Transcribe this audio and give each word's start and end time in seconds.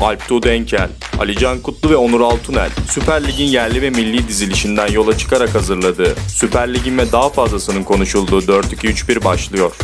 Alptu 0.00 0.42
Denkel, 0.42 0.88
Alican 1.20 1.62
Kutlu 1.62 1.90
ve 1.90 1.96
Onur 1.96 2.20
Altunel, 2.20 2.70
Süper 2.88 3.26
Lig'in 3.26 3.44
yerli 3.44 3.82
ve 3.82 3.90
milli 3.90 4.28
dizilişinden 4.28 4.92
yola 4.92 5.18
çıkarak 5.18 5.54
hazırladığı, 5.54 6.14
Süper 6.28 6.74
Lig'in 6.74 6.98
ve 6.98 7.12
daha 7.12 7.28
fazlasının 7.28 7.82
konuşulduğu 7.84 8.38
4-2-3-1 8.38 9.24
başlıyor. 9.24 9.76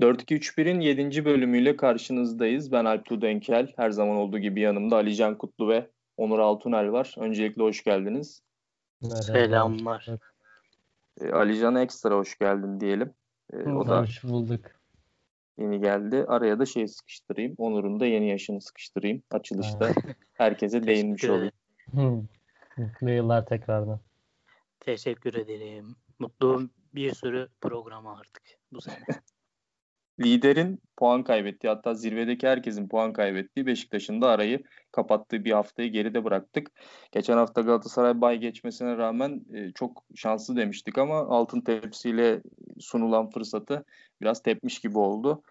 4-2-3-1'in 0.00 0.80
7. 0.80 1.24
bölümüyle 1.24 1.76
karşınızdayız. 1.76 2.72
Ben 2.72 2.84
Alptu 2.84 3.22
Denkel. 3.22 3.72
Her 3.76 3.90
zaman 3.90 4.16
olduğu 4.16 4.38
gibi 4.38 4.60
yanımda 4.60 4.96
Alican 4.96 5.38
Kutlu 5.38 5.68
ve 5.68 5.86
Onur 6.16 6.38
Altunel 6.38 6.92
var. 6.92 7.14
Öncelikle 7.18 7.62
hoş 7.62 7.84
geldiniz. 7.84 8.42
Selamlar. 9.02 10.06
E, 11.20 11.30
Alican'a 11.30 11.82
ekstra 11.82 12.14
hoş 12.14 12.38
geldin 12.38 12.80
diyelim. 12.80 13.12
E, 13.52 13.56
o 13.56 13.86
da 13.86 14.00
hoş 14.00 14.24
bulduk. 14.24 14.75
Yeni 15.58 15.80
geldi. 15.80 16.24
Araya 16.28 16.58
da 16.58 16.66
şey 16.66 16.88
sıkıştırayım. 16.88 17.54
Onur'un 17.58 18.00
da 18.00 18.06
yeni 18.06 18.28
yaşını 18.28 18.60
sıkıştırayım. 18.60 19.22
Açılışta 19.30 19.92
herkese 20.34 20.86
değinmiş 20.86 21.24
olayım. 21.24 21.52
Mutlu 22.76 23.10
yıllar 23.10 23.46
tekrardan. 23.46 24.00
Teşekkür 24.80 25.34
ederim. 25.34 25.96
Mutlu 26.18 26.70
bir 26.94 27.14
sürü 27.14 27.48
programa 27.60 28.18
artık 28.18 28.42
bu 28.72 28.80
sene. 28.80 29.04
liderin 30.20 30.80
puan 30.96 31.24
kaybettiği 31.24 31.72
hatta 31.72 31.94
zirvedeki 31.94 32.48
herkesin 32.48 32.88
puan 32.88 33.12
kaybettiği 33.12 33.66
Beşiktaş'ın 33.66 34.22
da 34.22 34.28
arayı 34.28 34.62
kapattığı 34.92 35.44
bir 35.44 35.52
haftayı 35.52 35.92
geride 35.92 36.24
bıraktık. 36.24 36.70
Geçen 37.12 37.36
hafta 37.36 37.60
Galatasaray 37.60 38.20
bay 38.20 38.38
geçmesine 38.38 38.96
rağmen 38.96 39.40
e, 39.54 39.72
çok 39.72 40.04
şanslı 40.14 40.56
demiştik 40.56 40.98
ama 40.98 41.18
altın 41.18 41.60
tepsiyle 41.60 42.42
sunulan 42.78 43.30
fırsatı 43.30 43.84
biraz 44.20 44.42
tepmiş 44.42 44.78
gibi 44.78 44.98
oldu. 44.98 45.42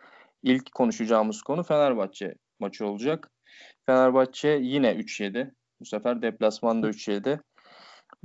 İlk 0.43 0.71
konuşacağımız 0.71 1.41
konu 1.41 1.63
Fenerbahçe 1.63 2.35
maçı 2.59 2.87
olacak. 2.87 3.31
Fenerbahçe 3.85 4.59
yine 4.61 4.91
3-7. 4.91 5.51
Bu 5.79 5.85
sefer 5.85 6.21
deplasmanda 6.21 6.89
3-7. 6.89 7.39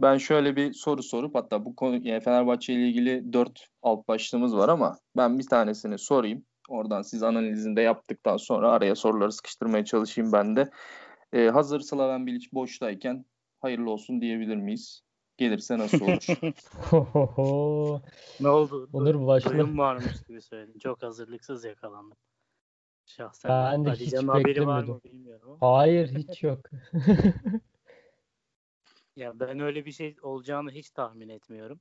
Ben 0.02 0.16
şöyle 0.18 0.56
bir 0.56 0.72
soru 0.72 1.02
sorup 1.02 1.34
hatta 1.34 1.64
bu 1.64 1.76
konu 1.76 2.08
yani 2.08 2.20
Fenerbahçe 2.20 2.72
ile 2.72 2.88
ilgili 2.88 3.32
dört 3.32 3.66
alt 3.82 4.08
başlığımız 4.08 4.56
var 4.56 4.68
ama 4.68 4.98
ben 5.16 5.38
bir 5.38 5.46
tanesini 5.46 5.98
sorayım. 5.98 6.44
Oradan 6.68 7.02
siz 7.02 7.22
analizini 7.22 7.76
de 7.76 7.80
yaptıktan 7.80 8.36
sonra 8.36 8.70
araya 8.70 8.94
soruları 8.94 9.32
sıkıştırmaya 9.32 9.84
çalışayım 9.84 10.32
ben 10.32 10.56
de. 10.56 10.70
Ee, 11.32 11.48
hazır 11.48 11.80
Slaven 11.80 12.26
Bilic 12.26 12.48
boştayken 12.52 13.24
hayırlı 13.60 13.90
olsun 13.90 14.20
diyebilir 14.20 14.56
miyiz? 14.56 15.02
Gelirse 15.36 15.78
nasıl 15.78 16.00
olur? 16.00 16.26
ne 18.40 18.48
oldu? 18.48 18.88
Olur 18.92 19.26
başla. 19.26 19.50
Duyum 19.50 19.78
varmış 19.78 20.22
gibi 20.28 20.42
söyledin. 20.42 20.78
Çok 20.78 21.02
hazırlıksız 21.02 21.64
yakalandım. 21.64 22.16
Şahsen 23.06 23.50
ben 23.50 23.84
de 23.84 23.90
hiç 23.90 24.14
haberi 24.14 24.66
var 24.66 24.84
mı 24.84 25.00
bilmiyorum. 25.04 25.56
Hayır 25.60 26.14
hiç 26.14 26.42
yok. 26.42 26.60
Ya 29.20 29.40
ben 29.40 29.60
öyle 29.60 29.86
bir 29.86 29.92
şey 29.92 30.16
olacağını 30.22 30.70
hiç 30.70 30.90
tahmin 30.90 31.28
etmiyorum. 31.28 31.80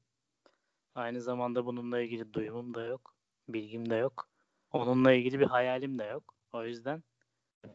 Aynı 0.95 1.21
zamanda 1.21 1.65
bununla 1.65 2.01
ilgili 2.01 2.33
duyumum 2.33 2.73
da 2.73 2.85
yok, 2.85 3.15
bilgim 3.49 3.89
de 3.89 3.95
yok. 3.95 4.29
Onunla 4.71 5.13
ilgili 5.13 5.39
bir 5.39 5.45
hayalim 5.45 5.99
de 5.99 6.03
yok. 6.03 6.35
O 6.53 6.65
yüzden 6.65 7.03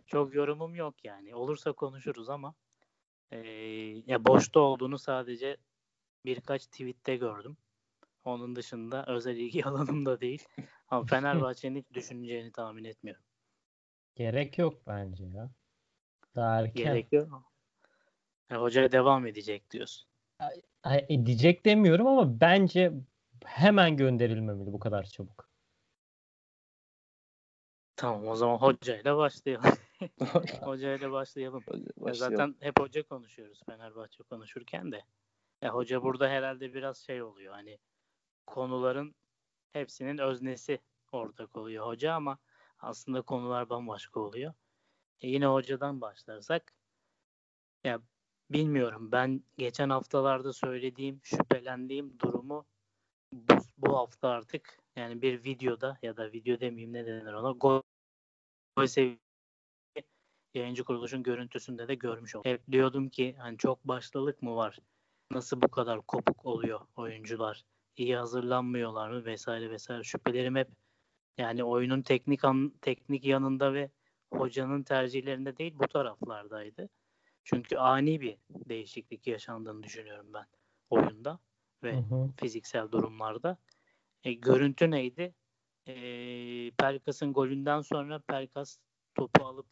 çok 0.06 0.34
yorumum 0.34 0.74
yok 0.74 1.04
yani. 1.04 1.34
Olursa 1.34 1.72
konuşuruz 1.72 2.28
ama 2.28 2.54
e, 3.30 3.38
ya 4.06 4.24
boşta 4.24 4.60
olduğunu 4.60 4.98
sadece 4.98 5.56
birkaç 6.24 6.66
tweette 6.66 7.16
gördüm. 7.16 7.56
Onun 8.24 8.56
dışında 8.56 9.04
özel 9.06 9.36
ilgi 9.36 9.64
alanım 9.68 10.06
da 10.06 10.20
değil. 10.20 10.44
Ama 10.88 11.06
Fenerbahçe'nin 11.06 11.78
hiç 11.78 11.94
düşüneceğini 11.94 12.52
tahmin 12.52 12.84
etmiyorum. 12.84 13.24
Gerek 14.14 14.58
yok 14.58 14.86
bence 14.86 15.24
ya. 15.24 15.50
Daha 16.36 16.60
erken. 16.60 16.84
Gerek 16.84 17.12
yok. 17.12 17.53
Yani 18.54 18.62
hoca 18.62 18.92
devam 18.92 19.26
edecek 19.26 19.70
diyorsun. 19.70 20.08
Edecek 21.08 21.64
demiyorum 21.64 22.06
ama 22.06 22.40
bence 22.40 22.92
hemen 23.44 23.96
gönderilmemeli 23.96 24.72
bu 24.72 24.78
kadar 24.78 25.04
çabuk. 25.04 25.48
Tamam 27.96 28.28
o 28.28 28.36
zaman 28.36 28.56
hocayla 28.58 29.16
başlayalım. 29.16 29.70
hocayla 30.60 31.12
başlayalım. 31.12 31.64
başlayalım. 31.66 32.14
Zaten 32.14 32.56
hep 32.60 32.80
hoca 32.80 33.02
konuşuyoruz 33.02 33.62
Fenerbahçe 33.66 34.22
konuşurken 34.22 34.92
de. 34.92 35.02
Ya 35.62 35.74
hoca 35.74 36.02
burada 36.02 36.28
herhalde 36.28 36.74
biraz 36.74 36.98
şey 36.98 37.22
oluyor 37.22 37.54
hani 37.54 37.78
konuların 38.46 39.14
hepsinin 39.72 40.18
öznesi 40.18 40.80
ortak 41.12 41.56
oluyor 41.56 41.86
hoca 41.86 42.14
ama 42.14 42.38
aslında 42.78 43.22
konular 43.22 43.68
bambaşka 43.70 44.20
oluyor. 44.20 44.54
E 45.20 45.28
yine 45.28 45.46
hocadan 45.46 46.00
başlarsak 46.00 46.74
ya 47.84 48.00
bilmiyorum. 48.50 49.12
Ben 49.12 49.42
geçen 49.58 49.90
haftalarda 49.90 50.52
söylediğim, 50.52 51.20
şüphelendiğim 51.22 52.18
durumu 52.18 52.66
bu, 53.32 53.54
bu 53.78 53.96
hafta 53.96 54.28
artık 54.28 54.78
yani 54.96 55.22
bir 55.22 55.44
videoda 55.44 55.98
ya 56.02 56.16
da 56.16 56.32
video 56.32 56.60
demeyeyim 56.60 56.92
ne 56.92 57.06
denir 57.06 57.32
ona 57.32 57.50
gol, 57.50 57.82
gol 58.76 58.86
yayıncı 60.54 60.84
kuruluşun 60.84 61.22
görüntüsünde 61.22 61.88
de 61.88 61.94
görmüş 61.94 62.36
oldum. 62.36 62.50
Hep 62.50 62.72
diyordum 62.72 63.08
ki 63.08 63.36
hani 63.38 63.58
çok 63.58 63.84
başlılık 63.84 64.42
mı 64.42 64.56
var? 64.56 64.78
Nasıl 65.30 65.62
bu 65.62 65.68
kadar 65.68 66.00
kopuk 66.00 66.46
oluyor 66.46 66.80
oyuncular? 66.96 67.64
İyi 67.96 68.16
hazırlanmıyorlar 68.16 69.10
mı 69.10 69.24
vesaire 69.24 69.70
vesaire. 69.70 70.02
Şüphelerim 70.02 70.56
hep 70.56 70.68
yani 71.38 71.64
oyunun 71.64 72.02
teknik 72.02 72.44
an, 72.44 72.72
teknik 72.80 73.24
yanında 73.24 73.74
ve 73.74 73.90
hocanın 74.32 74.82
tercihlerinde 74.82 75.56
değil 75.56 75.74
bu 75.78 75.88
taraflardaydı. 75.88 76.88
Çünkü 77.44 77.76
ani 77.76 78.20
bir 78.20 78.38
değişiklik 78.50 79.26
yaşandığını 79.26 79.82
düşünüyorum 79.82 80.32
ben 80.34 80.46
oyunda 80.90 81.40
ve 81.82 81.96
hı 81.96 82.00
hı. 82.00 82.30
fiziksel 82.40 82.92
durumlarda. 82.92 83.58
E, 84.24 84.32
görüntü 84.32 84.90
neydi? 84.90 85.34
E, 85.86 85.94
Pelkas'ın 86.70 87.32
golünden 87.32 87.80
sonra 87.80 88.18
Pelkas 88.18 88.78
topu 89.14 89.44
alıp 89.44 89.66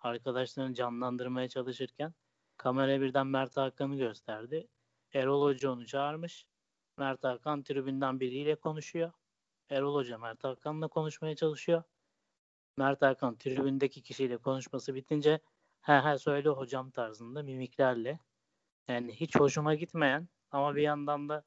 arkadaşlarını 0.00 0.74
canlandırmaya 0.74 1.48
çalışırken 1.48 2.14
kamera 2.56 3.00
birden 3.00 3.26
Mert 3.26 3.56
Hakan'ı 3.56 3.96
gösterdi. 3.96 4.68
Erol 5.12 5.42
Hoca 5.42 5.70
onu 5.70 5.86
çağırmış. 5.86 6.46
Mert 6.96 7.24
Hakan 7.24 7.62
tribünden 7.62 8.20
biriyle 8.20 8.54
konuşuyor. 8.54 9.12
Erol 9.70 9.94
Hoca 9.94 10.18
Mert 10.18 10.44
Hakan'la 10.44 10.88
konuşmaya 10.88 11.36
çalışıyor. 11.36 11.82
Mert 12.76 13.02
Hakan 13.02 13.38
tribündeki 13.38 14.02
kişiyle 14.02 14.36
konuşması 14.36 14.94
bitince 14.94 15.40
he 15.82 15.92
he 15.92 16.18
söyle 16.18 16.48
hocam 16.48 16.90
tarzında 16.90 17.42
mimiklerle. 17.42 18.18
Yani 18.88 19.12
hiç 19.12 19.36
hoşuma 19.36 19.74
gitmeyen 19.74 20.28
ama 20.50 20.76
bir 20.76 20.82
yandan 20.82 21.28
da 21.28 21.44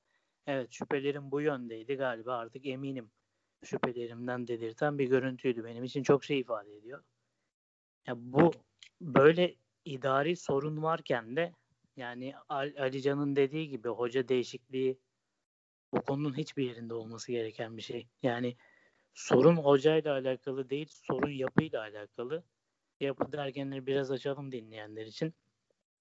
evet 0.47 0.71
şüphelerim 0.71 1.31
bu 1.31 1.41
yöndeydi 1.41 1.95
galiba 1.95 2.37
artık 2.37 2.65
eminim 2.65 3.11
şüphelerimden 3.63 4.47
dedirten 4.47 4.97
bir 4.97 5.07
görüntüydü. 5.07 5.63
Benim 5.63 5.83
için 5.83 6.03
çok 6.03 6.23
şey 6.23 6.39
ifade 6.39 6.77
ediyor. 6.77 7.03
Ya 8.07 8.13
bu 8.17 8.51
böyle 9.01 9.55
idari 9.85 10.35
sorun 10.35 10.83
varken 10.83 11.35
de 11.35 11.53
yani 11.95 12.35
Ali 12.49 13.01
Can'ın 13.01 13.35
dediği 13.35 13.69
gibi 13.69 13.89
hoca 13.89 14.27
değişikliği 14.27 14.99
bu 15.93 16.01
konunun 16.01 16.37
hiçbir 16.37 16.63
yerinde 16.63 16.93
olması 16.93 17.31
gereken 17.31 17.77
bir 17.77 17.81
şey. 17.81 18.07
Yani 18.23 18.57
sorun 19.13 19.55
hocayla 19.55 20.13
alakalı 20.13 20.69
değil, 20.69 20.87
sorun 20.89 21.31
yapıyla 21.31 21.81
alakalı 21.81 22.43
yapı 23.05 23.31
derkenleri 23.31 23.87
biraz 23.87 24.11
açalım 24.11 24.51
dinleyenler 24.51 25.05
için. 25.05 25.33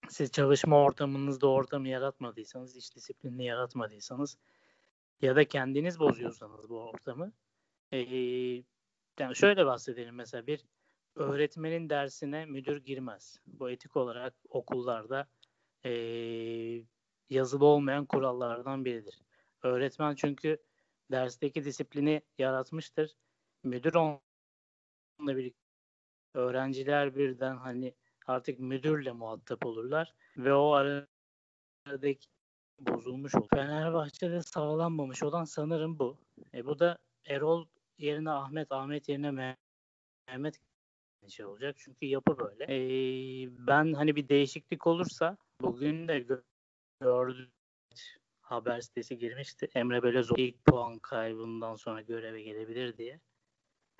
Siz 0.09 0.33
çalışma 0.33 0.83
ortamınızda 0.83 1.47
ortamı 1.47 1.89
yaratmadıysanız, 1.89 2.77
iş 2.77 2.95
disiplinini 2.95 3.45
yaratmadıysanız 3.45 4.39
ya 5.23 5.37
da 5.37 5.45
kendiniz 5.45 6.01
bozuyorsanız 6.01 6.69
bu 6.69 6.81
ortamı 6.81 7.33
ee, 7.93 7.99
yani 9.19 9.37
şöyle 9.37 9.67
bahsedelim 9.67 10.15
mesela 10.15 10.47
bir 10.47 10.65
öğretmenin 11.15 11.91
dersine 11.91 12.47
müdür 12.47 12.85
girmez. 12.85 13.41
Bu 13.47 13.71
etik 13.71 13.97
olarak 13.97 14.35
okullarda 14.49 15.29
e, 15.85 15.93
yazılı 17.31 17.65
olmayan 17.65 18.07
kurallardan 18.07 18.85
biridir. 18.85 19.23
Öğretmen 19.63 20.15
çünkü 20.15 20.59
dersteki 21.11 21.65
disiplini 21.65 22.23
yaratmıştır. 22.39 23.17
Müdür 23.65 23.95
onunla 23.95 24.21
birlikte 25.37 25.60
öğrenciler 26.35 27.17
birden 27.17 27.57
hani 27.57 27.95
artık 28.27 28.59
müdürle 28.59 29.13
muhatap 29.13 29.67
olurlar 29.67 30.15
ve 30.37 30.55
o 30.55 30.73
aradaki 30.73 32.29
bozulmuş 32.79 33.35
olur. 33.35 33.49
Fenerbahçe'de 33.55 34.43
sağlanmamış 34.43 35.23
olan 35.23 35.45
sanırım 35.45 35.99
bu. 35.99 36.17
E 36.55 36.67
bu 36.67 36.79
da 36.79 36.99
Erol 37.27 37.67
yerine 37.99 38.31
Ahmet, 38.31 38.73
Ahmet 38.73 39.09
yerine 39.09 39.57
Mehmet 40.29 40.61
şey 41.29 41.47
olacak. 41.47 41.77
Çünkü 41.79 42.07
yapı 42.07 42.39
böyle. 42.39 42.65
E, 42.65 42.79
ben 43.67 43.93
hani 43.93 44.17
bir 44.17 44.29
değişiklik 44.29 44.87
olursa 44.87 45.37
bugün 45.61 46.09
de 46.09 46.27
gördüm 47.01 47.51
haber 48.51 48.81
sitesi 48.81 49.19
girmişti. 49.19 49.69
Emre 49.75 50.03
Belözoğlu 50.03 50.41
ilk 50.41 50.65
puan 50.65 50.99
kaybından 50.99 51.77
sonra 51.77 52.01
göreve 52.01 52.43
gelebilir 52.43 52.97
diye. 52.97 53.21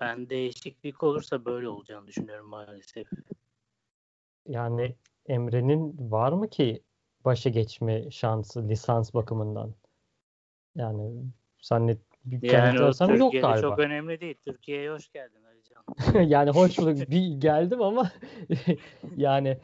Ben 0.01 0.31
değişiklik 0.31 1.03
olursa 1.03 1.45
böyle 1.45 1.69
olacağını 1.69 2.07
düşünüyorum 2.07 2.49
maalesef. 2.49 3.09
Yani 4.49 4.95
Emre'nin 5.27 6.11
var 6.11 6.33
mı 6.33 6.51
ki 6.51 6.83
başa 7.25 7.51
geçme 7.51 8.11
şansı 8.11 8.69
lisans 8.69 9.15
bakımından? 9.15 9.75
Yani 10.75 11.25
zannet 11.63 11.99
yani 12.43 12.83
o 12.83 12.93
Türkiye'de 12.93 13.19
yok 13.19 13.33
galiba. 13.33 13.61
çok 13.61 13.79
önemli 13.79 14.21
değil. 14.21 14.35
Türkiye'ye 14.45 14.91
hoş 14.91 15.13
geldin 15.13 15.43
Alican. 15.45 15.85
yani 16.29 16.51
hoş 16.51 16.79
bulduk. 16.79 17.11
Bir 17.11 17.41
geldim 17.41 17.83
ama 17.83 18.11
yani 19.17 19.59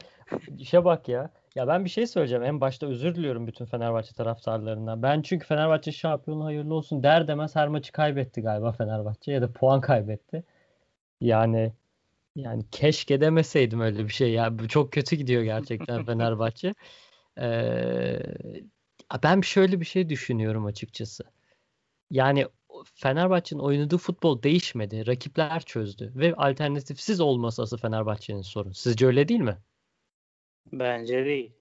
işe 0.57 0.85
bak 0.85 1.09
ya. 1.09 1.31
Ya 1.57 1.67
ben 1.67 1.85
bir 1.85 1.89
şey 1.89 2.07
söyleyeceğim. 2.07 2.43
En 2.43 2.61
başta 2.61 2.87
özür 2.87 3.15
diliyorum 3.15 3.47
bütün 3.47 3.65
Fenerbahçe 3.65 4.13
taraftarlarından. 4.13 5.03
Ben 5.03 5.21
çünkü 5.21 5.47
Fenerbahçe 5.47 5.91
şampiyonu 5.91 6.45
hayırlı 6.45 6.73
olsun 6.73 7.03
der 7.03 7.27
demez 7.27 7.55
her 7.55 7.67
maçı 7.67 7.91
kaybetti 7.91 8.41
galiba 8.41 8.71
Fenerbahçe 8.71 9.31
ya 9.31 9.41
da 9.41 9.51
puan 9.53 9.81
kaybetti. 9.81 10.43
Yani 11.21 11.73
yani 12.35 12.63
keşke 12.71 13.21
demeseydim 13.21 13.81
öyle 13.81 14.03
bir 14.03 14.13
şey 14.13 14.31
ya. 14.31 14.53
Çok 14.69 14.91
kötü 14.93 15.15
gidiyor 15.15 15.43
gerçekten 15.43 16.03
Fenerbahçe. 16.05 16.73
Ee, 17.39 18.19
ben 19.23 19.41
şöyle 19.41 19.79
bir 19.79 19.85
şey 19.85 20.09
düşünüyorum 20.09 20.65
açıkçası. 20.65 21.23
Yani 22.11 22.47
Fenerbahçe'nin 22.95 23.61
oynadığı 23.61 23.97
futbol 23.97 24.43
değişmedi. 24.43 25.07
Rakipler 25.07 25.61
çözdü. 25.61 26.11
Ve 26.15 26.35
alternatifsiz 26.35 27.19
olması 27.19 27.61
asıl 27.61 27.77
Fenerbahçe'nin 27.77 28.41
sorun. 28.41 28.71
Sizce 28.71 29.05
öyle 29.07 29.27
değil 29.27 29.41
mi? 29.41 29.57
Bence 30.71 31.25
değil. 31.25 31.51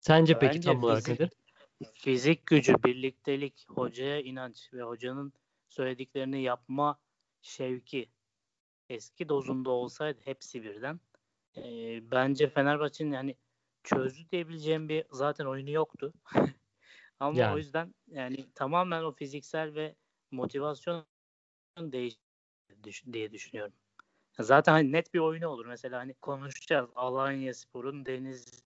Sence 0.00 0.34
Bence 0.34 0.46
peki 0.46 0.60
tam 0.60 0.84
olarak 0.84 1.08
nedir? 1.08 1.30
Fizik 1.94 2.46
gücü, 2.46 2.74
birliktelik, 2.84 3.66
hocaya 3.68 4.20
inanç 4.20 4.72
ve 4.72 4.82
hocanın 4.82 5.32
söylediklerini 5.68 6.42
yapma 6.42 6.98
şevki 7.42 8.10
eski 8.88 9.28
dozunda 9.28 9.70
olsaydı 9.70 10.20
hepsi 10.24 10.62
birden 10.62 11.00
e, 11.56 11.62
bence 12.10 12.48
Fenerbahçe'nin 12.48 13.12
yani 13.12 13.36
çözdü 13.82 14.30
diyebileceğim 14.30 14.88
bir 14.88 15.04
zaten 15.10 15.44
oyunu 15.44 15.70
yoktu. 15.70 16.12
Ama 17.20 17.38
yani. 17.38 17.54
o 17.54 17.58
yüzden 17.58 17.94
yani 18.06 18.52
tamamen 18.54 19.02
o 19.02 19.12
fiziksel 19.12 19.74
ve 19.74 19.94
motivasyon 20.30 21.06
değiş 21.80 22.16
diye 23.12 23.32
düşünüyorum. 23.32 23.72
Zaten 24.40 24.72
hani 24.72 24.92
net 24.92 25.14
bir 25.14 25.18
oyunu 25.18 25.48
olur. 25.48 25.66
Mesela 25.66 25.98
hani 25.98 26.14
konuşacağız 26.14 26.90
Alanya 26.94 27.54
Spor'un 27.54 28.06
Deniz 28.06 28.62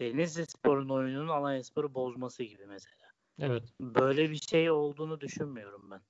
Denizli 0.00 0.46
Spor'un 0.46 0.88
oyununun 0.88 1.28
Alanya 1.28 1.64
Spor'u 1.64 1.94
bozması 1.94 2.42
gibi 2.42 2.66
mesela. 2.66 3.06
Evet. 3.38 3.62
Böyle 3.80 4.30
bir 4.30 4.40
şey 4.50 4.70
olduğunu 4.70 5.20
düşünmüyorum 5.20 5.90
ben. 5.90 6.00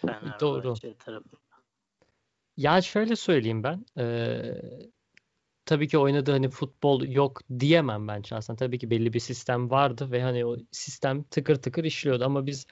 Fenerbahçe 0.00 0.40
Doğru. 0.40 0.74
Tarafında. 0.98 1.40
Ya 2.56 2.82
şöyle 2.82 3.16
söyleyeyim 3.16 3.62
ben. 3.62 3.86
Ee, 3.98 4.62
tabii 5.64 5.88
ki 5.88 5.98
oynadığı 5.98 6.32
hani 6.32 6.50
futbol 6.50 7.02
yok 7.02 7.40
diyemem 7.60 8.08
ben 8.08 8.22
şahsen. 8.22 8.56
Tabii 8.56 8.78
ki 8.78 8.90
belli 8.90 9.12
bir 9.12 9.20
sistem 9.20 9.70
vardı 9.70 10.10
ve 10.10 10.22
hani 10.22 10.46
o 10.46 10.56
sistem 10.70 11.22
tıkır 11.22 11.56
tıkır 11.56 11.84
işliyordu 11.84 12.24
ama 12.24 12.46
biz 12.46 12.66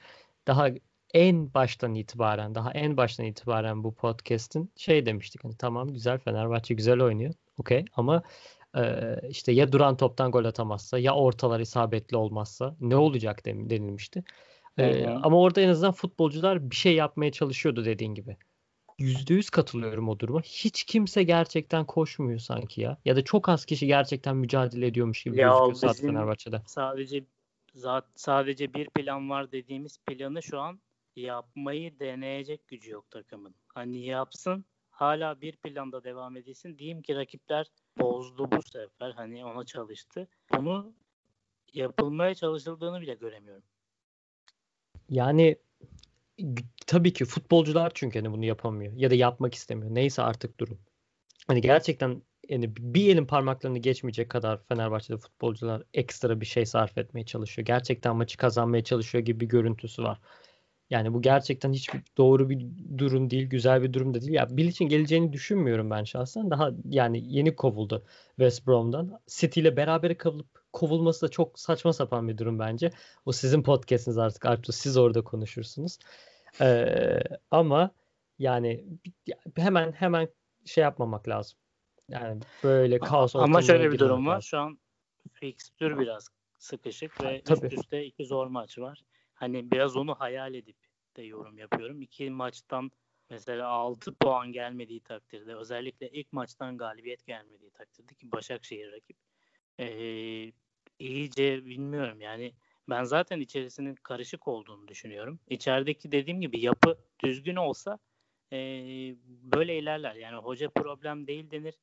daha 0.47 0.69
en 1.15 1.53
baştan 1.53 1.95
itibaren 1.95 2.55
daha 2.55 2.71
en 2.71 2.97
baştan 2.97 3.25
itibaren 3.25 3.83
bu 3.83 3.95
podcast'in 3.95 4.71
şey 4.75 5.05
demiştik 5.05 5.43
hani 5.43 5.57
tamam 5.57 5.93
güzel 5.93 6.19
Fenerbahçe 6.19 6.73
güzel 6.73 7.01
oynuyor. 7.01 7.33
Okey 7.57 7.85
ama 7.95 8.23
e, 8.77 9.15
işte 9.29 9.51
ya 9.51 9.71
duran 9.71 9.97
toptan 9.97 10.31
gol 10.31 10.45
atamazsa 10.45 10.99
ya 10.99 11.15
ortalar 11.15 11.59
isabetli 11.59 12.17
olmazsa 12.17 12.75
ne 12.79 12.95
olacak 12.95 13.45
denilmişti. 13.45 14.23
E, 14.79 15.05
ama 15.07 15.39
orada 15.39 15.61
en 15.61 15.69
azından 15.69 15.91
futbolcular 15.91 16.71
bir 16.71 16.75
şey 16.75 16.95
yapmaya 16.95 17.31
çalışıyordu 17.31 17.85
dediğin 17.85 18.15
gibi. 18.15 18.37
%100 18.99 19.49
katılıyorum 19.49 20.09
o 20.09 20.19
duruma. 20.19 20.41
Hiç 20.41 20.83
kimse 20.83 21.23
gerçekten 21.23 21.85
koşmuyor 21.85 22.39
sanki 22.39 22.81
ya. 22.81 22.97
Ya 23.05 23.15
da 23.15 23.23
çok 23.23 23.49
az 23.49 23.65
kişi 23.65 23.87
gerçekten 23.87 24.37
mücadele 24.37 24.87
ediyormuş 24.87 25.23
gibi 25.23 25.37
ya 25.37 25.47
gözüküyor 25.49 25.75
saat 25.75 26.01
Fenerbahçe'de. 26.01 26.61
Sadece 26.65 27.23
sadece 28.15 28.73
bir 28.73 28.89
plan 28.89 29.29
var 29.29 29.51
dediğimiz 29.51 29.97
planı 29.97 30.43
şu 30.43 30.59
an 30.59 30.79
yapmayı 31.15 31.99
deneyecek 31.99 32.67
gücü 32.67 32.91
yok 32.91 33.11
takımın. 33.11 33.55
Hani 33.67 34.05
yapsın 34.05 34.65
hala 34.89 35.41
bir 35.41 35.55
planda 35.55 36.03
devam 36.03 36.37
edilsin. 36.37 36.77
Diyeyim 36.77 37.01
ki 37.01 37.15
rakipler 37.15 37.67
bozdu 37.99 38.51
bu 38.51 38.61
sefer. 38.61 39.11
Hani 39.11 39.45
ona 39.45 39.65
çalıştı. 39.65 40.27
Bunu 40.57 40.93
yapılmaya 41.73 42.35
çalışıldığını 42.35 43.01
bile 43.01 43.13
göremiyorum. 43.13 43.63
Yani 45.09 45.57
tabii 46.87 47.13
ki 47.13 47.25
futbolcular 47.25 47.91
çünkü 47.95 48.19
hani 48.19 48.31
bunu 48.31 48.45
yapamıyor 48.45 48.93
ya 48.95 49.11
da 49.11 49.15
yapmak 49.15 49.53
istemiyor. 49.53 49.95
Neyse 49.95 50.21
artık 50.21 50.59
durum. 50.59 50.79
Hani 51.47 51.61
gerçekten 51.61 52.21
yani 52.49 52.73
bir 52.75 53.13
elin 53.13 53.25
parmaklarını 53.25 53.77
geçmeyecek 53.77 54.29
kadar 54.29 54.63
Fenerbahçe'de 54.63 55.17
futbolcular 55.17 55.83
ekstra 55.93 56.41
bir 56.41 56.45
şey 56.45 56.65
sarf 56.65 56.97
etmeye 56.97 57.25
çalışıyor. 57.25 57.65
Gerçekten 57.65 58.15
maçı 58.15 58.37
kazanmaya 58.37 58.83
çalışıyor 58.83 59.25
gibi 59.25 59.39
bir 59.39 59.45
görüntüsü 59.45 60.03
var. 60.03 60.19
Yani 60.89 61.13
bu 61.13 61.21
gerçekten 61.21 61.73
hiç 61.73 61.89
doğru 62.17 62.49
bir 62.49 62.67
durum 62.97 63.29
değil, 63.29 63.49
güzel 63.49 63.83
bir 63.83 63.93
durum 63.93 64.13
da 64.13 64.21
değil. 64.21 64.33
Ya 64.33 64.57
Bilic'in 64.57 64.89
geleceğini 64.89 65.33
düşünmüyorum 65.33 65.89
ben 65.89 66.03
şahsen. 66.03 66.51
Daha 66.51 66.71
yani 66.89 67.23
yeni 67.27 67.55
kovuldu 67.55 68.05
West 68.29 68.67
Brom'dan. 68.67 69.19
City 69.27 69.59
ile 69.59 69.77
beraber 69.77 70.17
kovulup 70.17 70.47
kovulması 70.73 71.27
da 71.27 71.31
çok 71.31 71.59
saçma 71.59 71.93
sapan 71.93 72.27
bir 72.27 72.37
durum 72.37 72.59
bence. 72.59 72.91
O 73.25 73.31
sizin 73.31 73.63
podcast'iniz 73.63 74.17
artık 74.17 74.45
Artu 74.45 74.71
siz 74.71 74.97
orada 74.97 75.21
konuşursunuz. 75.21 75.99
Ee, 76.61 77.19
ama 77.51 77.91
yani 78.39 78.85
hemen 79.55 79.91
hemen 79.91 80.29
şey 80.65 80.81
yapmamak 80.81 81.27
lazım. 81.27 81.57
Yani 82.09 82.41
böyle 82.63 82.99
kaos 82.99 83.35
Ama 83.35 83.61
şöyle 83.61 83.91
bir 83.91 83.99
durum 83.99 84.25
var. 84.27 84.35
Lazım. 84.35 84.47
Şu 84.47 84.57
an 84.57 84.79
fikstür 85.33 85.99
biraz 85.99 86.27
sıkışık 86.59 87.23
ve 87.23 87.41
Tabii. 87.45 87.65
üst 87.65 87.77
üste 87.77 88.05
iki 88.05 88.25
zor 88.25 88.47
maç 88.47 88.79
var 88.79 89.03
hani 89.45 89.71
biraz 89.71 89.95
onu 89.97 90.15
hayal 90.15 90.53
edip 90.53 90.77
de 91.17 91.23
yorum 91.23 91.57
yapıyorum. 91.57 92.01
İki 92.01 92.29
maçtan 92.29 92.91
mesela 93.29 93.67
6 93.67 94.15
puan 94.15 94.51
gelmediği 94.51 94.99
takdirde 94.99 95.55
özellikle 95.55 96.09
ilk 96.09 96.33
maçtan 96.33 96.77
galibiyet 96.77 97.25
gelmediği 97.25 97.71
takdirde 97.71 98.15
ki 98.15 98.31
Başakşehir 98.31 98.91
rakip 98.91 99.17
ee, 99.79 100.51
iyice 100.99 101.65
bilmiyorum 101.65 102.21
yani 102.21 102.53
ben 102.89 103.03
zaten 103.03 103.39
içerisinin 103.39 103.95
karışık 103.95 104.47
olduğunu 104.47 104.87
düşünüyorum. 104.87 105.39
İçerideki 105.49 106.11
dediğim 106.11 106.41
gibi 106.41 106.61
yapı 106.61 106.97
düzgün 107.23 107.55
olsa 107.55 107.99
e, 108.53 108.57
böyle 109.25 109.77
ilerler. 109.77 110.15
Yani 110.15 110.35
hoca 110.35 110.69
problem 110.69 111.27
değil 111.27 111.51
denir. 111.51 111.75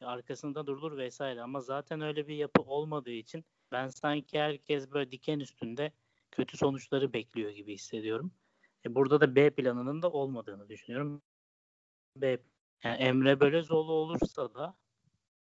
Arkasında 0.00 0.66
durulur 0.66 0.96
vesaire 0.98 1.42
ama 1.42 1.60
zaten 1.60 2.00
öyle 2.00 2.28
bir 2.28 2.34
yapı 2.34 2.62
olmadığı 2.62 3.10
için 3.10 3.44
ben 3.72 3.88
sanki 3.88 4.40
herkes 4.40 4.90
böyle 4.90 5.12
diken 5.12 5.40
üstünde 5.40 5.92
kötü 6.30 6.56
sonuçları 6.56 7.12
bekliyor 7.12 7.50
gibi 7.50 7.74
hissediyorum. 7.74 8.32
E, 8.86 8.94
burada 8.94 9.20
da 9.20 9.34
B 9.36 9.50
planının 9.50 10.02
da 10.02 10.10
olmadığını 10.10 10.68
düşünüyorum. 10.68 11.22
B 12.16 12.38
yani 12.84 12.96
Emre 12.96 13.40
Belözoğlu 13.40 13.92
olursa 13.92 14.54
da 14.54 14.76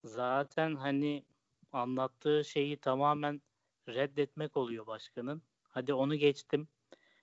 zaten 0.04 0.74
hani 0.74 1.24
anlattığı 1.72 2.44
şeyi 2.44 2.76
tamamen 2.76 3.42
reddetmek 3.88 4.56
oluyor 4.56 4.86
başkanın. 4.86 5.42
Hadi 5.68 5.94
onu 5.94 6.16
geçtim. 6.16 6.68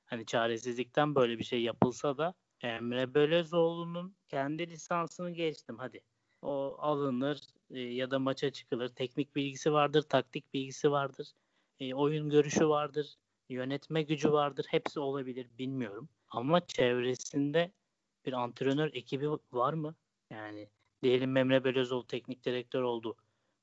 Hani 0.05 0.25
çaresizlikten 0.25 1.15
böyle 1.15 1.39
bir 1.39 1.43
şey 1.43 1.61
yapılsa 1.61 2.17
da 2.17 2.33
Emre 2.61 3.13
Belözoğlu'nun 3.13 4.15
kendi 4.27 4.69
lisansını 4.69 5.31
geçtim 5.31 5.77
hadi. 5.77 6.01
O 6.41 6.75
alınır 6.79 7.39
e, 7.69 7.79
ya 7.79 8.11
da 8.11 8.19
maça 8.19 8.51
çıkılır. 8.51 8.89
Teknik 8.89 9.35
bilgisi 9.35 9.73
vardır, 9.73 10.01
taktik 10.01 10.53
bilgisi 10.53 10.91
vardır. 10.91 11.31
E, 11.79 11.93
oyun 11.93 12.29
görüşü 12.29 12.69
vardır 12.69 13.17
yönetme 13.49 14.03
gücü 14.03 14.31
vardır. 14.31 14.65
Hepsi 14.69 14.99
olabilir 14.99 15.47
bilmiyorum. 15.57 16.09
Ama 16.29 16.67
çevresinde 16.67 17.71
bir 18.25 18.33
antrenör 18.33 18.93
ekibi 18.93 19.29
var 19.51 19.73
mı? 19.73 19.95
Yani 20.29 20.69
diyelim 21.03 21.37
Emre 21.37 21.63
Belözoğlu 21.63 22.07
teknik 22.07 22.45
direktör 22.45 22.81
oldu. 22.81 23.15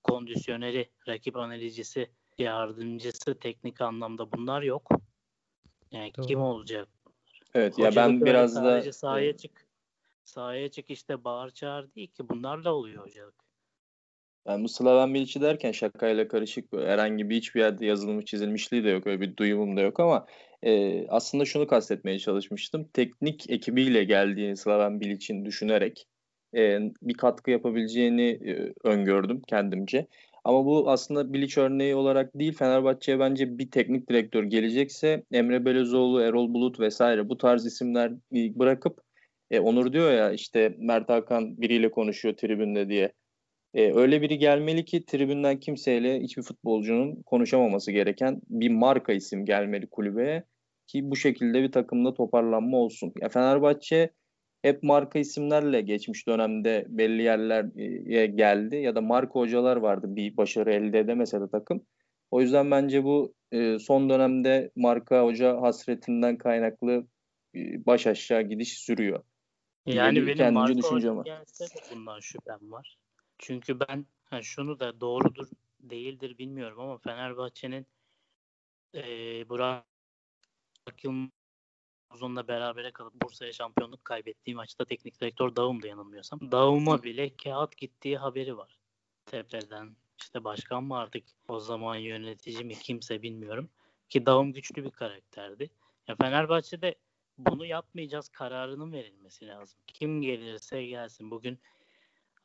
Kondisyoneri, 0.02 0.90
rakip 1.08 1.36
analizcisi, 1.36 2.10
yardımcısı 2.38 3.38
teknik 3.38 3.80
anlamda 3.80 4.32
bunlar 4.32 4.62
yok. 4.62 4.88
Yani 5.90 6.12
Doğru. 6.16 6.26
kim 6.26 6.40
olacak? 6.40 6.88
Evet 7.54 7.78
Hocalık 7.78 7.96
ya 7.96 8.02
ben 8.02 8.20
biraz 8.20 8.56
da 8.56 8.92
sahaya 8.92 9.36
çık. 9.36 9.66
Sahaya 10.24 10.70
çık 10.70 10.90
işte 10.90 11.24
bağır 11.24 11.50
çağır 11.50 11.94
değil 11.94 12.12
ki 12.12 12.28
bunlarla 12.28 12.72
oluyor 12.72 13.06
hocalık. 13.06 13.43
Ben 14.46 14.64
bu 14.64 14.68
Slaven 14.68 15.14
Bilic'i 15.14 15.40
derken 15.40 15.72
şakayla 15.72 16.28
karışık 16.28 16.72
herhangi 16.72 17.30
bir 17.30 17.36
hiçbir 17.36 17.60
yerde 17.60 17.86
yazılmış 17.86 18.24
çizilmişliği 18.24 18.84
de 18.84 18.90
yok. 18.90 19.06
Öyle 19.06 19.20
bir 19.20 19.36
duyumum 19.36 19.76
da 19.76 19.80
yok 19.80 20.00
ama 20.00 20.26
e, 20.62 21.06
aslında 21.08 21.44
şunu 21.44 21.66
kastetmeye 21.66 22.18
çalışmıştım. 22.18 22.88
Teknik 22.92 23.50
ekibiyle 23.50 24.04
geldiğini 24.04 24.56
Slaven 24.56 25.00
Bilic'in 25.00 25.44
düşünerek 25.44 26.06
e, 26.56 26.80
bir 27.02 27.14
katkı 27.14 27.50
yapabileceğini 27.50 28.30
e, 28.30 28.72
öngördüm 28.84 29.42
kendimce. 29.48 30.06
Ama 30.44 30.64
bu 30.64 30.90
aslında 30.90 31.32
Bilic 31.32 31.60
örneği 31.60 31.94
olarak 31.94 32.38
değil 32.38 32.52
Fenerbahçe'ye 32.52 33.18
bence 33.18 33.58
bir 33.58 33.70
teknik 33.70 34.10
direktör 34.10 34.44
gelecekse 34.44 35.22
Emre 35.32 35.64
Belözoğlu, 35.64 36.20
Erol 36.20 36.54
Bulut 36.54 36.80
vesaire 36.80 37.28
bu 37.28 37.36
tarz 37.38 37.66
isimler 37.66 38.12
bırakıp 38.32 39.00
e, 39.50 39.60
Onur 39.60 39.92
diyor 39.92 40.12
ya 40.12 40.32
işte 40.32 40.74
Mert 40.78 41.08
Hakan 41.08 41.60
biriyle 41.60 41.90
konuşuyor 41.90 42.36
tribünde 42.36 42.88
diye. 42.88 43.12
E, 43.74 43.92
öyle 43.94 44.22
biri 44.22 44.38
gelmeli 44.38 44.84
ki 44.84 45.04
tribünden 45.04 45.60
kimseyle 45.60 46.20
hiçbir 46.20 46.42
futbolcunun 46.42 47.22
konuşamaması 47.22 47.92
gereken 47.92 48.40
bir 48.48 48.70
marka 48.70 49.12
isim 49.12 49.44
gelmeli 49.44 49.86
kulübeye 49.86 50.44
ki 50.86 51.10
bu 51.10 51.16
şekilde 51.16 51.62
bir 51.62 51.72
takımda 51.72 52.14
toparlanma 52.14 52.76
olsun. 52.76 53.12
Ya 53.20 53.28
Fenerbahçe 53.28 54.10
hep 54.62 54.82
marka 54.82 55.18
isimlerle 55.18 55.80
geçmiş 55.80 56.26
dönemde 56.28 56.86
belli 56.88 57.22
yerlere 57.22 58.26
geldi 58.26 58.76
ya 58.76 58.94
da 58.94 59.00
marka 59.00 59.40
hocalar 59.40 59.76
vardı 59.76 60.06
bir 60.08 60.36
başarı 60.36 60.72
elde 60.72 60.98
edemese 60.98 61.40
de 61.40 61.48
takım. 61.50 61.86
O 62.30 62.40
yüzden 62.40 62.70
bence 62.70 63.04
bu 63.04 63.34
e, 63.52 63.78
son 63.78 64.10
dönemde 64.10 64.70
marka 64.76 65.24
hoca 65.24 65.60
hasretinden 65.60 66.38
kaynaklı 66.38 67.06
e, 67.54 67.86
baş 67.86 68.06
aşağı 68.06 68.42
gidiş 68.42 68.78
sürüyor. 68.78 69.22
Yani 69.86 70.16
benim 70.16 70.36
kendince 70.36 70.50
marka 70.50 70.76
düşüncem 70.76 71.16
var. 71.16 71.24
Gelse 71.24 71.64
de 71.64 71.94
bundan 71.94 72.20
şüphem 72.20 72.72
var. 72.72 72.96
Çünkü 73.38 73.80
ben 73.80 74.06
ha 74.24 74.42
şunu 74.42 74.80
da 74.80 75.00
doğrudur 75.00 75.48
değildir 75.80 76.38
bilmiyorum 76.38 76.80
ama 76.80 76.98
Fenerbahçe'nin 76.98 77.86
e, 78.94 79.02
Burak 79.48 79.84
Yılmaz'la 81.02 82.48
berabere 82.48 82.90
kalıp 82.90 83.14
Bursa'ya 83.22 83.52
şampiyonluk 83.52 84.04
kaybettiği 84.04 84.56
maçta 84.56 84.84
teknik 84.84 85.20
direktör 85.20 85.56
Davum'da 85.56 85.88
yanılmıyorsam. 85.88 86.52
Davum'a 86.52 87.02
bile 87.02 87.36
kağıt 87.36 87.76
gittiği 87.76 88.18
haberi 88.18 88.56
var. 88.56 88.78
Tepeden 89.26 89.96
işte 90.20 90.44
başkan 90.44 90.84
mı 90.84 90.98
artık 90.98 91.24
o 91.48 91.60
zaman 91.60 91.96
yönetici 91.96 92.64
mi 92.64 92.74
kimse 92.74 93.22
bilmiyorum. 93.22 93.70
Ki 94.08 94.26
Davum 94.26 94.52
güçlü 94.52 94.84
bir 94.84 94.90
karakterdi. 94.90 95.70
Ya 96.08 96.16
Fenerbahçe'de 96.16 96.94
bunu 97.38 97.66
yapmayacağız 97.66 98.28
kararının 98.28 98.92
verilmesi 98.92 99.46
lazım. 99.46 99.78
Kim 99.86 100.22
gelirse 100.22 100.84
gelsin. 100.86 101.30
Bugün 101.30 101.58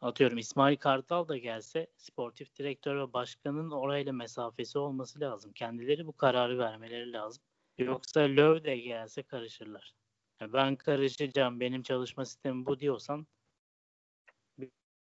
atıyorum 0.01 0.37
İsmail 0.37 0.77
Kartal 0.77 1.27
da 1.27 1.37
gelse 1.37 1.87
sportif 1.97 2.55
direktör 2.55 2.95
ve 2.95 3.13
başkanın 3.13 3.71
orayla 3.71 4.13
mesafesi 4.13 4.79
olması 4.79 5.19
lazım. 5.19 5.51
Kendileri 5.53 6.07
bu 6.07 6.13
kararı 6.13 6.57
vermeleri 6.57 7.13
lazım. 7.13 7.43
Yoksa 7.77 8.19
Löw 8.19 8.63
de 8.63 8.77
gelse 8.77 9.23
karışırlar. 9.23 9.93
Yani 10.41 10.53
ben 10.53 10.75
karışacağım 10.75 11.59
benim 11.59 11.83
çalışma 11.83 12.25
sistemim 12.25 12.65
bu 12.65 12.79
diyorsan 12.79 13.27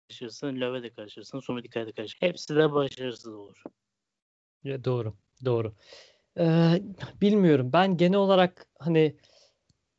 karışırsın, 0.09 0.61
Löw'e 0.61 0.83
de 0.83 0.91
karışırsın, 0.91 1.41
Sumidika'ya 1.41 1.87
da 1.87 1.93
karışırsın. 1.93 2.27
Hepsi 2.27 2.57
de 2.57 2.73
başarısız 2.73 3.35
olur. 3.35 3.63
Ya 4.65 4.85
doğru, 4.85 5.15
doğru. 5.45 5.75
Ee, 6.39 6.83
bilmiyorum. 7.21 7.71
Ben 7.73 7.97
genel 7.97 8.19
olarak 8.19 8.67
hani 8.79 9.17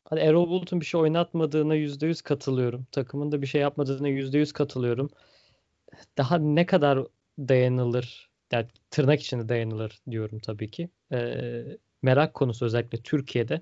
hani 0.05 0.19
Erol 0.19 0.49
Bulut'un 0.49 0.81
bir 0.81 0.85
şey 0.85 1.01
oynatmadığına 1.01 1.75
yüzde 1.75 2.07
yüz 2.07 2.21
katılıyorum. 2.21 2.87
Takımın 2.91 3.31
da 3.31 3.41
bir 3.41 3.47
şey 3.47 3.61
yapmadığına 3.61 4.07
yüzde 4.07 4.37
yüz 4.37 4.51
katılıyorum. 4.51 5.09
Daha 6.17 6.37
ne 6.37 6.65
kadar 6.65 6.99
dayanılır, 7.39 8.29
yani 8.51 8.67
tırnak 8.91 9.21
içinde 9.21 9.49
dayanılır 9.49 10.01
diyorum 10.11 10.39
tabii 10.39 10.71
ki. 10.71 10.89
Ee, 11.11 11.63
merak 12.01 12.33
konusu 12.33 12.65
özellikle 12.65 12.97
Türkiye'de. 12.97 13.61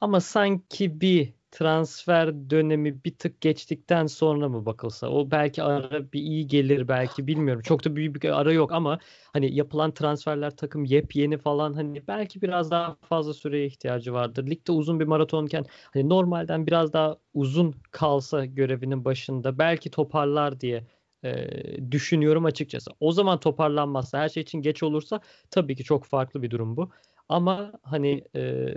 Ama 0.00 0.20
sanki 0.20 1.00
bir 1.00 1.32
transfer 1.50 2.50
dönemi 2.50 3.04
bir 3.04 3.14
tık 3.14 3.40
geçtikten 3.40 4.06
sonra 4.06 4.48
mı 4.48 4.66
bakılsa 4.66 5.08
o 5.08 5.30
belki 5.30 5.62
ara 5.62 6.12
bir 6.12 6.20
iyi 6.20 6.46
gelir 6.46 6.88
belki 6.88 7.26
bilmiyorum. 7.26 7.62
Çok 7.62 7.84
da 7.84 7.96
büyük 7.96 8.22
bir 8.22 8.40
ara 8.40 8.52
yok 8.52 8.72
ama 8.72 8.98
hani 9.32 9.54
yapılan 9.54 9.90
transferler 9.94 10.56
takım 10.56 10.84
yepyeni 10.84 11.38
falan 11.38 11.74
hani 11.74 12.02
belki 12.08 12.42
biraz 12.42 12.70
daha 12.70 12.96
fazla 13.08 13.34
süreye 13.34 13.66
ihtiyacı 13.66 14.12
vardır. 14.12 14.46
Ligde 14.46 14.72
uzun 14.72 15.00
bir 15.00 15.04
maratonken 15.04 15.64
hani 15.92 16.08
normalden 16.08 16.66
biraz 16.66 16.92
daha 16.92 17.16
uzun 17.34 17.74
kalsa 17.90 18.44
görevinin 18.44 19.04
başında 19.04 19.58
belki 19.58 19.90
toparlar 19.90 20.60
diye 20.60 20.84
e, 21.24 21.92
düşünüyorum 21.92 22.44
açıkçası. 22.44 22.90
O 23.00 23.12
zaman 23.12 23.40
toparlanmazsa 23.40 24.18
her 24.18 24.28
şey 24.28 24.42
için 24.42 24.62
geç 24.62 24.82
olursa 24.82 25.20
tabii 25.50 25.76
ki 25.76 25.84
çok 25.84 26.04
farklı 26.04 26.42
bir 26.42 26.50
durum 26.50 26.76
bu. 26.76 26.90
Ama 27.28 27.72
hani 27.82 28.24
e, 28.36 28.74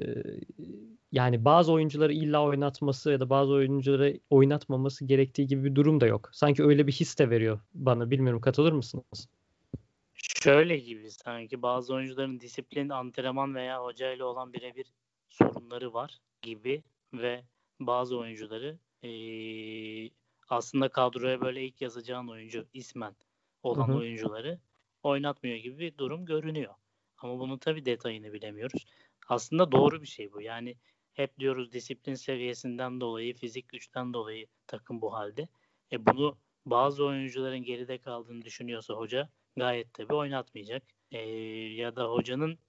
yani 1.11 1.45
bazı 1.45 1.71
oyuncuları 1.71 2.13
illa 2.13 2.43
oynatması 2.43 3.11
ya 3.11 3.19
da 3.19 3.29
bazı 3.29 3.51
oyuncuları 3.51 4.19
oynatmaması 4.29 5.05
gerektiği 5.05 5.47
gibi 5.47 5.63
bir 5.63 5.75
durum 5.75 6.01
da 6.01 6.07
yok. 6.07 6.29
Sanki 6.33 6.63
öyle 6.63 6.87
bir 6.87 6.91
his 6.91 7.19
de 7.19 7.29
veriyor 7.29 7.59
bana. 7.73 8.11
Bilmiyorum 8.11 8.41
katılır 8.41 8.71
mısınız? 8.71 9.29
Şöyle 10.13 10.77
gibi 10.77 11.11
sanki 11.11 11.61
bazı 11.61 11.93
oyuncuların 11.93 12.39
disiplin, 12.39 12.89
antrenman 12.89 13.55
veya 13.55 13.83
hocayla 13.83 14.25
olan 14.25 14.53
birebir 14.53 14.93
sorunları 15.29 15.93
var 15.93 16.19
gibi 16.41 16.83
ve 17.13 17.43
bazı 17.79 18.17
oyuncuları 18.17 18.77
e, 19.03 19.11
aslında 20.49 20.89
kadroya 20.89 21.41
böyle 21.41 21.65
ilk 21.65 21.81
yazacağın 21.81 22.27
oyuncu 22.27 22.65
ismen 22.73 23.15
olan 23.63 23.87
hı 23.87 23.91
hı. 23.91 23.97
oyuncuları 23.97 24.59
oynatmıyor 25.03 25.57
gibi 25.57 25.79
bir 25.79 25.97
durum 25.97 26.25
görünüyor. 26.25 26.73
Ama 27.19 27.39
bunun 27.39 27.57
tabii 27.57 27.85
detayını 27.85 28.33
bilemiyoruz. 28.33 28.85
Aslında 29.27 29.71
doğru 29.71 30.01
bir 30.01 30.07
şey 30.07 30.33
bu. 30.33 30.41
Yani 30.41 30.75
hep 31.13 31.39
diyoruz 31.39 31.71
disiplin 31.71 32.13
seviyesinden 32.13 33.01
dolayı, 33.01 33.33
fizik 33.33 33.69
güçten 33.69 34.13
dolayı 34.13 34.47
takım 34.67 35.01
bu 35.01 35.13
halde. 35.13 35.47
E 35.91 36.05
bunu 36.05 36.37
bazı 36.65 37.05
oyuncuların 37.05 37.63
geride 37.63 37.97
kaldığını 37.97 38.41
düşünüyorsa 38.41 38.93
hoca 38.93 39.29
gayet 39.55 39.93
tabii 39.93 40.13
oynatmayacak. 40.13 40.83
E, 41.11 41.19
ya 41.73 41.95
da 41.95 42.05
hocanın 42.05 42.59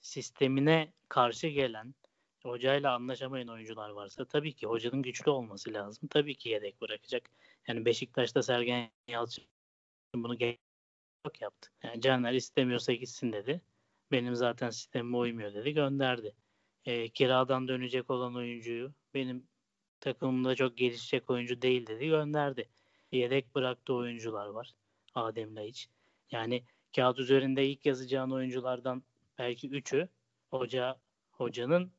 sistemine 0.00 0.92
karşı 1.08 1.48
gelen, 1.48 1.94
hocayla 2.42 2.94
anlaşamayan 2.94 3.48
oyuncular 3.48 3.90
varsa 3.90 4.24
tabii 4.24 4.52
ki 4.52 4.66
hocanın 4.66 5.02
güçlü 5.02 5.30
olması 5.30 5.72
lazım. 5.72 6.08
Tabii 6.08 6.34
ki 6.34 6.48
yedek 6.48 6.80
bırakacak. 6.80 7.30
Yani 7.68 7.84
Beşiktaş'ta 7.84 8.42
Sergen 8.42 8.90
Yalçın 9.08 9.44
bunu 10.14 10.38
çok 11.26 11.40
yaptı. 11.40 11.70
Yani 11.82 12.00
Caner 12.00 12.32
istemiyorsa 12.32 12.92
gitsin 12.92 13.32
dedi. 13.32 13.60
Benim 14.12 14.34
zaten 14.34 14.70
sistemime 14.70 15.16
uymuyor 15.16 15.54
dedi. 15.54 15.74
Gönderdi. 15.74 16.34
E, 16.84 17.08
kiradan 17.08 17.68
dönecek 17.68 18.10
olan 18.10 18.36
oyuncuyu 18.36 18.92
benim 19.14 19.48
takımımda 20.00 20.54
çok 20.54 20.76
gelişecek 20.76 21.30
oyuncu 21.30 21.62
değil 21.62 21.86
dedi. 21.86 22.06
Gönderdi. 22.06 22.68
Yedek 23.12 23.54
bıraktığı 23.54 23.94
oyuncular 23.94 24.46
var. 24.46 24.74
Adem 25.14 25.56
Laiç. 25.56 25.88
Yani 26.30 26.64
kağıt 26.96 27.18
üzerinde 27.18 27.66
ilk 27.68 27.86
yazacağın 27.86 28.30
oyunculardan 28.30 29.02
belki 29.38 29.68
üçü 29.68 30.08
hoca 30.50 30.96
hocanın 31.30 31.92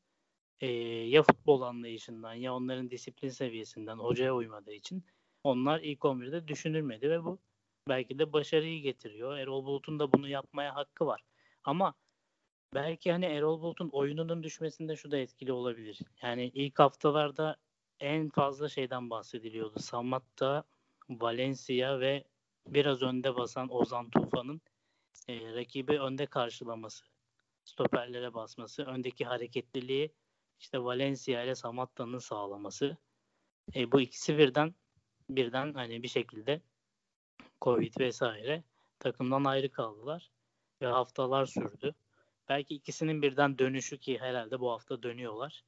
e, 0.62 0.68
ya 1.08 1.24
futbol 1.24 1.62
anlayışından 1.62 2.34
ya 2.34 2.54
onların 2.54 2.90
disiplin 2.92 3.30
seviyesinden 3.30 3.98
hocaya 3.98 4.36
uymadığı 4.36 4.74
için 4.74 5.04
onlar 5.44 5.80
ilk 5.80 6.00
11'de 6.00 6.48
düşünülmedi 6.48 7.10
ve 7.10 7.24
bu 7.24 7.40
belki 7.90 8.20
de 8.20 8.34
başarıyı 8.34 8.82
getiriyor. 8.82 9.38
Erol 9.38 9.66
Bulut'un 9.66 10.00
da 10.00 10.14
bunu 10.14 10.28
yapmaya 10.28 10.76
hakkı 10.76 11.06
var. 11.06 11.22
Ama 11.70 11.94
belki 12.74 13.12
hani 13.12 13.26
Erol 13.26 13.62
Bulut'un 13.62 13.90
oyununun 13.90 14.44
düşmesinde 14.44 14.96
şu 14.96 15.12
da 15.12 15.18
etkili 15.18 15.52
olabilir. 15.52 16.00
Yani 16.22 16.52
ilk 16.54 16.80
haftalarda 16.80 17.58
en 18.00 18.30
fazla 18.30 18.70
şeyden 18.70 19.10
bahsediliyordu. 19.10 19.80
Samatta, 19.80 20.64
Valencia 21.10 22.00
ve 22.00 22.24
biraz 22.68 23.02
önde 23.02 23.36
basan 23.36 23.74
Ozan 23.74 24.10
Tufan'ın 24.10 24.62
e, 25.28 25.54
rakibi 25.54 26.00
önde 26.00 26.26
karşılaması, 26.26 27.06
stoperlere 27.64 28.34
basması, 28.34 28.84
öndeki 28.84 29.26
hareketliliği 29.26 30.12
işte 30.60 30.84
Valencia 30.84 31.44
ile 31.44 31.56
Samatta'nın 31.56 32.20
sağlaması. 32.20 32.98
E, 33.76 33.92
bu 33.92 34.02
ikisi 34.02 34.38
birden 34.38 34.76
birden 35.30 35.74
hani 35.74 36.04
bir 36.04 36.08
şekilde 36.08 36.62
Covid 37.62 38.00
vesaire 38.00 38.64
takımdan 39.00 39.44
ayrı 39.44 39.72
kaldılar 39.72 40.32
ve 40.82 40.88
haftalar 40.88 41.46
sürdü. 41.46 41.96
Belki 42.50 42.76
ikisinin 42.76 43.22
birden 43.22 43.58
dönüşü 43.58 43.98
ki 43.98 44.18
herhalde 44.20 44.60
bu 44.60 44.72
hafta 44.72 45.04
dönüyorlar. 45.04 45.64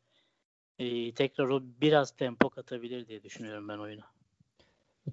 Ee, 0.80 1.14
tekrar 1.14 1.48
o 1.48 1.62
biraz 1.82 2.12
tempo 2.12 2.50
katabilir 2.50 3.08
diye 3.08 3.24
düşünüyorum 3.24 3.68
ben 3.70 3.78
oyuna. 3.78 4.06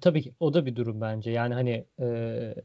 Tabii 0.01 0.21
ki 0.21 0.33
o 0.39 0.53
da 0.53 0.65
bir 0.65 0.75
durum 0.75 1.01
bence. 1.01 1.31
Yani 1.31 1.53
hani 1.53 1.85
e, 1.99 2.55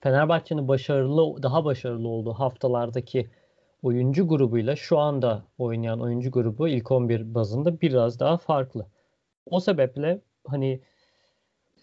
Fenerbahçe'nin 0.00 0.68
başarılı 0.68 1.42
daha 1.42 1.64
başarılı 1.64 2.08
olduğu 2.08 2.32
haftalardaki 2.32 3.30
oyuncu 3.82 4.28
grubuyla 4.28 4.76
şu 4.76 4.98
anda 4.98 5.44
oynayan 5.58 6.00
oyuncu 6.00 6.30
grubu 6.30 6.68
ilk 6.68 6.90
11 6.90 7.34
bazında 7.34 7.80
biraz 7.80 8.20
daha 8.20 8.36
farklı. 8.36 8.86
O 9.46 9.60
sebeple 9.60 10.20
hani 10.46 10.80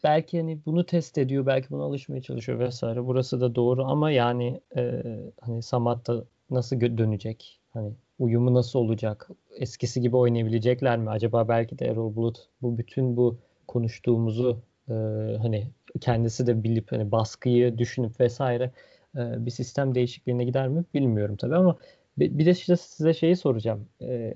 belki 0.05 0.37
hani 0.39 0.59
bunu 0.65 0.85
test 0.85 1.17
ediyor, 1.17 1.45
belki 1.45 1.69
buna 1.69 1.83
alışmaya 1.83 2.21
çalışıyor 2.21 2.59
vesaire. 2.59 3.05
Burası 3.05 3.41
da 3.41 3.55
doğru 3.55 3.85
ama 3.85 4.11
yani 4.11 4.61
e, 4.77 5.03
hani 5.41 5.63
Samat 5.63 6.07
da 6.07 6.25
nasıl 6.51 6.81
dönecek? 6.81 7.61
Hani 7.73 7.91
uyumu 8.19 8.53
nasıl 8.53 8.79
olacak? 8.79 9.29
Eskisi 9.59 10.01
gibi 10.01 10.15
oynayabilecekler 10.17 10.97
mi? 10.97 11.09
Acaba 11.09 11.47
belki 11.47 11.79
de 11.79 11.85
Erol 11.85 12.15
Bulut 12.15 12.37
bu 12.61 12.77
bütün 12.77 13.17
bu 13.17 13.37
konuştuğumuzu 13.67 14.57
e, 14.89 14.93
hani 15.41 15.67
kendisi 16.01 16.47
de 16.47 16.63
bilip 16.63 16.91
hani 16.91 17.11
baskıyı 17.11 17.77
düşünüp 17.77 18.19
vesaire 18.19 18.71
e, 19.17 19.45
bir 19.45 19.51
sistem 19.51 19.95
değişikliğine 19.95 20.45
gider 20.45 20.67
mi 20.67 20.83
bilmiyorum 20.93 21.35
tabii 21.35 21.55
ama 21.55 21.77
bir 22.17 22.45
de 22.45 22.51
işte 22.51 22.75
size 22.77 23.13
şeyi 23.13 23.35
soracağım. 23.35 23.87
E, 24.01 24.33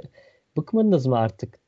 bıkmadınız 0.58 1.06
mı 1.06 1.18
artık 1.18 1.60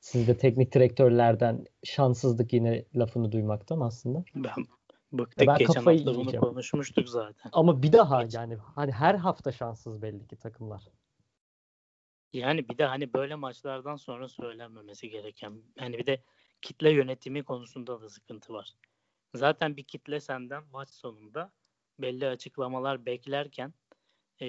siz 0.00 0.28
de 0.28 0.36
teknik 0.36 0.74
direktörlerden 0.74 1.64
şanssızlık 1.84 2.52
yine 2.52 2.84
lafını 2.94 3.32
duymaktan 3.32 3.80
aslında? 3.80 4.24
Ben 4.34 4.66
bıktık 5.12 5.48
ben 5.48 5.58
geçen 5.58 5.74
hafta 5.74 5.90
bunu 5.90 6.18
yiyeceğim. 6.18 6.40
konuşmuştuk 6.40 7.08
zaten. 7.08 7.50
Ama 7.52 7.82
bir 7.82 7.92
daha 7.92 8.26
yani 8.32 8.56
hani 8.56 8.92
her 8.92 9.14
hafta 9.14 9.52
şanssız 9.52 10.02
belli 10.02 10.26
ki 10.26 10.36
takımlar. 10.36 10.88
Yani 12.32 12.68
bir 12.68 12.78
de 12.78 12.84
hani 12.84 13.12
böyle 13.12 13.34
maçlardan 13.34 13.96
sonra 13.96 14.28
söylenmemesi 14.28 15.10
gereken 15.10 15.62
hani 15.78 15.98
bir 15.98 16.06
de 16.06 16.22
kitle 16.62 16.90
yönetimi 16.90 17.42
konusunda 17.42 18.00
da 18.00 18.08
sıkıntı 18.08 18.52
var. 18.52 18.74
Zaten 19.34 19.76
bir 19.76 19.84
kitle 19.84 20.20
senden 20.20 20.62
maç 20.72 20.88
sonunda 20.88 21.52
belli 21.98 22.26
açıklamalar 22.26 23.06
beklerken 23.06 23.74
ee, 24.40 24.46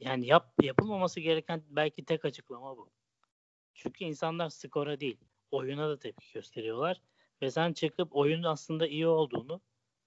yani 0.00 0.26
yap 0.26 0.54
yapılmaması 0.62 1.20
gereken 1.20 1.62
belki 1.68 2.04
tek 2.04 2.24
açıklama 2.24 2.76
bu. 2.76 2.90
Çünkü 3.76 4.04
insanlar 4.04 4.48
skora 4.48 5.00
değil, 5.00 5.18
oyuna 5.50 5.88
da 5.88 5.98
tepki 5.98 6.32
gösteriyorlar 6.34 7.00
ve 7.42 7.50
sen 7.50 7.72
çıkıp 7.72 8.16
oyun 8.16 8.42
aslında 8.42 8.86
iyi 8.86 9.06
olduğunu, 9.06 9.60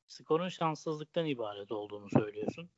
skorun 0.07 0.49
şanssızlıktan 0.49 1.25
ibaret 1.25 1.71
olduğunu 1.71 2.09
söylüyorsun. 2.09 2.69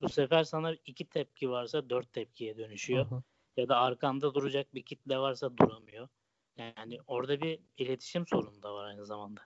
Bu 0.00 0.08
sefer 0.08 0.44
sana 0.44 0.74
iki 0.86 1.04
tepki 1.04 1.50
varsa 1.50 1.90
dört 1.90 2.12
tepkiye 2.12 2.56
dönüşüyor. 2.56 3.10
Hı. 3.10 3.22
Ya 3.56 3.68
da 3.68 3.76
arkanda 3.76 4.34
duracak 4.34 4.74
bir 4.74 4.82
kitle 4.82 5.18
varsa 5.18 5.56
duramıyor. 5.56 6.08
Yani 6.56 6.98
orada 7.06 7.40
bir 7.40 7.60
iletişim 7.78 8.26
sorunu 8.26 8.62
da 8.62 8.74
var 8.74 8.84
aynı 8.84 9.06
zamanda. 9.06 9.40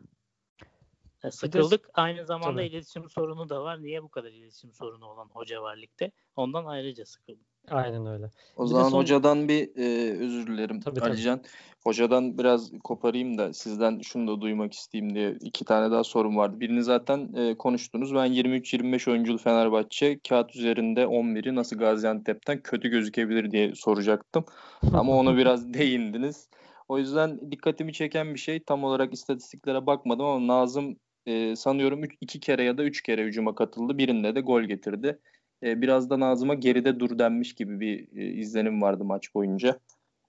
Yani 1.23 1.33
sıkıldık. 1.33 1.85
De, 1.85 1.91
aynı 1.95 2.27
zamanda 2.27 2.61
tabii. 2.61 2.67
iletişim 2.67 3.11
sorunu 3.11 3.49
da 3.49 3.63
var. 3.63 3.83
Niye 3.83 4.03
bu 4.03 4.09
kadar 4.09 4.31
iletişim 4.31 4.73
sorunu 4.73 5.07
olan 5.07 5.29
hoca 5.29 5.63
var 5.63 5.77
ligde? 5.77 6.13
Ondan 6.37 6.65
ayrıca 6.65 7.07
sıkıldım. 7.07 7.47
Aynen 7.71 8.07
öyle. 8.07 8.31
O 8.57 8.65
bir 8.65 8.69
zaman 8.69 8.89
son... 8.89 8.99
hocadan 8.99 9.49
bir 9.49 9.77
e, 9.77 10.19
özür 10.19 10.47
dilerim 10.47 10.81
tabii, 10.81 11.01
Alican. 11.01 11.39
Tabii. 11.39 11.49
Hocadan 11.85 12.39
biraz 12.39 12.73
koparayım 12.85 13.39
da 13.39 13.53
sizden 13.53 14.01
şunu 14.01 14.29
da 14.29 14.41
duymak 14.41 14.75
isteyeyim 14.75 15.15
diye 15.15 15.37
iki 15.41 15.65
tane 15.65 15.91
daha 15.91 16.05
sorum 16.05 16.37
vardı. 16.37 16.61
Birini 16.61 16.83
zaten 16.83 17.35
e, 17.37 17.55
konuştunuz. 17.59 18.15
Ben 18.15 18.27
23-25 18.27 19.11
oyunculu 19.11 19.39
Fenerbahçe 19.39 20.19
kağıt 20.29 20.57
üzerinde 20.57 21.03
11'i 21.03 21.55
nasıl 21.55 21.77
Gaziantep'ten 21.79 22.63
kötü 22.63 22.89
gözükebilir 22.89 23.51
diye 23.51 23.75
soracaktım. 23.75 24.45
Ama 24.93 25.17
onu 25.17 25.37
biraz 25.37 25.75
değindiniz. 25.75 26.49
O 26.89 26.99
yüzden 26.99 27.51
dikkatimi 27.51 27.93
çeken 27.93 28.35
bir 28.35 28.41
şey 28.41 28.63
tam 28.63 28.85
olarak 28.85 29.15
istatistiklere 29.15 29.87
bakmadım 29.87 30.27
ama 30.27 30.47
Nazım 30.47 30.97
e, 31.27 31.57
sanıyorum 31.57 32.05
üç, 32.05 32.13
iki 32.21 32.41
kere 32.41 32.65
ya 32.65 32.79
da 32.79 32.85
üç 32.85 33.03
kere 33.03 33.25
hücuma 33.25 33.55
katıldı. 33.55 33.99
Birinde 33.99 34.35
de 34.35 34.41
gol 34.41 34.63
getirdi. 34.63 35.19
E, 35.63 35.83
biraz 35.83 36.11
da 36.11 36.21
Nazım'a 36.21 36.55
geride 36.55 37.01
dur 37.01 37.19
denmiş 37.19 37.55
gibi 37.55 37.81
bir 37.81 38.17
e, 38.17 38.27
izlenim 38.27 38.83
vardı 38.83 39.05
maç 39.05 39.35
boyunca. 39.35 39.79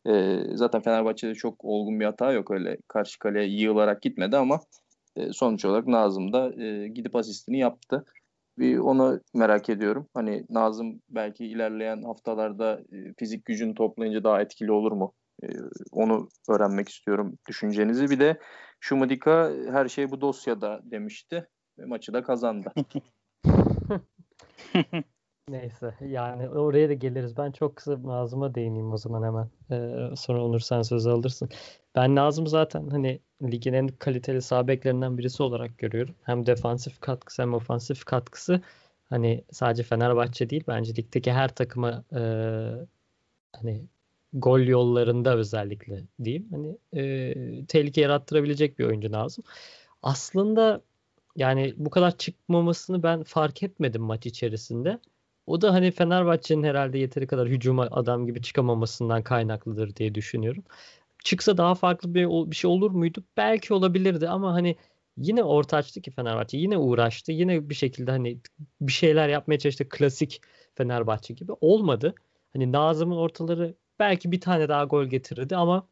E, 0.08 0.40
zaten 0.54 0.82
Fenerbahçe'de 0.82 1.36
çok 1.36 1.66
olgun 1.66 2.00
bir 2.00 2.06
hata 2.06 2.32
yok 2.32 2.52
öyle 2.52 2.78
karşı 2.88 3.20
kaleye 3.20 3.48
yığılarak 3.48 4.02
gitmedi 4.02 4.38
ama 4.38 4.60
e, 5.16 5.34
sonuç 5.34 5.66
olarak 5.66 5.88
Nazım 5.88 6.34
da 6.34 6.64
e, 6.64 6.88
gidip 6.88 7.16
asistini 7.16 7.60
yaptı. 7.60 8.06
Bir 8.58 8.78
onu 8.78 9.20
merak 9.34 9.70
ediyorum. 9.70 10.08
Hani 10.14 10.46
Nazım 10.50 11.02
belki 11.10 11.46
ilerleyen 11.46 12.04
haftalarda 12.04 12.82
e, 12.92 13.14
fizik 13.18 13.46
gücünü 13.46 13.76
toplayınca 13.76 14.24
daha 14.24 14.42
etkili 14.42 14.72
olur 14.72 14.92
mu? 14.92 15.14
E, 15.44 15.48
onu 15.92 16.30
öğrenmek 16.50 16.90
istiyorum 16.90 17.38
düşüncenizi. 17.48 18.10
Bir 18.10 18.20
de 18.20 18.38
Şumudika 18.84 19.52
her 19.72 19.88
şey 19.88 20.12
bu 20.12 20.22
dosyada 20.22 20.82
demişti 20.84 21.48
ve 21.80 21.86
maçı 21.86 22.14
da 22.14 22.24
kazandı. 22.24 22.74
Neyse 25.52 25.94
yani 26.02 26.50
oraya 26.50 26.90
da 26.90 26.94
geliriz. 26.94 27.38
Ben 27.38 27.52
çok 27.52 27.76
kısa 27.76 28.04
Nazım'a 28.04 28.56
değineyim 28.56 28.94
o 28.94 28.98
zaman 28.98 29.24
hemen. 29.24 29.50
Ee, 29.72 30.16
sonra 30.16 30.46
Onur 30.46 30.60
sen 30.60 30.82
söz 30.82 31.08
alırsın. 31.08 31.50
Ben 31.96 32.16
Nazım 32.16 32.48
zaten 32.48 32.88
hani 32.90 33.20
ligin 33.44 33.74
en 33.74 33.88
kaliteli 33.88 34.42
sağ 34.42 34.68
beklerinden 34.68 35.18
birisi 35.18 35.44
olarak 35.44 35.78
görüyorum. 35.78 36.16
Hem 36.24 36.46
defansif 36.46 37.02
katkısı 37.02 37.42
hem 37.42 37.54
ofansif 37.54 38.06
katkısı 38.06 38.62
hani 39.10 39.44
sadece 39.52 39.84
Fenerbahçe 39.84 40.50
değil 40.50 40.64
bence 40.68 40.96
ligdeki 40.96 41.32
her 41.32 41.56
takıma 41.56 42.04
e, 42.14 42.22
hani 43.54 43.86
gol 44.34 44.60
yollarında 44.60 45.36
özellikle 45.38 46.04
diyeyim. 46.24 46.48
Hani 46.52 46.78
e, 46.94 47.66
tehlike 47.66 48.02
yarattırabilecek 48.02 48.80
bir 48.80 48.86
oyuncu 48.86 49.12
lazım. 49.12 49.44
Aslında 50.04 50.82
yani 51.36 51.74
bu 51.78 51.90
kadar 51.90 52.18
çıkmamasını 52.18 53.04
ben 53.04 53.24
fark 53.24 53.64
etmedim 53.64 54.02
maç 54.02 54.26
içerisinde. 54.26 55.00
O 55.46 55.62
da 55.62 55.74
hani 55.74 55.92
Fenerbahçe'nin 55.92 56.64
herhalde 56.64 56.98
yeteri 56.98 57.28
kadar 57.28 57.48
hücuma 57.48 57.88
adam 57.92 58.26
gibi 58.26 58.42
çıkamamasından 58.42 59.24
kaynaklıdır 59.24 59.96
diye 59.96 60.16
düşünüyorum. 60.16 60.64
Çıksa 61.24 61.58
daha 61.58 61.76
farklı 61.76 62.16
bir, 62.16 62.26
bir 62.52 62.56
şey 62.56 62.72
olur 62.72 62.92
muydu? 62.92 63.24
Belki 63.38 63.74
olabilirdi 63.74 64.30
ama 64.30 64.54
hani 64.54 64.76
yine 65.18 65.44
orta 65.44 65.78
açtı 65.78 66.02
ki 66.02 66.12
Fenerbahçe. 66.12 66.58
Yine 66.58 66.78
uğraştı. 66.78 67.32
Yine 67.32 67.70
bir 67.70 67.76
şekilde 67.76 68.12
hani 68.12 68.40
bir 68.82 68.92
şeyler 68.92 69.30
yapmaya 69.30 69.60
çalıştı. 69.60 69.90
Klasik 69.90 70.42
Fenerbahçe 70.76 71.34
gibi. 71.34 71.52
Olmadı. 71.62 72.16
Hani 72.54 72.72
Nazım'ın 72.72 73.18
ortaları 73.18 73.76
belki 74.00 74.32
bir 74.32 74.42
tane 74.42 74.70
daha 74.70 74.84
gol 74.86 75.06
getirirdi 75.06 75.56
ama 75.56 75.88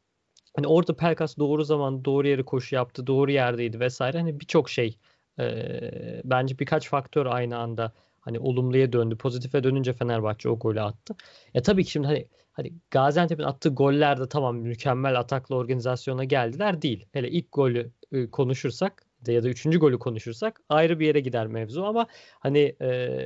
hani 0.56 0.68
orada 0.68 0.96
Pelkas 0.96 1.38
doğru 1.38 1.64
zaman 1.64 2.06
doğru 2.06 2.28
yere 2.28 2.44
koşu 2.44 2.76
yaptı. 2.76 3.08
Doğru 3.08 3.32
yerdeydi 3.32 3.80
vesaire. 3.80 4.18
Hani 4.20 4.40
birçok 4.40 4.70
şey 4.70 4.98
e, 5.40 6.22
bence 6.26 6.60
birkaç 6.60 6.90
faktör 6.90 7.26
aynı 7.26 7.58
anda 7.58 7.94
hani 8.22 8.40
olumluya 8.40 8.94
döndü. 8.94 9.18
Pozitife 9.18 9.64
dönünce 9.64 9.94
Fenerbahçe 9.94 10.50
o 10.50 10.60
golü 10.60 10.82
attı. 10.82 11.16
Ya 11.54 11.62
tabii 11.62 11.84
ki 11.84 11.92
şimdi 11.92 12.08
hani 12.08 12.28
hani 12.52 12.74
Gaziantep'in 12.92 13.44
attığı 13.44 13.70
goller 13.70 14.20
de 14.20 14.30
tamam 14.30 14.58
mükemmel 14.58 15.20
ataklı 15.20 15.56
organizasyona 15.56 16.24
geldiler 16.24 16.82
değil. 16.82 17.06
Hele 17.14 17.30
ilk 17.30 17.52
golü 17.52 17.92
e, 18.12 18.30
konuşursak 18.30 19.06
ya 19.28 19.44
da 19.44 19.50
üçüncü 19.50 19.80
golü 19.80 20.00
konuşursak 20.00 20.62
ayrı 20.70 21.00
bir 21.00 21.06
yere 21.06 21.20
gider 21.20 21.48
mevzu 21.48 21.84
ama 21.84 22.08
hani 22.40 22.76
e, 22.82 23.20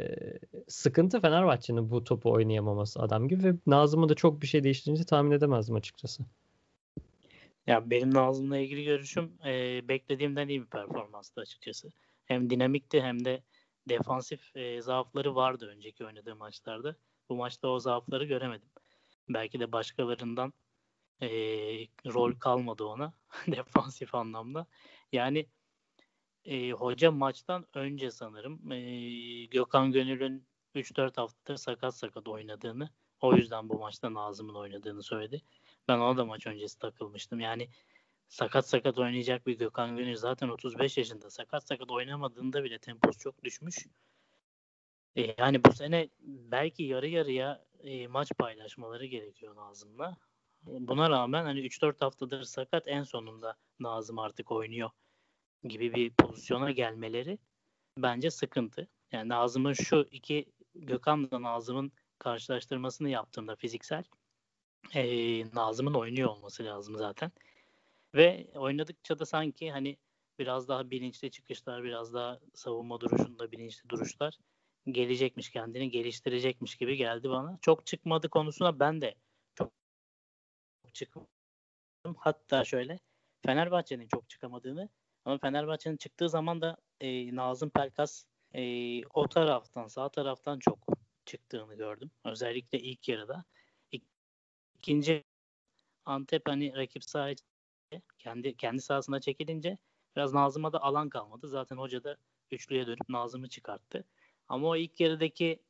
sıkıntı 0.68 1.22
Fenerbahçe'nin 1.22 1.90
bu 1.90 2.04
topu 2.04 2.32
oynayamaması 2.32 3.02
adam 3.02 3.28
gibi 3.28 3.44
ve 3.44 3.54
Nazım'ın 3.68 4.10
da 4.10 4.16
çok 4.16 4.42
bir 4.42 4.48
şey 4.48 4.64
değiştirince 4.64 5.04
tahmin 5.04 5.32
edemezdim 5.32 5.76
açıkçası. 5.76 6.24
Ya 7.68 7.90
benim 7.90 8.14
Nazım'la 8.14 8.58
ilgili 8.58 8.84
görüşüm 8.84 9.32
e, 9.46 9.82
beklediğimden 9.88 10.48
iyi 10.48 10.62
bir 10.62 10.68
performanstı 10.68 11.42
açıkçası. 11.42 11.90
Hem 12.26 12.50
dinamikti 12.50 13.02
hem 13.02 13.26
de 13.26 13.42
defansif 13.90 14.56
e, 14.56 14.82
zaafları 14.82 15.36
vardı 15.36 15.68
önceki 15.68 16.06
oynadığı 16.06 16.36
maçlarda. 16.36 16.96
Bu 17.30 17.36
maçta 17.36 17.68
o 17.68 17.80
zaafları 17.80 18.26
göremedim. 18.26 18.70
Belki 19.30 19.60
de 19.60 19.72
başkalarından 19.72 20.54
e, 21.22 21.28
rol 22.06 22.34
kalmadı 22.34 22.84
ona 22.84 23.14
defansif 23.48 24.16
anlamda. 24.16 24.68
Yani 25.12 25.48
e, 26.46 26.72
hoca 26.72 27.12
maçtan 27.12 27.66
önce 27.74 28.12
sanırım 28.12 28.72
e, 28.72 29.46
Gökhan 29.46 29.92
Gönül'ün 29.92 30.48
3-4 30.76 31.18
haftadır 31.18 31.56
sakat 31.58 31.96
sakat 31.96 32.28
oynadığını 32.28 32.90
o 33.22 33.36
yüzden 33.36 33.70
bu 33.70 33.80
maçta 33.80 34.14
Nazım'ın 34.14 34.56
oynadığını 34.56 35.04
söyledi. 35.04 35.42
Ben 35.88 36.00
ona 36.00 36.18
da 36.18 36.26
maç 36.26 36.48
öncesi 36.48 36.80
takılmıştım. 36.80 37.40
Yani 37.40 37.70
sakat 38.34 38.70
sakat 38.70 38.98
oynayacak 38.98 39.48
bir 39.48 39.58
Gökhan 39.58 39.98
Gönül 39.98 40.16
zaten 40.16 40.50
35 40.50 40.98
yaşında. 40.98 41.30
Sakat 41.30 41.68
sakat 41.68 41.92
oynamadığında 41.92 42.64
bile 42.64 42.80
temposu 42.80 43.20
çok 43.20 43.44
düşmüş. 43.44 43.88
E, 45.16 45.36
yani 45.38 45.64
bu 45.64 45.74
sene 45.74 46.10
belki 46.22 46.84
yarı 46.84 47.08
yarıya 47.08 47.66
e, 47.84 48.08
maç 48.08 48.32
paylaşmaları 48.38 49.06
gerekiyor 49.06 49.56
Nazım'la. 49.56 50.18
Buna 50.64 51.10
rağmen 51.10 51.44
hani 51.44 51.60
3-4 51.60 52.00
haftadır 52.00 52.44
sakat 52.44 52.88
en 52.88 53.04
sonunda 53.04 53.58
Nazım 53.80 54.20
artık 54.20 54.52
oynuyor 54.52 54.90
gibi 55.64 55.94
bir 55.94 56.14
pozisyona 56.14 56.72
gelmeleri 56.72 57.38
bence 57.98 58.32
sıkıntı. 58.32 58.88
Yani 59.12 59.30
Nazım'ın 59.30 59.74
şu 59.74 60.08
iki 60.12 60.46
Gökhan'la 60.76 61.42
Nazım'ın 61.42 61.92
karşılaştırmasını 62.20 63.10
yaptığımda 63.10 63.56
fiziksel 63.56 64.04
e, 64.94 65.04
Nazım'ın 65.56 65.94
oynuyor 65.94 66.30
olması 66.30 66.64
lazım 66.66 66.98
zaten. 66.98 67.32
Ve 68.16 68.48
oynadıkça 68.56 69.20
da 69.20 69.26
sanki 69.26 69.72
hani 69.72 69.98
biraz 70.40 70.68
daha 70.68 70.90
bilinçli 70.90 71.32
çıkışlar, 71.32 71.84
biraz 71.84 72.14
daha 72.14 72.40
savunma 72.54 73.02
duruşunda 73.02 73.52
bilinçli 73.52 73.90
duruşlar 73.90 74.38
gelecekmiş, 74.92 75.50
kendini 75.50 75.90
geliştirecekmiş 75.90 76.76
gibi 76.76 76.98
geldi 76.98 77.30
bana. 77.30 77.58
Çok 77.62 77.86
çıkmadı 77.86 78.30
konusuna 78.30 78.80
ben 78.80 79.02
de 79.02 79.16
çok 79.56 79.72
çıkmadım. 80.94 81.28
Hatta 82.18 82.64
şöyle 82.64 83.00
Fenerbahçe'nin 83.46 84.08
çok 84.08 84.30
çıkamadığını 84.30 84.90
ama 85.26 85.38
Fenerbahçe'nin 85.38 85.98
çıktığı 85.98 86.30
zaman 86.30 86.62
da 86.62 86.78
e, 87.02 87.36
Nazım 87.36 87.70
Pelkas 87.70 88.26
e, 88.54 89.06
o 89.06 89.28
taraftan 89.28 89.88
sağ 89.88 90.10
taraftan 90.10 90.60
çok 90.60 90.80
çıktığını 91.26 91.76
gördüm. 91.76 92.12
Özellikle 92.26 92.80
ilk 92.80 93.10
yarıda. 93.10 93.46
İk, 93.92 94.04
ikinci 94.78 95.24
Antep 96.06 96.50
hani 96.50 96.76
rakip 96.76 97.04
sahaya 97.04 97.36
kendi 98.20 98.58
kendi 98.58 98.82
sahasına 98.82 99.20
çekilince 99.22 99.78
Biraz 100.16 100.34
Nazım'a 100.34 100.74
da 100.74 100.82
alan 100.84 101.10
kalmadı. 101.10 101.48
Zaten 101.48 101.78
hoca 101.78 102.04
da 102.04 102.18
üçlüye 102.52 102.88
dönüp 102.88 103.10
Nazım'ı 103.10 103.50
çıkarttı. 103.50 104.06
Ama 104.48 104.68
o 104.68 104.76
ilk 104.76 105.00
yarıdaki 105.00 105.64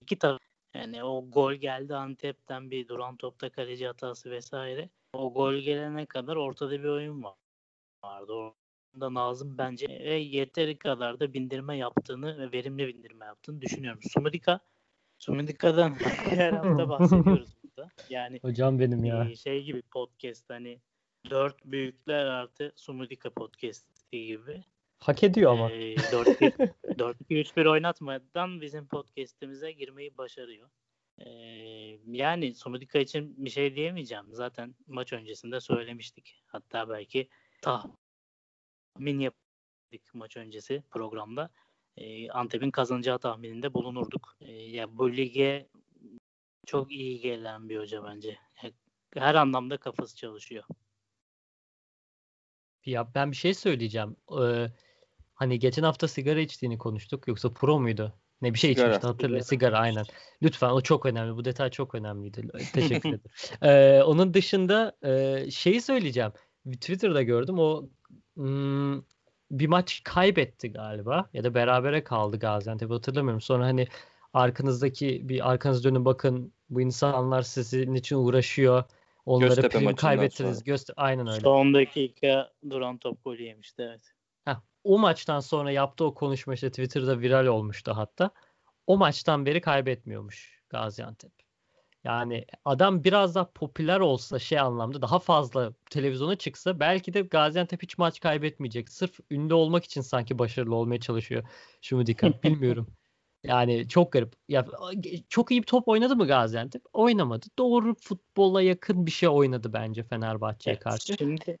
iki 0.00 0.18
taraf 0.18 0.40
yani 0.74 1.04
o 1.04 1.30
gol 1.30 1.54
geldi 1.54 1.94
Antep'ten 1.94 2.70
bir 2.70 2.88
duran 2.88 3.16
topta 3.16 3.50
kaleci 3.50 3.86
hatası 3.86 4.30
vesaire. 4.30 4.90
O 5.12 5.32
gol 5.32 5.54
gelene 5.54 6.06
kadar 6.06 6.36
ortada 6.36 6.70
bir 6.70 6.88
oyun 6.88 7.22
var. 7.22 7.34
vardı. 8.04 8.32
Orada 8.32 9.14
Nazım 9.14 9.58
bence 9.58 9.88
ve 9.88 10.14
yeteri 10.14 10.78
kadar 10.78 11.20
da 11.20 11.34
bindirme 11.34 11.76
yaptığını 11.76 12.38
ve 12.38 12.52
verimli 12.52 12.88
bindirme 12.88 13.26
yaptığını 13.26 13.60
düşünüyorum. 13.60 14.00
Sumudika 14.12 14.60
Sumudika'dan 15.18 15.94
her 16.30 16.52
hafta 16.52 16.88
bahsediyoruz 16.88 17.57
burada. 17.90 18.14
Yani 18.14 18.38
Hocam 18.42 18.80
benim 18.80 19.04
ya. 19.04 19.36
Şey 19.36 19.64
gibi 19.64 19.82
podcast 19.82 20.50
hani 20.50 20.80
dört 21.30 21.64
büyükler 21.64 22.26
artı 22.26 22.72
Sumudika 22.76 23.30
podcast 23.30 23.86
gibi. 24.12 24.64
Hak 24.98 25.22
ediyor 25.22 25.52
ama. 25.52 25.70
E, 25.70 25.94
4-2-3-1 25.94 27.68
oynatmadan 27.68 28.60
bizim 28.60 28.88
podcast'imize 28.88 29.72
girmeyi 29.72 30.18
başarıyor. 30.18 30.68
E, 31.18 31.28
yani 32.06 32.54
Sumudika 32.54 32.98
için 32.98 33.44
bir 33.44 33.50
şey 33.50 33.76
diyemeyeceğim. 33.76 34.26
Zaten 34.30 34.74
maç 34.86 35.12
öncesinde 35.12 35.60
söylemiştik. 35.60 36.42
Hatta 36.46 36.88
belki 36.88 37.28
tahmin 37.62 39.18
yaptık 39.18 40.14
maç 40.14 40.36
öncesi 40.36 40.82
programda. 40.90 41.50
E, 41.96 42.30
Antep'in 42.30 42.70
kazanacağı 42.70 43.18
tahmininde 43.18 43.74
bulunurduk. 43.74 44.36
E, 44.40 44.52
ya 44.52 44.98
bu 44.98 45.12
lige 45.12 45.68
çok 46.68 46.92
iyi 46.92 47.20
gelen 47.20 47.68
bir 47.68 47.78
hoca 47.78 48.04
bence. 48.04 48.38
Her 49.14 49.34
anlamda 49.34 49.76
kafası 49.76 50.16
çalışıyor. 50.16 50.64
Ya 52.84 53.14
ben 53.14 53.30
bir 53.30 53.36
şey 53.36 53.54
söyleyeceğim. 53.54 54.16
Ee, 54.42 54.68
Hani 55.38 55.58
geçen 55.58 55.82
hafta 55.82 56.08
sigara 56.08 56.40
içtiğini 56.40 56.78
konuştuk. 56.78 57.28
Yoksa 57.28 57.52
pro 57.52 57.80
muydu? 57.80 58.14
Ne 58.42 58.54
bir 58.54 58.58
şey 58.58 58.74
sigara. 58.74 58.86
içmişti 58.86 59.06
hatırla. 59.06 59.42
Sigara. 59.42 59.44
sigara 59.44 59.78
aynen. 59.78 60.04
Lütfen 60.42 60.70
o 60.70 60.80
çok 60.80 61.06
önemli. 61.06 61.36
Bu 61.36 61.44
detay 61.44 61.70
çok 61.70 61.94
önemliydi. 61.94 62.48
Teşekkür 62.72 63.08
ederim. 63.08 63.20
Ee, 63.62 64.02
onun 64.02 64.34
dışında 64.34 64.96
e, 65.02 65.44
şeyi 65.50 65.80
söyleyeceğim. 65.80 66.32
Twitter'da 66.72 67.22
gördüm. 67.22 67.58
O 67.58 67.88
hmm, 68.34 69.02
bir 69.50 69.66
maç 69.66 70.00
kaybetti 70.04 70.72
galiba. 70.72 71.30
Ya 71.32 71.44
da 71.44 71.54
berabere 71.54 72.04
kaldı 72.04 72.38
Gaziantep 72.38 72.90
hatırlamıyorum. 72.90 73.40
Sonra 73.40 73.66
hani 73.66 73.88
arkanızdaki 74.32 75.28
bir 75.28 75.50
arkanız 75.50 75.84
dönün 75.84 76.04
bakın 76.04 76.52
bu 76.70 76.80
insanlar 76.80 77.42
sizin 77.42 77.94
için 77.94 78.16
uğraşıyor. 78.16 78.84
Onlara 79.26 79.48
Göztepe 79.48 79.78
prim 79.78 79.94
kaybettiniz. 79.94 80.64
Göster 80.64 80.94
Aynen 80.96 81.26
öyle. 81.26 81.40
Son 81.40 81.74
dakika 81.74 82.52
duran 82.70 82.98
top 82.98 83.24
golü 83.24 83.42
yemişti 83.42 83.82
evet 83.82 84.14
o 84.88 84.98
maçtan 84.98 85.40
sonra 85.40 85.70
yaptığı 85.70 86.04
o 86.04 86.14
konuşma 86.14 86.54
işte 86.54 86.70
Twitter'da 86.70 87.20
viral 87.20 87.46
olmuştu 87.46 87.92
hatta. 87.96 88.30
O 88.86 88.96
maçtan 88.96 89.46
beri 89.46 89.60
kaybetmiyormuş 89.60 90.62
Gaziantep. 90.68 91.32
Yani 92.04 92.44
adam 92.64 93.04
biraz 93.04 93.34
daha 93.34 93.50
popüler 93.52 94.00
olsa 94.00 94.38
şey 94.38 94.58
anlamda 94.58 95.02
daha 95.02 95.18
fazla 95.18 95.72
televizyona 95.90 96.36
çıksa 96.36 96.80
belki 96.80 97.14
de 97.14 97.20
Gaziantep 97.20 97.82
hiç 97.82 97.98
maç 97.98 98.20
kaybetmeyecek. 98.20 98.88
Sırf 98.88 99.18
ünlü 99.30 99.54
olmak 99.54 99.84
için 99.84 100.00
sanki 100.00 100.38
başarılı 100.38 100.74
olmaya 100.74 101.00
çalışıyor 101.00 101.44
Şumudika. 101.82 102.32
Bilmiyorum. 102.42 102.86
Yani 103.44 103.88
çok 103.88 104.12
garip. 104.12 104.32
Ya 104.48 104.66
çok 105.28 105.50
iyi 105.50 105.62
bir 105.62 105.66
top 105.66 105.88
oynadı 105.88 106.16
mı 106.16 106.26
Gaziantep? 106.26 106.82
Oynamadı. 106.92 107.46
Doğru 107.58 107.94
futbola 107.94 108.62
yakın 108.62 109.06
bir 109.06 109.10
şey 109.10 109.28
oynadı 109.28 109.72
bence 109.72 110.02
Fenerbahçe'ye 110.02 110.74
evet, 110.74 110.84
karşı. 110.84 111.16
Şimdi 111.18 111.58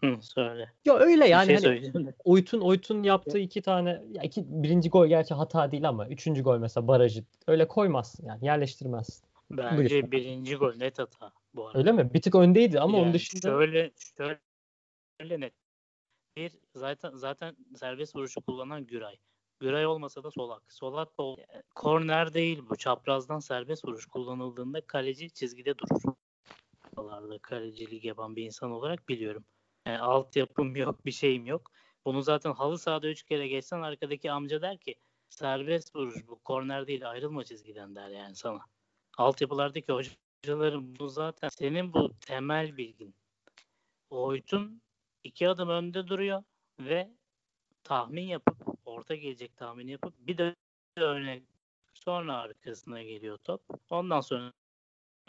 Hı, 0.00 0.16
söyle. 0.20 0.72
Ya 0.84 0.94
öyle 0.94 1.28
yani 1.28 1.48
bir 1.48 1.58
şey 1.58 1.90
hani 1.92 2.12
Oytun 2.24 2.60
Oytun 2.60 3.02
yaptığı 3.02 3.38
iki 3.38 3.62
tane 3.62 4.02
ya 4.12 4.22
iki, 4.22 4.44
birinci 4.46 4.90
gol 4.90 5.06
gerçi 5.06 5.34
hata 5.34 5.70
değil 5.70 5.88
ama 5.88 6.08
üçüncü 6.08 6.42
gol 6.42 6.58
mesela 6.58 6.88
barajı 6.88 7.24
öyle 7.46 7.68
koymazsın 7.68 8.26
yani 8.26 8.44
yerleştirmezsin. 8.44 9.28
Bence 9.50 9.76
Buyur. 9.76 10.10
birinci 10.10 10.56
gol 10.56 10.74
net 10.74 10.98
hata 10.98 11.32
bu 11.54 11.66
arada. 11.66 11.78
Öyle 11.78 11.92
mi? 11.92 12.14
Bir 12.14 12.22
tık 12.22 12.34
öndeydi 12.34 12.80
ama 12.80 12.96
yani 12.96 13.04
onun 13.04 13.14
dışında 13.14 13.40
şöyle 13.40 13.92
şöyle 15.20 15.40
net. 15.40 15.54
Bir 16.36 16.52
zaten 16.74 17.10
zaten 17.14 17.56
serbest 17.76 18.16
vuruşu 18.16 18.40
kullanan 18.40 18.86
Güray. 18.86 19.16
Güray 19.60 19.86
olmasa 19.86 20.22
da 20.22 20.30
Solak. 20.30 20.72
Solak 20.72 21.08
ol 21.18 21.36
korner 21.74 22.34
değil 22.34 22.62
bu. 22.70 22.76
Çaprazdan 22.76 23.38
serbest 23.38 23.84
vuruş 23.84 24.06
kullanıldığında 24.06 24.80
kaleci 24.86 25.30
çizgide 25.30 25.74
durur. 25.78 26.14
Kalecilik 27.42 28.04
yapan 28.04 28.36
bir 28.36 28.44
insan 28.44 28.70
olarak 28.70 29.08
biliyorum. 29.08 29.44
Yani 29.86 29.98
altyapım 29.98 30.76
yok, 30.76 31.06
bir 31.06 31.10
şeyim 31.10 31.46
yok. 31.46 31.70
Bunu 32.04 32.22
zaten 32.22 32.52
halı 32.52 32.78
sahada 32.78 33.08
üç 33.08 33.22
kere 33.22 33.48
geçsen 33.48 33.80
arkadaki 33.80 34.32
amca 34.32 34.62
der 34.62 34.78
ki 34.78 34.94
serbest 35.28 35.96
vuruş 35.96 36.28
bu 36.28 36.38
korner 36.38 36.86
değil 36.86 37.10
ayrılma 37.10 37.44
çizgiden 37.44 37.94
der 37.94 38.08
yani 38.08 38.36
sana. 38.36 38.60
Altyapılardaki 39.18 39.92
hocaların 39.92 40.96
bu 40.98 41.08
zaten 41.08 41.48
senin 41.48 41.92
bu 41.92 42.10
temel 42.20 42.76
bilgin. 42.76 43.14
Oytun 44.10 44.82
iki 45.24 45.48
adım 45.48 45.68
önde 45.68 46.08
duruyor 46.08 46.42
ve 46.80 47.10
tahmin 47.84 48.26
yapıp 48.26 48.77
orta 48.98 49.14
gelecek 49.14 49.56
tahmini 49.56 49.90
yapıp 49.90 50.14
bir 50.18 50.38
de 50.38 50.56
öne 50.96 51.42
sonra 51.94 52.36
arkasına 52.36 53.02
geliyor 53.02 53.38
top. 53.38 53.62
Ondan 53.90 54.20
sonra 54.20 54.52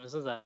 zaten 0.04 0.44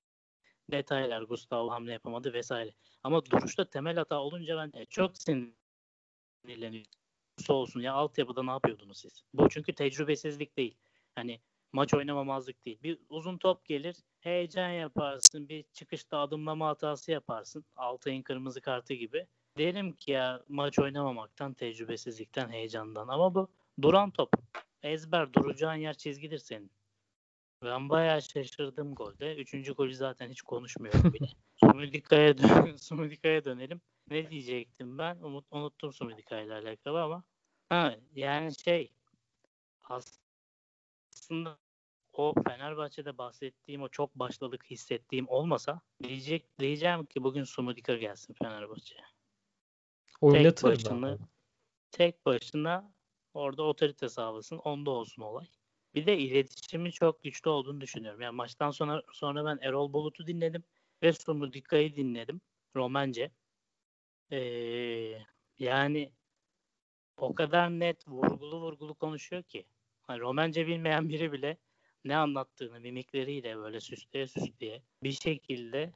detaylar 0.70 1.22
Gustavo 1.22 1.70
hamle 1.70 1.92
yapamadı 1.92 2.32
vesaire. 2.32 2.74
Ama 3.02 3.26
duruşta 3.26 3.64
temel 3.70 3.96
hata 3.96 4.20
olunca 4.20 4.56
ben 4.56 4.80
e, 4.80 4.86
çok 4.86 5.12
sinirleniyorum. 5.18 6.90
olsun 7.48 7.80
ya 7.80 7.92
altyapıda 7.92 8.42
ne 8.42 8.50
yapıyordunuz 8.50 8.98
siz? 8.98 9.24
Bu 9.34 9.48
çünkü 9.48 9.72
tecrübesizlik 9.72 10.56
değil. 10.56 10.76
Hani 11.14 11.40
maç 11.72 11.94
oynamamazlık 11.94 12.64
değil. 12.64 12.78
Bir 12.82 12.98
uzun 13.08 13.38
top 13.38 13.64
gelir, 13.64 13.96
heyecan 14.20 14.70
yaparsın, 14.70 15.48
bir 15.48 15.64
çıkışta 15.72 16.18
adımlama 16.18 16.68
hatası 16.68 17.12
yaparsın. 17.12 17.64
Altay'ın 17.76 18.22
kırmızı 18.22 18.60
kartı 18.60 18.94
gibi. 18.94 19.26
Derim 19.58 19.92
ki 19.92 20.10
ya 20.10 20.42
maç 20.48 20.78
oynamamaktan, 20.78 21.54
tecrübesizlikten, 21.54 22.48
heyecandan. 22.48 23.08
Ama 23.08 23.34
bu 23.34 23.48
duran 23.82 24.10
top. 24.10 24.32
Ezber 24.82 25.32
duracağın 25.34 25.74
yer 25.74 25.94
çizgidir 25.94 26.38
senin. 26.38 26.70
Ben 27.64 27.88
bayağı 27.88 28.22
şaşırdım 28.22 28.94
golde. 28.94 29.36
Üçüncü 29.36 29.72
golü 29.72 29.94
zaten 29.94 30.28
hiç 30.30 30.42
konuşmuyorum 30.42 31.12
bile. 31.12 31.26
Sumudika'ya 31.56 32.38
dön 32.38 32.76
Sumudika'ya 32.76 33.44
dönelim. 33.44 33.80
Ne 34.10 34.30
diyecektim 34.30 34.98
ben? 34.98 35.16
Umut, 35.16 35.44
unuttum 35.50 35.92
Sumudika 35.92 36.40
ile 36.40 36.54
alakalı 36.54 37.02
ama. 37.02 37.24
Ha, 37.68 37.96
yani 38.14 38.54
şey 38.54 38.92
aslında 39.82 41.58
o 42.12 42.34
Fenerbahçe'de 42.48 43.18
bahsettiğim 43.18 43.82
o 43.82 43.88
çok 43.88 44.14
başladık 44.14 44.64
hissettiğim 44.70 45.28
olmasa 45.28 45.80
diyecek 46.02 46.58
diyeceğim 46.58 47.06
ki 47.06 47.24
bugün 47.24 47.44
Sumudika 47.44 47.96
gelsin 47.96 48.34
Fenerbahçe'ye. 48.42 49.13
Tek 50.32 50.62
başına, 50.62 51.18
tek 51.90 52.26
başına 52.26 52.92
orada 53.34 53.62
otorite 53.62 54.08
sağlasın. 54.08 54.56
Onda 54.56 54.90
olsun 54.90 55.22
olay. 55.22 55.46
Bir 55.94 56.06
de 56.06 56.18
iletişimi 56.18 56.92
çok 56.92 57.22
güçlü 57.22 57.50
olduğunu 57.50 57.80
düşünüyorum. 57.80 58.20
Yani 58.20 58.36
maçtan 58.36 58.70
sonra 58.70 59.02
sonra 59.12 59.44
ben 59.44 59.58
Erol 59.62 59.92
Bulut'u 59.92 60.26
dinledim 60.26 60.64
ve 61.02 61.12
Sumudika'yı 61.12 61.96
dinledim. 61.96 62.40
Romence. 62.76 63.30
Ee, 64.30 65.18
yani 65.58 66.12
o 67.16 67.34
kadar 67.34 67.70
net 67.70 68.08
vurgulu 68.08 68.60
vurgulu 68.60 68.94
konuşuyor 68.94 69.42
ki. 69.42 69.66
Hani 70.02 70.20
Romence 70.20 70.66
bilmeyen 70.66 71.08
biri 71.08 71.32
bile 71.32 71.58
ne 72.04 72.16
anlattığını 72.16 72.80
mimikleriyle 72.80 73.56
böyle 73.56 73.80
süsleye 73.80 74.26
süsleye 74.26 74.82
bir 75.02 75.12
şekilde 75.12 75.92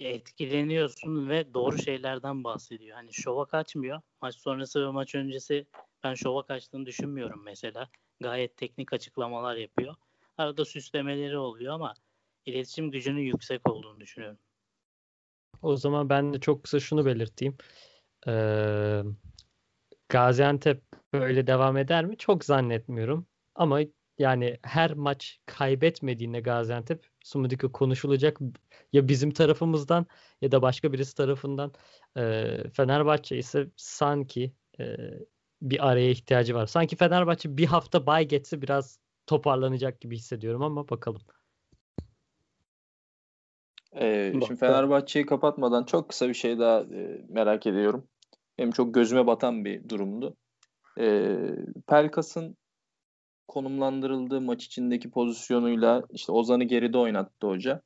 etkileniyorsun 0.00 1.28
ve 1.28 1.54
doğru 1.54 1.78
şeylerden 1.78 2.44
bahsediyor. 2.44 2.96
Hani 2.96 3.12
şova 3.12 3.44
kaçmıyor. 3.44 4.00
Maç 4.22 4.34
sonrası 4.34 4.86
ve 4.86 4.90
maç 4.90 5.14
öncesi 5.14 5.66
ben 6.04 6.14
şova 6.14 6.42
kaçtığını 6.42 6.86
düşünmüyorum 6.86 7.42
mesela 7.44 7.88
gayet 8.20 8.56
teknik 8.56 8.92
açıklamalar 8.92 9.56
yapıyor. 9.56 9.94
Arada 10.38 10.64
süslemeleri 10.64 11.38
oluyor 11.38 11.74
ama 11.74 11.94
iletişim 12.46 12.90
gücünün 12.90 13.20
yüksek 13.20 13.70
olduğunu 13.70 14.00
düşünüyorum. 14.00 14.38
O 15.62 15.76
zaman 15.76 16.08
ben 16.08 16.34
de 16.34 16.40
çok 16.40 16.62
kısa 16.62 16.80
şunu 16.80 17.06
belirteyim. 17.06 17.56
Ee, 18.28 19.02
Gaziantep 20.08 20.82
böyle 21.12 21.46
devam 21.46 21.76
eder 21.76 22.04
mi? 22.04 22.16
Çok 22.16 22.44
zannetmiyorum. 22.44 23.26
Ama 23.54 23.80
yani 24.18 24.58
her 24.62 24.94
maç 24.94 25.38
kaybetmediğinde 25.46 26.40
Gaziantep 26.40 27.06
Sumudika 27.24 27.72
konuşulacak 27.72 28.38
ya 28.92 29.08
bizim 29.08 29.30
tarafımızdan 29.30 30.06
ya 30.40 30.52
da 30.52 30.62
başka 30.62 30.92
birisi 30.92 31.14
tarafından 31.14 31.72
e, 32.16 32.44
Fenerbahçe 32.72 33.36
ise 33.38 33.66
sanki 33.76 34.52
e, 34.80 34.84
bir 35.62 35.88
araya 35.90 36.10
ihtiyacı 36.10 36.54
var. 36.54 36.66
Sanki 36.66 36.96
Fenerbahçe 36.96 37.56
bir 37.56 37.66
hafta 37.66 38.06
bay 38.06 38.28
geçse 38.28 38.62
biraz 38.62 38.98
toparlanacak 39.26 40.00
gibi 40.00 40.16
hissediyorum 40.16 40.62
ama 40.62 40.88
bakalım. 40.88 41.22
Ee, 44.00 44.32
şimdi 44.32 44.56
Fenerbahçe'yi 44.56 45.26
kapatmadan 45.26 45.84
çok 45.84 46.08
kısa 46.08 46.28
bir 46.28 46.34
şey 46.34 46.58
daha 46.58 46.80
e, 46.80 47.24
merak 47.28 47.66
ediyorum. 47.66 48.08
Benim 48.58 48.70
çok 48.70 48.94
gözüme 48.94 49.26
batan 49.26 49.64
bir 49.64 49.88
durumdu. 49.88 50.36
Ee, 50.98 51.36
Pelkas'ın 51.86 52.56
konumlandırıldığı 53.48 54.40
maç 54.40 54.64
içindeki 54.64 55.10
pozisyonuyla 55.10 56.02
işte 56.10 56.32
Ozan'ı 56.32 56.64
geride 56.64 56.98
oynattı 56.98 57.46
hoca. 57.46 57.82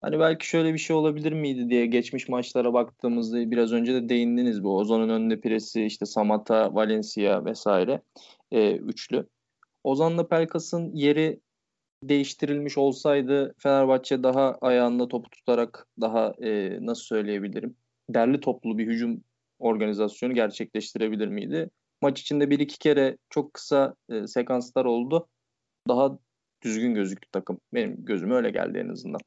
Hani 0.00 0.18
belki 0.18 0.48
şöyle 0.48 0.74
bir 0.74 0.78
şey 0.78 0.96
olabilir 0.96 1.32
miydi 1.32 1.70
diye 1.70 1.86
geçmiş 1.86 2.28
maçlara 2.28 2.72
baktığımızda 2.72 3.50
biraz 3.50 3.72
önce 3.72 3.94
de 3.94 4.08
değindiniz 4.08 4.64
bu. 4.64 4.76
Ozan'ın 4.76 5.08
önünde 5.08 5.40
presi 5.40 5.84
işte 5.84 6.06
Samata, 6.06 6.74
Valencia 6.74 7.44
vesaire 7.44 8.02
e, 8.52 8.76
üçlü. 8.76 9.28
Ozan'la 9.84 10.28
Pelkas'ın 10.28 10.92
yeri 10.94 11.40
değiştirilmiş 12.02 12.78
olsaydı 12.78 13.54
Fenerbahçe 13.58 14.22
daha 14.22 14.58
ayağında 14.60 15.08
topu 15.08 15.30
tutarak 15.30 15.88
daha 16.00 16.34
e, 16.42 16.78
nasıl 16.86 17.02
söyleyebilirim 17.02 17.76
derli 18.10 18.40
toplu 18.40 18.78
bir 18.78 18.86
hücum 18.86 19.24
organizasyonu 19.58 20.34
gerçekleştirebilir 20.34 21.28
miydi? 21.28 21.70
Maç 22.02 22.20
içinde 22.20 22.50
bir 22.50 22.58
iki 22.58 22.78
kere 22.78 23.18
çok 23.30 23.54
kısa 23.54 23.94
e, 24.08 24.26
sekanslar 24.26 24.84
oldu. 24.84 25.28
Daha 25.88 26.18
düzgün 26.62 26.94
gözüktü 26.94 27.28
takım. 27.32 27.60
Benim 27.74 28.04
gözüme 28.04 28.34
öyle 28.34 28.50
geldi 28.50 28.78
en 28.78 28.88
azından. 28.88 29.20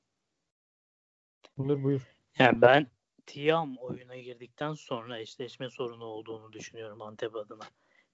Buyur 1.57 1.83
buyur. 1.83 2.15
Yani 2.39 2.61
ben 2.61 2.87
Tiam 3.25 3.77
oyuna 3.77 4.17
girdikten 4.17 4.73
sonra 4.73 5.19
eşleşme 5.19 5.69
sorunu 5.69 6.03
olduğunu 6.03 6.53
düşünüyorum 6.53 7.01
Antep 7.01 7.35
adına. 7.35 7.63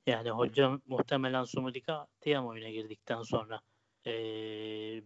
Yani 0.07 0.29
hocam 0.29 0.81
muhtemelen 0.87 1.43
Sumudika 1.43 2.07
Tiam 2.21 2.47
oyuna 2.47 2.69
girdikten 2.69 3.21
sonra 3.21 3.61
ee, 4.05 4.11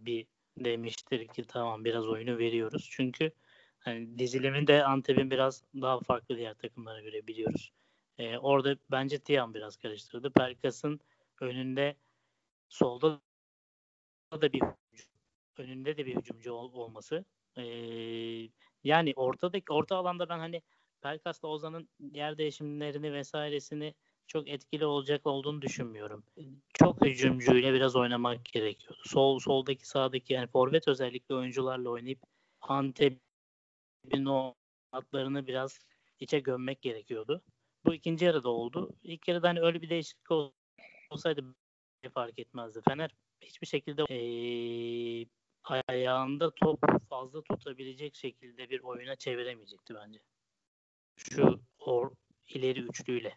bir 0.06 0.26
demiştir 0.58 1.26
ki 1.28 1.44
tamam 1.48 1.84
biraz 1.84 2.08
oyunu 2.08 2.38
veriyoruz. 2.38 2.88
Çünkü 2.90 3.30
hani 3.78 4.18
dizilimi 4.18 4.66
de 4.66 4.84
Antep'in 4.84 5.30
biraz 5.30 5.64
daha 5.74 6.00
farklı 6.00 6.36
diğer 6.36 6.54
takımlara 6.54 7.00
göre 7.00 7.26
biliyoruz. 7.26 7.72
Ee, 8.18 8.38
orada 8.38 8.76
bence 8.90 9.18
Tiam 9.18 9.54
biraz 9.54 9.76
karıştırdı. 9.76 10.30
Pelkas'ın 10.30 11.00
önünde 11.40 11.96
solda 12.68 13.20
da 14.32 14.52
bir 14.52 14.62
önünde 15.58 15.96
de 15.96 16.06
bir 16.06 16.16
hücumcu 16.16 16.52
ol, 16.52 16.72
olması 16.72 17.24
ee, 17.56 18.48
yani 18.84 19.12
ortadaki 19.16 19.72
orta 19.72 19.96
alanda 19.96 20.28
ben 20.28 20.38
hani 20.38 20.62
Pelkas'la 21.00 21.48
Ozan'ın 21.48 21.88
yer 22.12 22.38
değişimlerini 22.38 23.12
vesairesini 23.12 23.94
çok 24.26 24.48
etkili 24.48 24.86
olacak 24.86 25.26
olduğunu 25.26 25.62
düşünmüyorum. 25.62 26.24
Çok 26.74 27.06
hücumcuyla 27.06 27.74
biraz 27.74 27.96
oynamak 27.96 28.44
gerekiyordu. 28.44 29.00
Sol 29.04 29.38
soldaki 29.38 29.88
sağdaki 29.88 30.32
yani 30.32 30.46
forvet 30.46 30.88
özellikle 30.88 31.34
oyuncularla 31.34 31.90
oynayıp 31.90 32.20
Antep'in 32.60 34.26
o 34.26 34.54
atlarını 34.92 35.46
biraz 35.46 35.78
içe 36.20 36.38
gömmek 36.38 36.82
gerekiyordu. 36.82 37.42
Bu 37.86 37.94
ikinci 37.94 38.24
yarıda 38.24 38.48
oldu. 38.48 38.96
İlk 39.02 39.28
yarıda 39.28 39.48
hani 39.48 39.60
öyle 39.60 39.82
bir 39.82 39.90
değişiklik 39.90 40.30
olsaydı 41.10 41.54
fark 42.14 42.38
etmezdi. 42.38 42.80
Fener 42.88 43.10
hiçbir 43.40 43.66
şekilde 43.66 44.02
ee, 44.02 45.26
ayağında 45.88 46.50
top 46.50 46.80
fazla 47.08 47.42
tutabilecek 47.42 48.14
şekilde 48.14 48.70
bir 48.70 48.80
oyuna 48.80 49.16
çeviremeyecekti 49.16 49.94
bence. 49.94 50.20
Şu 51.16 51.60
or, 51.78 52.10
ileri 52.48 52.80
üçlüyle. 52.80 53.32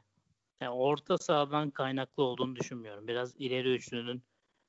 Yani 0.62 0.72
orta 0.72 1.18
sahadan 1.18 1.72
kaynaklı 1.72 2.24
olduğunu 2.24 2.56
düşünmüyorum. 2.56 3.08
Biraz 3.08 3.36
ileri 3.36 3.74
üçlünün 3.76 4.24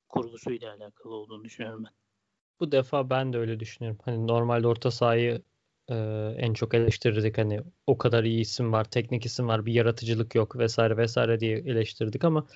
kurgusuyla 0.08 0.74
alakalı 0.74 1.14
olduğunu 1.14 1.44
düşünüyorum 1.44 1.84
ben. 1.84 1.92
Bu 2.60 2.72
defa 2.72 3.10
ben 3.10 3.32
de 3.32 3.38
öyle 3.38 3.60
düşünüyorum. 3.60 4.00
Hani 4.04 4.26
normalde 4.26 4.66
orta 4.66 4.90
sahayı 4.90 5.42
e, 5.90 5.94
en 6.38 6.52
çok 6.52 6.74
eleştirirdik. 6.74 7.38
Hani 7.38 7.60
o 7.86 7.98
kadar 7.98 8.24
iyi 8.24 8.40
isim 8.40 8.72
var, 8.72 8.84
teknik 8.84 9.26
isim 9.26 9.48
var, 9.48 9.66
bir 9.66 9.72
yaratıcılık 9.72 10.34
yok 10.34 10.58
vesaire 10.58 10.96
vesaire 10.96 11.40
diye 11.40 11.58
eleştirdik 11.58 12.24
ama 12.24 12.46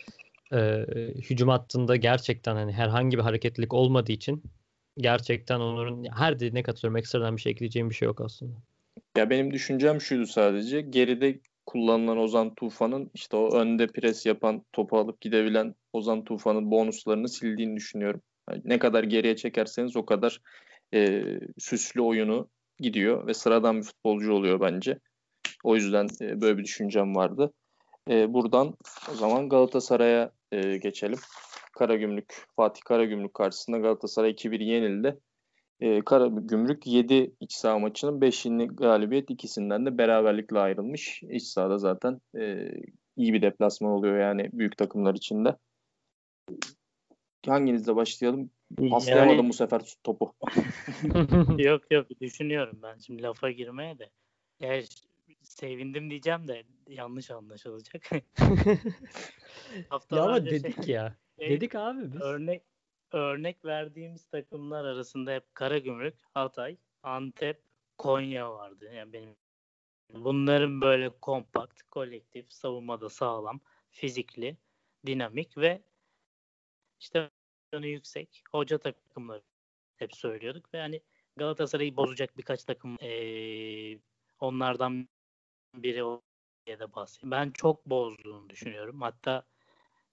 e, 0.52 0.86
hücum 1.30 1.48
hattında 1.48 1.96
gerçekten 1.96 2.54
hani 2.56 2.72
herhangi 2.72 3.18
bir 3.18 3.22
hareketlilik 3.22 3.74
olmadığı 3.74 4.12
için 4.12 4.42
gerçekten 4.98 5.60
onların 5.60 6.04
her 6.16 6.34
dediğine 6.34 6.62
katılıyorum. 6.62 6.96
Ekstradan 6.96 7.36
bir 7.36 7.42
şey 7.42 7.52
ekleyeceğim 7.52 7.90
bir 7.90 7.94
şey 7.94 8.06
yok 8.06 8.20
aslında. 8.20 8.56
Ya 9.16 9.30
benim 9.30 9.50
düşüncem 9.50 10.00
şuydu 10.00 10.26
sadece. 10.26 10.80
Geride 10.80 11.40
kullanılan 11.66 12.18
Ozan 12.18 12.54
Tufan'ın 12.54 13.10
işte 13.14 13.36
o 13.36 13.56
önde 13.56 13.86
pres 13.86 14.26
yapan, 14.26 14.64
topu 14.72 14.98
alıp 14.98 15.20
gidebilen 15.20 15.74
Ozan 15.92 16.24
Tufan'ın 16.24 16.70
bonuslarını 16.70 17.28
sildiğini 17.28 17.76
düşünüyorum. 17.76 18.22
Yani 18.50 18.62
ne 18.64 18.78
kadar 18.78 19.04
geriye 19.04 19.36
çekerseniz 19.36 19.96
o 19.96 20.06
kadar 20.06 20.40
e, 20.94 21.24
süslü 21.58 22.00
oyunu 22.00 22.48
gidiyor 22.78 23.26
ve 23.26 23.34
sıradan 23.34 23.78
bir 23.78 23.82
futbolcu 23.82 24.32
oluyor 24.32 24.60
bence. 24.60 24.98
O 25.64 25.76
yüzden 25.76 26.08
e, 26.20 26.40
böyle 26.40 26.58
bir 26.58 26.64
düşüncem 26.64 27.16
vardı. 27.16 27.52
E, 28.10 28.32
buradan 28.32 28.74
o 29.12 29.14
zaman 29.14 29.48
Galatasaray'a 29.48 30.32
e, 30.52 30.76
geçelim. 30.76 31.18
Karagümrük, 31.72 32.46
Fatih 32.56 32.82
Karagümrük 32.82 33.34
karşısında 33.34 33.78
Galatasaray 33.78 34.30
2-1 34.30 34.64
yenildi. 34.64 35.20
E, 35.80 36.00
Karagümrük 36.04 36.86
7 36.86 37.34
iç 37.40 37.52
saha 37.52 37.78
maçının 37.78 38.20
5'ini 38.20 38.66
galibiyet 38.66 39.30
ikisinden 39.30 39.86
de 39.86 39.98
beraberlikle 39.98 40.58
ayrılmış. 40.58 41.22
İç 41.22 41.42
sahada 41.42 41.78
zaten 41.78 42.20
e, 42.38 42.70
iyi 43.16 43.32
bir 43.32 43.42
deplasman 43.42 43.92
oluyor 43.92 44.18
yani 44.18 44.50
büyük 44.52 44.76
takımlar 44.76 45.14
içinde. 45.14 45.56
Hanginizle 47.46 47.96
başlayalım? 47.96 48.50
Paslayamadım 48.90 49.36
yani... 49.36 49.48
bu 49.48 49.52
sefer 49.52 49.82
topu. 50.04 50.34
yok 51.58 51.82
yok 51.90 52.06
düşünüyorum 52.20 52.78
ben 52.82 52.98
şimdi 52.98 53.22
lafa 53.22 53.50
girmeye 53.50 53.98
de. 53.98 54.10
Yani 54.60 54.84
sevindim 55.42 56.10
diyeceğim 56.10 56.48
de 56.48 56.64
yanlış 56.88 57.30
anlaşılacak. 57.30 58.12
ya 60.10 60.22
ama 60.22 60.46
dedik 60.46 60.84
şey, 60.84 60.94
ya. 60.94 61.16
Şey, 61.38 61.50
dedik 61.50 61.74
abi 61.74 62.12
biz. 62.12 62.20
Örnek 62.20 62.62
örnek 63.12 63.64
verdiğimiz 63.64 64.24
takımlar 64.24 64.84
arasında 64.84 65.32
hep 65.32 65.54
Karagümrük, 65.54 66.14
Hatay, 66.34 66.76
Antep, 67.02 67.62
Konya 67.98 68.52
vardı. 68.52 68.92
Yani 68.94 69.12
benim 69.12 69.36
bunların 70.14 70.80
böyle 70.80 71.10
kompakt, 71.20 71.82
kolektif, 71.82 72.52
savunmada 72.52 73.08
sağlam, 73.08 73.60
fizikli, 73.90 74.56
dinamik 75.06 75.58
ve 75.58 75.82
işte 77.00 77.30
yüksek 77.82 78.42
hoca 78.50 78.78
takımları 78.78 79.42
hep 79.96 80.14
söylüyorduk 80.14 80.74
ve 80.74 80.80
hani 80.80 81.02
Galatasaray'ı 81.36 81.96
bozacak 81.96 82.38
birkaç 82.38 82.64
takım 82.64 82.96
ee, 83.00 83.98
onlardan 84.40 85.08
biri 85.74 86.04
o 86.04 86.22
diye 86.66 86.78
de 86.78 86.94
bahsedeyim. 86.94 87.30
Ben 87.30 87.50
çok 87.50 87.86
bozduğunu 87.86 88.50
düşünüyorum. 88.50 89.00
Hatta 89.00 89.46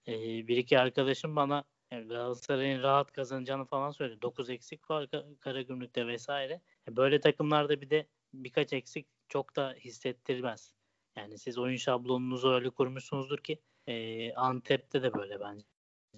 e, 0.08 0.12
bir 0.48 0.56
iki 0.56 0.78
arkadaşım 0.78 1.36
bana 1.36 1.64
Galatasaray'ın 1.90 2.82
rahat 2.82 3.12
kazanacağını 3.12 3.64
falan 3.64 3.90
söyledi. 3.90 4.22
9 4.22 4.50
eksik 4.50 4.90
var 4.90 5.08
Karagümrük'te 5.40 6.06
vesaire. 6.06 6.60
E, 6.88 6.96
böyle 6.96 7.20
takımlarda 7.20 7.80
bir 7.80 7.90
de 7.90 8.06
birkaç 8.34 8.72
eksik 8.72 9.06
çok 9.28 9.56
da 9.56 9.74
hissettirmez. 9.80 10.74
Yani 11.16 11.38
siz 11.38 11.58
oyun 11.58 11.76
şablonunuzu 11.76 12.50
öyle 12.50 12.70
kurmuşsunuzdur 12.70 13.38
ki 13.38 13.58
e, 13.86 14.34
Antep'te 14.34 15.02
de 15.02 15.14
böyle 15.14 15.40
bence 15.40 15.66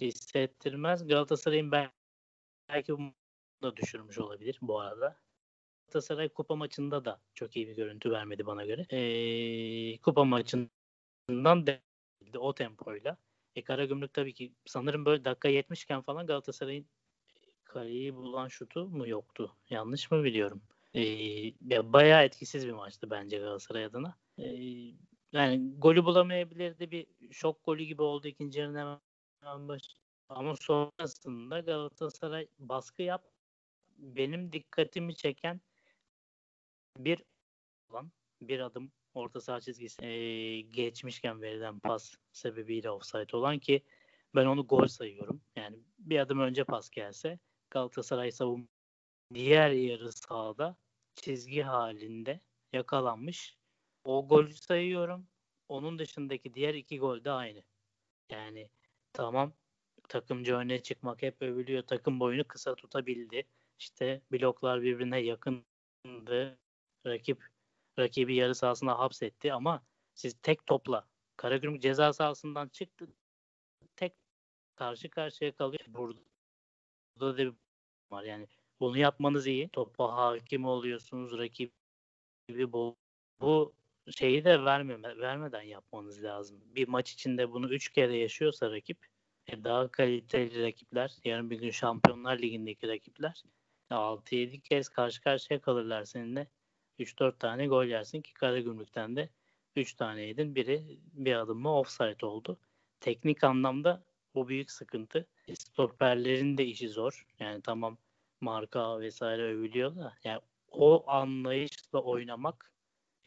hissettirmez. 0.01 1.07
Galatasaray'ın 1.07 1.71
belki 2.69 2.97
bunu 2.97 3.13
da 3.63 3.77
düşürmüş 3.77 4.17
olabilir 4.17 4.59
bu 4.61 4.79
arada. 4.79 5.19
Galatasaray 5.87 6.29
kupa 6.29 6.55
maçında 6.55 7.05
da 7.05 7.21
çok 7.33 7.55
iyi 7.55 7.67
bir 7.67 7.75
görüntü 7.75 8.11
vermedi 8.11 8.45
bana 8.45 8.65
göre. 8.65 8.85
E, 8.89 9.97
kupa 9.97 10.23
maçından 10.23 11.67
değildi 11.67 12.39
o 12.39 12.53
tempoyla. 12.53 13.17
E 13.55 13.63
Karagümrük 13.63 14.13
tabii 14.13 14.33
ki 14.33 14.53
sanırım 14.65 15.05
böyle 15.05 15.25
dakika 15.25 15.47
70 15.47 15.83
iken 15.83 16.01
falan 16.01 16.27
Galatasaray'ın 16.27 16.87
kaleyi 17.63 18.15
bulan 18.15 18.47
şutu 18.47 18.85
mu 18.85 19.07
yoktu? 19.07 19.55
Yanlış 19.69 20.11
mı 20.11 20.23
biliyorum? 20.23 20.61
E, 20.93 21.01
ya 21.69 21.93
bayağı 21.93 22.23
etkisiz 22.23 22.67
bir 22.67 22.71
maçtı 22.71 23.09
bence 23.09 23.37
Galatasaray 23.37 23.85
adına. 23.85 24.17
E, 24.37 24.45
yani 25.31 25.73
golü 25.77 26.05
bulamayabilirdi. 26.05 26.91
Bir 26.91 27.07
şok 27.31 27.65
golü 27.65 27.83
gibi 27.83 28.01
oldu 28.01 28.27
ikinci 28.27 28.59
yarının 28.59 28.79
hemen 28.79 28.99
baş. 29.45 29.81
Ama 30.29 30.55
sonrasında 30.55 31.59
Galatasaray 31.59 32.47
baskı 32.59 33.01
yap. 33.01 33.31
Benim 33.97 34.51
dikkatimi 34.53 35.15
çeken 35.15 35.61
bir 36.97 37.23
olan 37.89 38.11
bir 38.41 38.59
adım 38.59 38.91
orta 39.13 39.41
saha 39.41 39.61
çizgisi 39.61 40.05
e, 40.05 40.61
geçmişken 40.61 41.41
verilen 41.41 41.79
pas 41.79 42.15
sebebiyle 42.31 42.89
offside 42.89 43.37
olan 43.37 43.59
ki 43.59 43.83
ben 44.35 44.45
onu 44.45 44.67
gol 44.67 44.87
sayıyorum. 44.87 45.41
Yani 45.55 45.77
bir 45.99 46.19
adım 46.19 46.39
önce 46.39 46.63
pas 46.63 46.89
gelse 46.89 47.39
Galatasaray 47.69 48.31
savun 48.31 48.69
diğer 49.33 49.69
yarı 49.69 50.11
sahada 50.11 50.75
çizgi 51.15 51.61
halinde 51.61 52.39
yakalanmış. 52.73 53.57
O 54.03 54.27
golü 54.27 54.53
sayıyorum. 54.53 55.27
Onun 55.69 55.99
dışındaki 55.99 56.53
diğer 56.53 56.73
iki 56.73 56.99
gol 56.99 57.23
de 57.23 57.31
aynı. 57.31 57.63
Yani 58.31 58.69
tamam 59.15 59.53
takımcı 60.09 60.55
öne 60.55 60.83
çıkmak 60.83 61.21
hep 61.21 61.41
övülüyor. 61.41 61.83
Takım 61.83 62.19
boyunu 62.19 62.43
kısa 62.47 62.75
tutabildi. 62.75 63.43
İşte 63.79 64.21
bloklar 64.31 64.81
birbirine 64.81 65.19
yakın 65.19 65.65
rakip 67.05 67.43
rakibi 67.99 68.35
yarı 68.35 68.55
sahasına 68.55 68.99
hapsetti 68.99 69.53
ama 69.53 69.83
siz 70.15 70.35
tek 70.41 70.65
topla 70.65 71.07
Karagümrük 71.37 71.81
ceza 71.81 72.13
sahasından 72.13 72.67
çıktı. 72.67 73.07
Tek 73.95 74.13
karşı 74.75 75.09
karşıya 75.09 75.51
kalıyor. 75.55 75.85
Burada, 75.87 76.19
burada 77.15 77.33
da 77.33 77.37
bir 77.37 77.53
var. 78.11 78.23
Yani 78.23 78.47
bunu 78.79 78.97
yapmanız 78.97 79.47
iyi. 79.47 79.69
Topa 79.69 80.15
hakim 80.15 80.65
oluyorsunuz. 80.65 81.37
Rakibi 81.37 81.71
bu, 82.71 82.97
bu 83.41 83.73
şeyi 84.11 84.45
de 84.45 84.65
vermeme, 84.65 85.17
vermeden 85.17 85.61
yapmanız 85.61 86.23
lazım. 86.23 86.61
Bir 86.75 86.87
maç 86.87 87.11
içinde 87.11 87.51
bunu 87.51 87.73
3 87.73 87.89
kere 87.89 88.17
yaşıyorsa 88.17 88.71
rakip 88.71 89.05
e, 89.47 89.63
daha 89.63 89.87
kaliteli 89.87 90.63
rakipler, 90.63 91.11
yarın 91.23 91.49
bir 91.49 91.59
gün 91.59 91.71
Şampiyonlar 91.71 92.39
Ligi'ndeki 92.39 92.87
rakipler 92.87 93.43
6-7 93.89 94.61
kez 94.61 94.89
karşı 94.89 95.21
karşıya 95.21 95.61
kalırlar 95.61 96.05
seninle. 96.05 96.47
3-4 96.99 97.39
tane 97.39 97.67
gol 97.67 97.85
yersin 97.85 98.21
ki 98.21 98.33
Karagümrük'ten 98.33 99.15
de 99.15 99.29
3 99.75 99.93
tane 99.93 100.21
yedin. 100.21 100.55
Biri 100.55 100.99
bir 101.13 101.35
adım 101.35 101.59
mı 101.59 101.79
offside 101.79 102.25
oldu. 102.25 102.59
Teknik 102.99 103.43
anlamda 103.43 104.03
bu 104.35 104.47
büyük 104.47 104.71
sıkıntı. 104.71 105.27
Stoperlerin 105.59 106.57
de 106.57 106.65
işi 106.65 106.89
zor. 106.89 107.25
Yani 107.39 107.61
tamam 107.61 107.97
marka 108.41 108.99
vesaire 108.99 109.43
övülüyor 109.43 109.95
da 109.95 110.13
yani 110.23 110.41
o 110.71 111.03
anlayışla 111.07 111.99
oynamak 111.99 112.74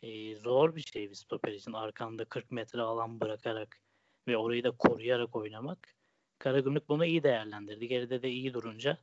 e, 0.02 0.36
zor 0.36 0.76
bir 0.76 0.80
şey 0.80 1.10
bir 1.10 1.14
stoper 1.14 1.52
için. 1.52 1.72
Arkanda 1.72 2.24
40 2.24 2.50
metre 2.50 2.80
alan 2.82 3.20
bırakarak 3.20 3.80
ve 4.28 4.36
orayı 4.36 4.64
da 4.64 4.70
koruyarak 4.70 5.36
oynamak. 5.36 5.94
Karagümrük 6.38 6.88
bunu 6.88 7.04
iyi 7.04 7.22
değerlendirdi. 7.22 7.88
Geride 7.88 8.22
de 8.22 8.30
iyi 8.30 8.54
durunca 8.54 8.98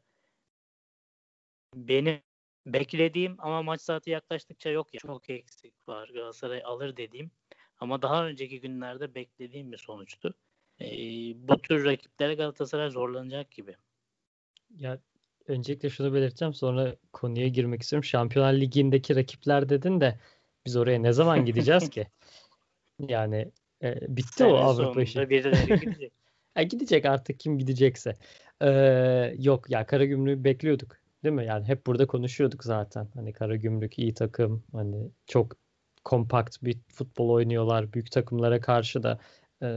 benim 1.76 2.22
beklediğim 2.66 3.36
ama 3.40 3.64
maç 3.64 3.82
saati 3.82 4.10
yaklaştıkça 4.10 4.70
yok 4.70 4.94
ya. 4.94 5.00
Çok 5.00 5.30
eksik 5.30 5.88
var. 5.88 6.10
Galatasaray 6.14 6.62
alır 6.66 6.98
dediğim 6.98 7.32
ama 7.80 8.02
daha 8.02 8.28
önceki 8.28 8.62
günlerde 8.62 9.16
beklediğim 9.16 9.72
bir 9.72 9.78
sonuçtu. 9.78 10.34
Ee, 10.82 10.88
bu 11.36 11.62
tür 11.62 11.86
rakiplere 11.86 12.36
Galatasaray 12.36 12.90
zorlanacak 12.90 13.52
gibi. 13.52 13.76
Ya 14.70 15.00
öncelikle 15.48 15.90
şunu 15.90 16.14
belirteceğim 16.14 16.54
sonra 16.54 16.96
konuya 17.14 17.48
girmek 17.48 17.82
istiyorum. 17.82 18.04
Şampiyonlar 18.04 18.54
Ligi'ndeki 18.54 19.16
rakipler 19.16 19.70
dedin 19.70 20.02
de 20.02 20.20
biz 20.66 20.76
oraya 20.76 21.00
ne 21.00 21.14
zaman 21.14 21.46
gideceğiz 21.46 21.90
ki? 21.90 22.08
Yani 23.00 23.52
e, 23.84 23.96
bitti 24.08 24.34
Sene 24.34 24.54
o 24.54 24.56
Avrupa 24.56 25.02
işi. 25.02 25.20
gidecek. 25.20 26.12
gidecek 26.70 27.06
artık 27.06 27.40
kim 27.40 27.58
gidecekse. 27.58 28.14
Ee, 28.62 29.36
yok 29.38 29.70
ya 29.70 29.86
Karagümrük'ü 29.86 30.44
bekliyorduk. 30.44 30.98
Değil 31.24 31.36
mi? 31.36 31.46
Yani 31.46 31.68
hep 31.68 31.88
burada 31.88 32.08
konuşuyorduk 32.08 32.64
zaten. 32.64 33.08
Hani 33.14 33.34
Karagümrük 33.34 34.00
iyi 34.00 34.14
takım. 34.14 34.64
Hani 34.72 35.10
çok 35.28 35.56
kompakt 36.04 36.64
bir 36.64 36.78
futbol 36.94 37.30
oynuyorlar. 37.30 37.94
Büyük 37.94 38.12
takımlara 38.12 38.62
karşı 38.62 39.04
da 39.04 39.20
e, 39.64 39.70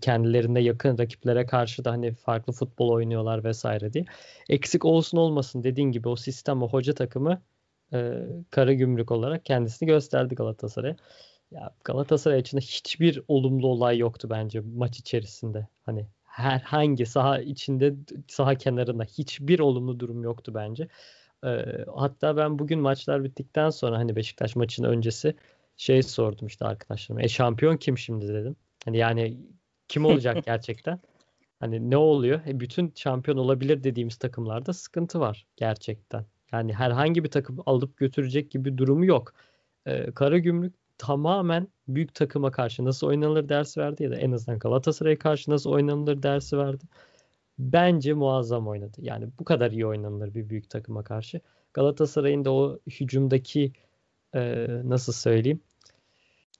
kendilerine 0.00 0.60
yakın 0.60 0.98
rakiplere 0.98 1.46
karşı 1.46 1.84
da 1.84 1.90
hani 1.90 2.12
farklı 2.12 2.52
futbol 2.52 2.88
oynuyorlar 2.88 3.44
vesaire 3.44 3.92
diye. 3.92 4.04
Eksik 4.48 4.84
olsun 4.84 5.18
olmasın 5.18 5.62
dediğin 5.62 5.92
gibi 5.92 6.08
o 6.08 6.16
sistem 6.16 6.62
o 6.62 6.68
hoca 6.68 6.94
takımı 6.94 7.42
e, 7.92 8.22
Karagümrük 8.50 9.10
olarak 9.10 9.44
kendisini 9.44 9.86
gösterdi 9.86 10.34
Galatasaray'a. 10.34 10.96
Ya 11.50 11.74
Galatasaray 11.84 12.40
için 12.40 12.58
hiçbir 12.58 13.22
olumlu 13.28 13.68
olay 13.68 13.98
yoktu 13.98 14.28
bence 14.30 14.62
maç 14.76 14.98
içerisinde. 14.98 15.68
Hani 15.82 16.06
herhangi 16.24 17.06
saha 17.06 17.40
içinde 17.40 17.94
saha 18.28 18.54
kenarında 18.54 19.04
hiçbir 19.04 19.58
olumlu 19.58 20.00
durum 20.00 20.22
yoktu 20.22 20.52
bence. 20.54 20.88
E, 21.44 21.64
hatta 21.96 22.36
ben 22.36 22.58
bugün 22.58 22.80
maçlar 22.80 23.24
bittikten 23.24 23.70
sonra 23.70 23.98
hani 23.98 24.16
Beşiktaş 24.16 24.56
maçının 24.56 24.88
öncesi 24.88 25.34
şey 25.76 26.02
sordum 26.02 26.46
işte 26.46 26.64
arkadaşlarıma. 26.64 27.22
E 27.22 27.28
şampiyon 27.28 27.76
kim 27.76 27.98
şimdi 27.98 28.28
dedim. 28.28 28.56
Hani 28.84 28.98
yani 28.98 29.38
kim 29.88 30.04
olacak 30.04 30.44
gerçekten? 30.46 31.00
Hani 31.60 31.90
ne 31.90 31.96
oluyor? 31.96 32.40
E 32.46 32.60
bütün 32.60 32.92
şampiyon 32.96 33.36
olabilir 33.36 33.84
dediğimiz 33.84 34.16
takımlarda 34.16 34.72
sıkıntı 34.72 35.20
var 35.20 35.46
gerçekten. 35.56 36.24
Yani 36.52 36.72
herhangi 36.72 37.24
bir 37.24 37.30
takım 37.30 37.58
alıp 37.66 37.96
götürecek 37.96 38.50
gibi 38.50 38.78
durumu 38.78 39.06
yok. 39.06 39.34
Ee, 39.86 40.10
Karagümrük 40.12 40.74
tamamen 40.98 41.68
büyük 41.88 42.14
takıma 42.14 42.50
karşı 42.50 42.84
nasıl 42.84 43.06
oynanılır 43.06 43.48
dersi 43.48 43.80
verdi 43.80 44.02
ya 44.02 44.10
da 44.10 44.16
en 44.16 44.32
azından 44.32 44.58
Galatasaray'a 44.58 45.18
karşı 45.18 45.50
nasıl 45.50 45.70
oynanılır 45.70 46.22
dersi 46.22 46.58
verdi. 46.58 46.84
Bence 47.58 48.12
muazzam 48.12 48.68
oynadı. 48.68 48.96
Yani 48.98 49.28
bu 49.38 49.44
kadar 49.44 49.70
iyi 49.70 49.86
oynanılır 49.86 50.34
bir 50.34 50.48
büyük 50.48 50.70
takıma 50.70 51.04
karşı. 51.04 51.40
Galatasaray'ın 51.74 52.44
da 52.44 52.52
o 52.52 52.78
hücumdaki 52.86 53.72
e, 54.34 54.66
nasıl 54.84 55.12
söyleyeyim 55.12 55.60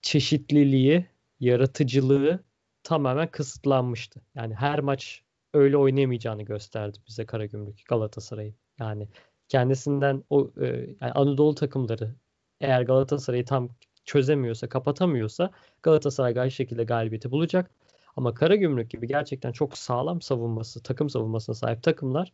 çeşitliliği, 0.02 1.06
yaratıcılığı 1.40 2.44
tamamen 2.82 3.30
kısıtlanmıştı. 3.30 4.20
Yani 4.34 4.54
her 4.54 4.80
maç 4.80 5.22
öyle 5.54 5.76
oynayamayacağını 5.76 6.42
gösterdi 6.42 6.98
bize 7.08 7.26
Karagümrük 7.26 7.86
Galatasaray'ın. 7.88 8.54
Yani 8.78 9.08
kendisinden 9.48 10.24
o 10.30 10.50
e, 10.60 10.66
yani 11.00 11.12
Anadolu 11.12 11.54
takımları 11.54 12.14
eğer 12.60 12.82
Galatasaray'ı 12.82 13.44
tam 13.44 13.68
çözemiyorsa, 14.04 14.68
kapatamıyorsa 14.68 15.50
Galatasaray 15.82 16.40
aynı 16.40 16.50
şekilde 16.50 16.84
galibiyeti 16.84 17.30
bulacak. 17.30 17.70
Ama 18.16 18.34
Karagümrük 18.34 18.90
gibi 18.90 19.06
gerçekten 19.06 19.52
çok 19.52 19.78
sağlam 19.78 20.20
savunması, 20.22 20.82
takım 20.82 21.10
savunmasına 21.10 21.54
sahip 21.54 21.82
takımlar 21.82 22.32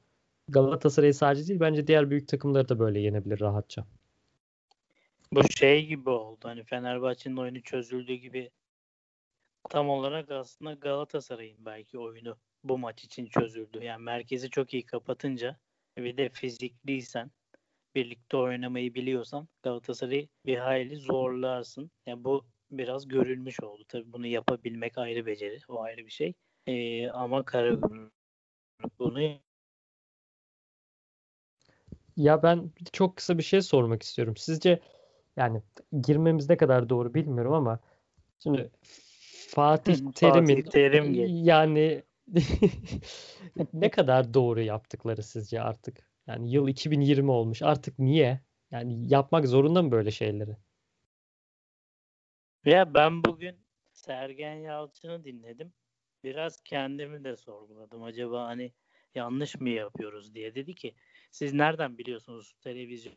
Galatasaray'ı 0.49 1.15
sadece 1.15 1.49
değil 1.49 1.61
bence 1.61 1.87
diğer 1.87 2.11
büyük 2.11 2.29
takımları 2.29 2.69
da 2.69 2.79
böyle 2.79 3.01
yenebilir 3.01 3.41
rahatça. 3.41 3.85
Bu 5.33 5.43
şey 5.57 5.87
gibi 5.87 6.11
oldu. 6.11 6.39
Hani 6.43 6.65
Fenerbahçe'nin 6.65 7.37
oyunu 7.37 7.63
çözüldüğü 7.63 8.15
gibi 8.15 8.51
tam 9.71 9.91
olarak 9.91 10.31
aslında 10.31 10.73
Galatasaray'ın 10.73 11.67
belki 11.67 11.99
oyunu 11.99 12.37
bu 12.65 12.79
maç 12.79 13.05
için 13.05 13.27
çözüldü. 13.27 13.85
Yani 13.85 14.03
merkezi 14.03 14.51
çok 14.51 14.75
iyi 14.75 14.87
kapatınca 14.87 15.57
bir 15.97 16.17
de 16.17 16.29
fizikliysen 16.29 17.31
birlikte 17.95 18.37
oynamayı 18.37 18.95
biliyorsan 18.95 19.49
Galatasaray'ı 19.63 20.29
bir 20.47 20.57
hayli 20.57 20.97
zorlarsın. 20.97 21.91
Yani 22.07 22.25
bu 22.25 22.45
biraz 22.71 23.09
görülmüş 23.09 23.61
oldu. 23.61 23.85
Tabii 23.89 24.13
bunu 24.13 24.27
yapabilmek 24.27 24.99
ayrı 24.99 25.27
beceri. 25.27 25.59
O 25.69 25.81
ayrı 25.83 26.07
bir 26.07 26.11
şey. 26.11 26.35
Ee, 26.67 27.09
ama 27.09 27.45
Karagümrük 27.45 28.13
bunu 28.99 29.21
ya 32.17 32.43
ben 32.43 32.71
çok 32.93 33.17
kısa 33.17 33.39
bir 33.39 33.43
şey 33.43 33.63
sormak 33.63 34.03
istiyorum. 34.03 34.37
Sizce 34.37 34.81
yani 35.37 35.63
girmemiz 36.03 36.51
ne 36.51 36.57
kadar 36.57 36.89
doğru 36.89 37.15
bilmiyorum 37.15 37.53
ama 37.53 37.79
şimdi 38.39 38.71
Fatih 39.49 39.97
Terim'in 40.15 40.63
Terim 40.63 41.15
yani 41.45 42.03
ne 43.73 43.91
kadar 43.91 44.35
doğru 44.35 44.61
yaptıkları 44.61 45.23
sizce 45.23 45.61
artık? 45.61 46.09
Yani 46.27 46.53
yıl 46.53 46.69
2020 46.69 47.31
olmuş. 47.31 47.63
Artık 47.63 47.99
niye? 47.99 48.41
Yani 48.71 49.13
yapmak 49.13 49.49
zorunda 49.49 49.83
mı 49.83 49.91
böyle 49.91 50.11
şeyleri? 50.11 50.57
Ya 52.65 52.95
ben 52.95 53.25
bugün 53.25 53.57
Sergen 53.93 54.55
Yalçın'ı 54.55 55.25
dinledim. 55.25 55.73
Biraz 56.25 56.61
kendimi 56.61 57.25
de 57.25 57.37
sorguladım. 57.37 58.03
Acaba 58.03 58.47
hani 58.47 58.73
yanlış 59.15 59.61
mı 59.61 59.69
yapıyoruz 59.69 60.35
diye. 60.35 60.55
Dedi 60.55 60.75
ki 60.75 60.95
siz 61.31 61.55
nereden 61.55 61.99
biliyorsunuz 61.99 62.55
televizyon? 62.61 63.17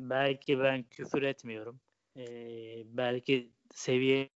Belki 0.00 0.58
ben 0.58 0.82
küfür 0.82 1.22
etmiyorum. 1.22 1.80
Ee, 2.16 2.82
belki 2.86 3.52
seviyeli 3.74 4.30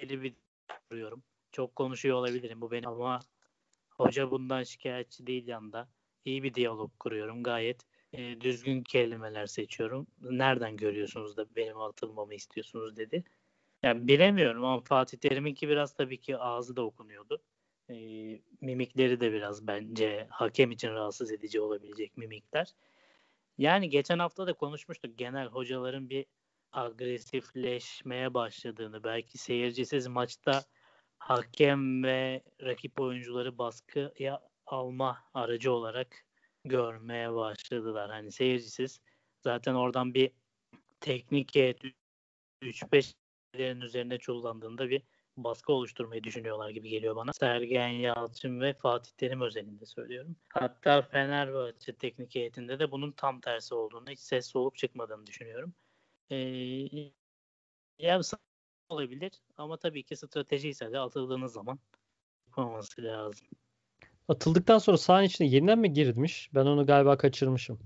bir 0.00 0.34
duruyorum. 0.92 1.24
Çok 1.52 1.76
konuşuyor 1.76 2.16
olabilirim 2.16 2.60
bu 2.60 2.70
benim 2.70 2.88
ama 2.88 3.20
hoca 3.90 4.30
bundan 4.30 4.62
şikayetçi 4.62 5.26
değil 5.26 5.46
yanda. 5.46 5.88
İyi 6.24 6.42
bir 6.42 6.54
diyalog 6.54 6.98
kuruyorum. 6.98 7.42
Gayet 7.42 7.82
e, 8.12 8.40
düzgün 8.40 8.82
kelimeler 8.82 9.46
seçiyorum. 9.46 10.06
Nereden 10.20 10.76
görüyorsunuz 10.76 11.36
da 11.36 11.56
benim 11.56 11.80
atılmamı 11.80 12.34
istiyorsunuz 12.34 12.96
dedi. 12.96 13.24
Yani 13.82 14.08
bilemiyorum 14.08 14.64
ama 14.64 14.80
Fatih 14.80 15.18
Terim'inki 15.18 15.68
biraz 15.68 15.94
tabii 15.94 16.20
ki 16.20 16.38
ağzı 16.38 16.76
da 16.76 16.82
okunuyordu. 16.82 17.42
E, 17.90 17.94
mimikleri 18.60 19.20
de 19.20 19.32
biraz 19.32 19.66
bence 19.66 20.26
hakem 20.30 20.70
için 20.70 20.88
rahatsız 20.88 21.32
edici 21.32 21.60
olabilecek 21.60 22.16
mimikler. 22.16 22.74
Yani 23.58 23.88
geçen 23.90 24.18
hafta 24.18 24.46
da 24.46 24.52
konuşmuştuk 24.52 25.18
genel 25.18 25.46
hocaların 25.46 26.10
bir 26.10 26.26
agresifleşmeye 26.72 28.34
başladığını, 28.34 29.04
belki 29.04 29.38
seyircisiz 29.38 30.06
maçta 30.06 30.64
hakem 31.18 32.04
ve 32.04 32.42
rakip 32.62 33.00
oyuncuları 33.00 33.58
baskıya 33.58 34.40
alma 34.66 35.18
aracı 35.34 35.72
olarak 35.72 36.24
görmeye 36.64 37.34
başladılar. 37.34 38.10
Hani 38.10 38.32
seyircisiz 38.32 39.00
zaten 39.40 39.74
oradan 39.74 40.14
bir 40.14 40.30
teknik 41.00 41.56
3-5 42.62 43.14
üzerine 43.54 44.18
çullandığında 44.18 44.90
bir 44.90 45.02
baskı 45.36 45.72
oluşturmayı 45.72 46.24
düşünüyorlar 46.24 46.70
gibi 46.70 46.88
geliyor 46.88 47.16
bana. 47.16 47.32
Sergen 47.32 47.88
Yalçın 47.88 48.60
ve 48.60 48.74
Fatih 48.74 49.12
Terim 49.12 49.40
özelinde 49.40 49.86
söylüyorum. 49.86 50.36
Hatta 50.48 51.02
Fenerbahçe 51.02 51.92
teknik 51.96 52.34
heyetinde 52.34 52.78
de 52.78 52.90
bunun 52.90 53.12
tam 53.12 53.40
tersi 53.40 53.74
olduğunu, 53.74 54.10
hiç 54.10 54.20
ses 54.20 54.46
solup 54.46 54.76
çıkmadığını 54.76 55.26
düşünüyorum. 55.26 55.74
Ee, 56.30 56.36
ya 57.98 58.22
olabilir 58.88 59.32
ama 59.56 59.76
tabii 59.76 60.02
ki 60.02 60.16
strateji 60.16 60.68
ise 60.68 60.92
de 60.92 60.98
atıldığınız 60.98 61.52
zaman 61.52 61.78
yapılması 62.46 63.02
lazım. 63.02 63.46
Atıldıktan 64.28 64.78
sonra 64.78 64.98
sahanın 64.98 65.24
içine 65.24 65.48
yeniden 65.48 65.78
mi 65.78 65.92
girmiş? 65.92 66.50
Ben 66.54 66.66
onu 66.66 66.86
galiba 66.86 67.16
kaçırmışım. 67.16 67.78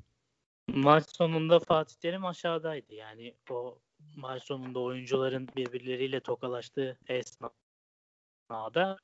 Maç 0.68 1.04
sonunda 1.16 1.60
Fatih 1.60 1.96
Terim 1.96 2.24
aşağıdaydı. 2.24 2.94
Yani 2.94 3.34
o 3.50 3.78
maç 4.16 4.42
sonunda 4.42 4.80
oyuncuların 4.80 5.48
birbirleriyle 5.56 6.20
tokalaştığı 6.20 6.98
esnada 7.08 8.98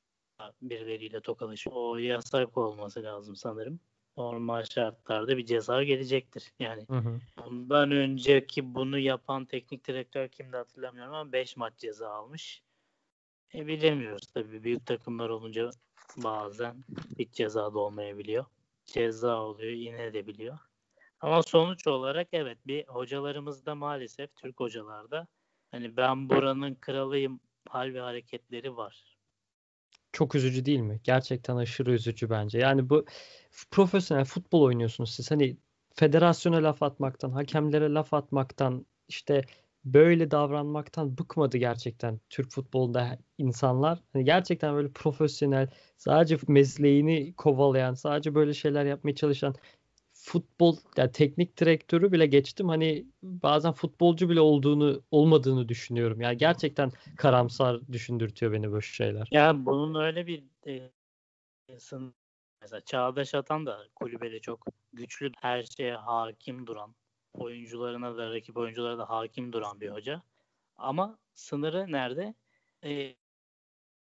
birbirleriyle 0.61 1.21
tokalaşıyor. 1.21 1.75
O 1.75 1.97
yasak 1.97 2.57
olması 2.57 3.03
lazım 3.03 3.35
sanırım. 3.35 3.79
Normal 4.19 4.63
şartlarda 4.63 5.37
bir 5.37 5.45
ceza 5.45 5.83
gelecektir. 5.83 6.51
Yani 6.59 6.85
hı 6.89 6.97
hı. 6.97 7.19
bundan 7.37 7.91
önceki 7.91 8.75
bunu 8.75 8.99
yapan 8.99 9.45
teknik 9.45 9.87
direktör 9.87 10.27
kimdi 10.27 10.57
hatırlamıyorum 10.57 11.13
ama 11.13 11.31
5 11.31 11.57
maç 11.57 11.73
ceza 11.77 12.09
almış. 12.09 12.61
E, 13.53 13.67
bilemiyoruz 13.67 14.27
tabii. 14.33 14.63
Büyük 14.63 14.85
takımlar 14.85 15.29
olunca 15.29 15.69
bazen 16.17 16.83
hiç 17.19 17.33
ceza 17.33 17.73
da 17.73 17.79
olmayabiliyor. 17.79 18.45
Ceza 18.85 19.41
oluyor, 19.41 19.73
yine 19.73 20.13
de 20.13 20.27
biliyor. 20.27 20.57
Ama 21.21 21.43
sonuç 21.43 21.87
olarak 21.87 22.27
evet 22.31 22.57
bir 22.67 22.87
hocalarımızda 22.87 23.75
maalesef 23.75 24.35
Türk 24.35 24.59
hocalarda 24.59 25.27
hani 25.71 25.97
ben 25.97 26.29
buranın 26.29 26.75
kralıyım 26.75 27.39
hal 27.69 27.93
ve 27.93 27.99
hareketleri 27.99 28.77
var. 28.77 29.08
Çok 30.13 30.35
üzücü 30.35 30.65
değil 30.65 30.79
mi? 30.79 30.99
Gerçekten 31.03 31.55
aşırı 31.55 31.91
üzücü 31.91 32.29
bence. 32.29 32.59
Yani 32.59 32.89
bu 32.89 33.05
profesyonel 33.71 34.25
futbol 34.25 34.61
oynuyorsunuz 34.61 35.11
siz. 35.15 35.31
Hani 35.31 35.57
federasyona 35.95 36.63
laf 36.63 36.83
atmaktan, 36.83 37.31
hakemlere 37.31 37.93
laf 37.93 38.13
atmaktan, 38.13 38.85
işte 39.07 39.41
böyle 39.85 40.31
davranmaktan 40.31 41.17
bıkmadı 41.17 41.57
gerçekten 41.57 42.19
Türk 42.29 42.51
futbolunda 42.51 43.17
insanlar. 43.37 43.99
Hani 44.13 44.23
gerçekten 44.25 44.75
böyle 44.75 44.91
profesyonel, 44.91 45.69
sadece 45.97 46.37
mesleğini 46.47 47.33
kovalayan, 47.35 47.93
sadece 47.93 48.35
böyle 48.35 48.53
şeyler 48.53 48.85
yapmaya 48.85 49.15
çalışan 49.15 49.55
futbol 50.21 50.77
yani 50.97 51.11
teknik 51.11 51.57
direktörü 51.57 52.11
bile 52.11 52.25
geçtim. 52.25 52.69
Hani 52.69 53.05
bazen 53.23 53.71
futbolcu 53.71 54.29
bile 54.29 54.41
olduğunu 54.41 55.01
olmadığını 55.11 55.69
düşünüyorum. 55.69 56.21
Yani 56.21 56.37
gerçekten 56.37 56.91
karamsar 57.17 57.87
düşündürtüyor 57.91 58.51
beni 58.51 58.71
böyle 58.71 58.85
şeyler. 58.85 59.27
Ya 59.31 59.65
bunun 59.65 60.01
öyle 60.01 60.27
bir 60.27 60.43
e, 60.67 60.91
mesela 62.61 62.81
Çağdaş 62.85 63.35
Atan 63.35 63.65
da 63.65 63.87
kulübede 63.95 64.39
çok 64.39 64.65
güçlü 64.93 65.31
her 65.41 65.63
şeye 65.63 65.95
hakim 65.95 66.67
duran 66.67 66.95
oyuncularına 67.33 68.17
da 68.17 68.31
rakip 68.33 68.57
oyunculara 68.57 68.97
da 68.97 69.09
hakim 69.09 69.53
duran 69.53 69.81
bir 69.81 69.89
hoca. 69.89 70.21
Ama 70.77 71.17
sınırı 71.33 71.91
nerede? 71.91 72.33
E, 72.83 72.91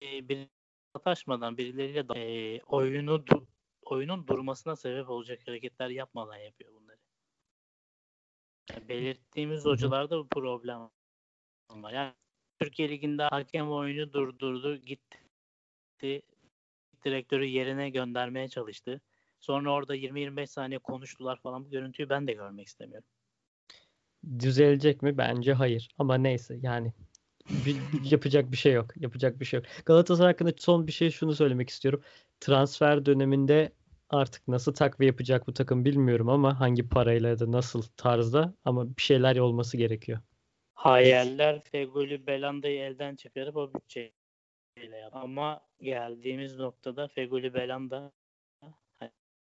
e, 0.01 0.29
bir 0.29 0.47
sataşmadan 0.95 1.57
birileriyle 1.57 2.05
e, 2.15 2.61
oyunu 2.61 3.23
oyunun 3.93 4.27
durmasına 4.27 4.75
sebep 4.75 5.09
olacak 5.09 5.47
hareketler 5.47 5.89
yapmadan 5.89 6.37
yapıyor 6.37 6.73
bunları. 6.73 6.97
Yani 8.71 8.89
belirttiğimiz 8.89 9.65
hocalarda 9.65 10.17
bu 10.17 10.27
problem 10.27 10.89
var. 11.71 11.93
Yani 11.93 12.13
Türkiye 12.59 12.89
Ligi'nde 12.89 13.23
hakem 13.23 13.71
oyunu 13.71 14.13
durdurdu, 14.13 14.75
gitti. 14.75 16.21
Direktörü 17.05 17.45
yerine 17.45 17.89
göndermeye 17.89 18.47
çalıştı. 18.47 19.01
Sonra 19.39 19.73
orada 19.73 19.95
20-25 19.95 20.47
saniye 20.47 20.79
konuştular 20.79 21.39
falan. 21.39 21.65
Bu 21.65 21.69
görüntüyü 21.69 22.09
ben 22.09 22.27
de 22.27 22.33
görmek 22.33 22.67
istemiyorum. 22.67 23.07
Düzelecek 24.39 25.01
mi? 25.01 25.17
Bence 25.17 25.53
hayır. 25.53 25.89
Ama 25.97 26.15
neyse 26.17 26.57
yani 26.61 26.93
bir, 27.49 27.77
yapacak 28.11 28.51
bir 28.51 28.57
şey 28.57 28.73
yok. 28.73 28.97
Yapacak 28.97 29.39
bir 29.39 29.45
şey 29.45 29.59
yok. 29.59 29.67
Galatasaray 29.85 30.31
hakkında 30.31 30.51
son 30.57 30.87
bir 30.87 30.91
şey 30.91 31.11
şunu 31.11 31.35
söylemek 31.35 31.69
istiyorum. 31.69 32.03
Transfer 32.39 33.05
döneminde 33.05 33.71
artık 34.13 34.47
nasıl 34.47 34.73
takviye 34.73 35.07
yapacak 35.07 35.47
bu 35.47 35.53
takım 35.53 35.85
bilmiyorum 35.85 36.29
ama 36.29 36.59
hangi 36.59 36.89
parayla 36.89 37.29
ya 37.29 37.39
da 37.39 37.51
nasıl 37.51 37.81
tarzda 37.97 38.53
ama 38.65 38.97
bir 38.97 39.01
şeyler 39.01 39.37
olması 39.37 39.77
gerekiyor. 39.77 40.19
Hayaller 40.73 41.63
Feguli 41.63 42.27
Belanda'yı 42.27 42.79
elden 42.79 43.15
çıkarıp 43.15 43.57
o 43.57 43.73
bütçeyle 43.73 44.97
yap. 45.01 45.15
Ama 45.15 45.61
geldiğimiz 45.81 46.59
noktada 46.59 47.07
Feguli 47.07 47.53
Belanda 47.53 48.11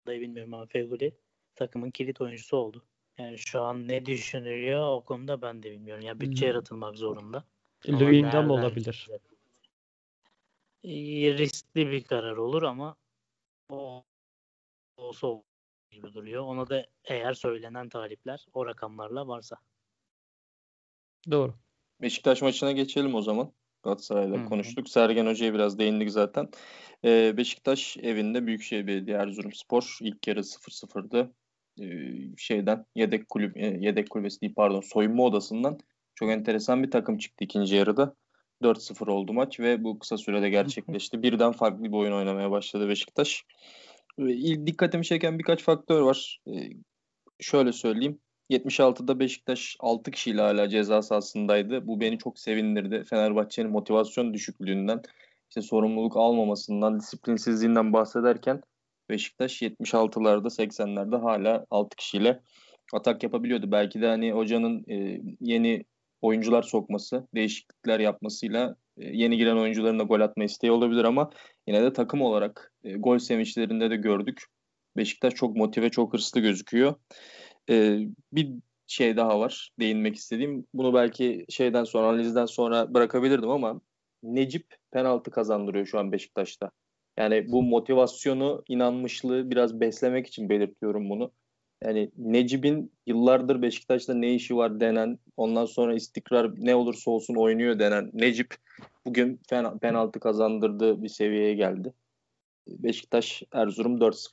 dayı 0.07 0.21
bilmiyorum 0.21 0.55
ama 0.55 0.67
Feguli 0.67 1.12
takımın 1.55 1.91
kilit 1.91 2.21
oyuncusu 2.21 2.57
oldu. 2.57 2.85
Yani 3.19 3.39
şu 3.39 3.61
an 3.61 3.89
ne 3.89 4.07
düşünülüyor 4.07 4.89
o 4.89 5.05
konuda 5.05 5.43
ben 5.43 5.62
de 5.62 5.71
bilmiyorum. 5.71 6.03
Ya 6.03 6.09
yani 6.09 6.21
bütçe 6.21 6.47
yaratılmak 6.47 6.97
zorunda. 6.97 7.45
Luyendam 7.89 8.51
olabilir. 8.51 9.09
Riskli 10.85 11.91
bir 11.91 12.05
karar 12.05 12.37
olur 12.37 12.62
ama 12.62 12.97
o 13.69 14.05
olsa 14.97 15.29
gibi 15.91 16.15
duruyor. 16.15 16.43
Ona 16.43 16.69
da 16.69 16.87
eğer 17.05 17.35
söylenen 17.35 17.89
talipler 17.89 18.47
o 18.53 18.67
rakamlarla 18.67 19.29
varsa. 19.29 19.57
Doğru. 21.31 21.55
Beşiktaş 22.01 22.43
maçına 22.43 22.73
geçelim 22.73 23.15
o 23.15 23.23
zaman. 23.23 23.53
Galatasaray'la 23.83 24.37
Hı-hı. 24.37 24.49
konuştuk. 24.49 24.89
Sergen 24.89 25.27
Hoca'ya 25.27 25.55
biraz 25.55 25.79
değindik 25.79 26.11
zaten. 26.11 26.49
Ee, 27.05 27.37
Beşiktaş 27.37 27.97
evinde 27.97 28.47
Büyükşehir 28.47 28.87
Belediye 28.87 29.17
Erzurumspor 29.17 29.99
ilk 30.01 30.27
yarı 30.27 30.41
0-0'dı. 30.41 31.33
Ee, 31.81 32.37
şeyden 32.37 32.87
yedek 32.95 33.29
kulüp 33.29 33.57
e, 33.57 33.67
yedek 33.67 34.11
kulübesi 34.11 34.41
değil 34.41 34.55
pardon 34.55 34.81
soyunma 34.81 35.23
odasından 35.23 35.79
çok 36.15 36.31
enteresan 36.31 36.83
bir 36.83 36.91
takım 36.91 37.19
çıktı 37.19 37.45
ikinci 37.45 37.75
yarıda. 37.75 38.15
4-0 38.63 39.11
oldu 39.11 39.33
maç 39.33 39.61
ve 39.61 39.85
bu 39.85 39.99
kısa 39.99 40.19
sürede 40.19 40.51
gerçekleşti. 40.51 41.23
Birden 41.23 41.53
farklı 41.53 41.85
bir 41.85 41.93
oyun 41.93 42.13
oynamaya 42.13 42.51
başladı 42.51 42.89
Beşiktaş. 42.89 43.45
İlk 44.19 44.67
dikkatimi 44.67 45.05
çeken 45.05 45.39
birkaç 45.39 45.62
faktör 45.62 46.01
var. 46.01 46.41
Ee, 46.49 46.71
şöyle 47.41 47.73
söyleyeyim. 47.73 48.21
76'da 48.51 49.19
Beşiktaş 49.19 49.77
6 49.81 50.11
kişiyle 50.11 50.41
hala 50.41 50.69
ceza 50.69 51.03
sahasındaydı. 51.03 51.87
Bu 51.87 52.01
beni 52.01 52.19
çok 52.19 52.39
sevindirdi. 52.39 53.05
Fenerbahçe'nin 53.11 53.71
motivasyon 53.71 54.35
düşüklüğünden, 54.35 55.03
işte 55.49 55.62
sorumluluk 55.62 56.17
almamasından, 56.17 57.01
disiplinsizliğinden 57.01 57.93
bahsederken 57.93 58.61
Beşiktaş 59.09 59.62
76'larda 59.62 60.51
80'lerde 60.51 61.17
hala 61.17 61.67
6 61.71 61.97
kişiyle 61.97 62.41
atak 62.93 63.23
yapabiliyordu. 63.23 63.73
Belki 63.73 64.01
de 64.01 64.07
hani 64.07 64.33
hocanın 64.33 64.85
e, 64.89 65.21
yeni 65.41 65.85
oyuncular 66.21 66.62
sokması, 66.62 67.29
değişiklikler 67.35 68.01
yapmasıyla 68.01 68.77
e, 68.99 69.17
yeni 69.17 69.37
giren 69.37 69.57
oyuncuların 69.57 69.99
da 69.99 70.03
gol 70.03 70.21
atma 70.21 70.45
isteği 70.45 70.71
olabilir 70.71 71.05
ama 71.05 71.31
yine 71.67 71.83
de 71.83 71.93
takım 71.93 72.23
olarak 72.23 72.73
e, 72.85 72.93
gol 72.93 73.19
sevinçlerinde 73.19 73.91
de 73.91 73.97
gördük. 73.97 74.43
Beşiktaş 74.97 75.35
çok 75.35 75.57
motive, 75.57 75.91
çok 75.91 76.12
hırslı 76.12 76.41
gözüküyor. 76.41 76.95
E, 77.71 77.99
bir 78.33 78.53
şey 78.87 79.17
daha 79.17 79.41
var 79.41 79.71
değinmek 79.81 80.17
istediğim. 80.17 80.67
Bunu 80.75 80.95
belki 80.95 81.47
şeyden 81.49 81.85
sonra 81.85 82.07
analizden 82.07 82.47
sonra 82.47 82.95
bırakabilirdim 82.95 83.51
ama 83.51 83.81
Necip 84.23 84.77
penaltı 84.91 85.31
kazandırıyor 85.31 85.87
şu 85.87 85.99
an 85.99 86.12
Beşiktaş'ta. 86.12 86.71
Yani 87.19 87.53
bu 87.53 87.62
motivasyonu, 87.62 88.64
inanmışlığı 88.69 89.51
biraz 89.51 89.81
beslemek 89.81 90.27
için 90.27 90.49
belirtiyorum 90.49 91.11
bunu. 91.11 91.33
Yani 91.85 92.11
Necip'in 92.17 92.93
yıllardır 93.07 93.62
Beşiktaş'ta 93.62 94.14
ne 94.14 94.35
işi 94.35 94.57
var 94.57 94.81
denen, 94.81 95.19
ondan 95.37 95.64
sonra 95.64 95.95
istikrar 95.95 96.53
ne 96.57 96.75
olursa 96.75 97.11
olsun 97.11 97.35
oynuyor 97.35 97.79
denen 97.79 98.11
Necip 98.12 98.55
bugün 99.05 99.41
penaltı 99.81 100.20
kazandırdığı 100.20 101.03
bir 101.03 101.09
seviyeye 101.09 101.55
geldi. 101.55 101.95
Beşiktaş 102.68 103.43
Erzurum 103.53 103.97
4-0. 103.97 104.29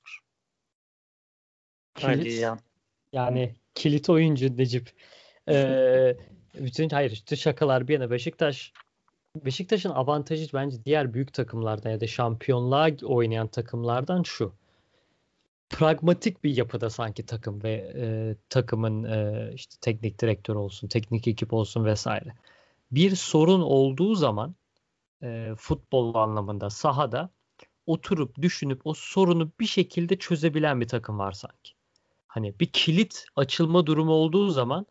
Kilit, 1.95 2.39
ya. 2.39 2.57
Yani 3.11 3.55
kilit 3.75 4.09
oyuncu 4.09 4.57
Necip. 4.57 4.91
Ee, 5.49 6.17
bütün 6.59 6.89
hayır 6.89 7.11
işte 7.11 7.35
şakalar 7.35 7.87
bir 7.87 7.93
yana 7.93 8.11
Beşiktaş 8.11 8.73
Beşiktaş'ın 9.35 9.89
avantajı 9.89 10.47
bence 10.53 10.85
diğer 10.85 11.13
büyük 11.13 11.33
takımlardan 11.33 11.89
ya 11.89 12.01
da 12.01 12.07
şampiyonluğa 12.07 12.89
oynayan 13.03 13.47
takımlardan 13.47 14.23
şu. 14.23 14.53
Pragmatik 15.69 16.43
bir 16.43 16.57
yapıda 16.57 16.89
sanki 16.89 17.25
takım 17.25 17.63
ve 17.63 17.93
e, 17.95 18.35
takımın 18.49 19.03
e, 19.03 19.49
işte 19.53 19.75
teknik 19.81 20.21
direktör 20.21 20.55
olsun, 20.55 20.87
teknik 20.87 21.27
ekip 21.27 21.53
olsun 21.53 21.85
vesaire. 21.85 22.33
Bir 22.95 23.15
sorun 23.15 23.61
olduğu 23.61 24.15
zaman 24.15 24.55
e, 25.23 25.53
futbol 25.57 26.15
anlamında 26.15 26.69
sahada 26.69 27.29
oturup 27.85 28.41
düşünüp 28.41 28.81
o 28.85 28.93
sorunu 28.93 29.51
bir 29.59 29.65
şekilde 29.65 30.19
çözebilen 30.19 30.81
bir 30.81 30.87
takım 30.87 31.19
var 31.19 31.31
sanki. 31.31 31.73
Hani 32.27 32.59
bir 32.59 32.65
kilit 32.65 33.25
açılma 33.35 33.85
durumu 33.85 34.11
olduğu 34.11 34.49
zaman 34.49 34.85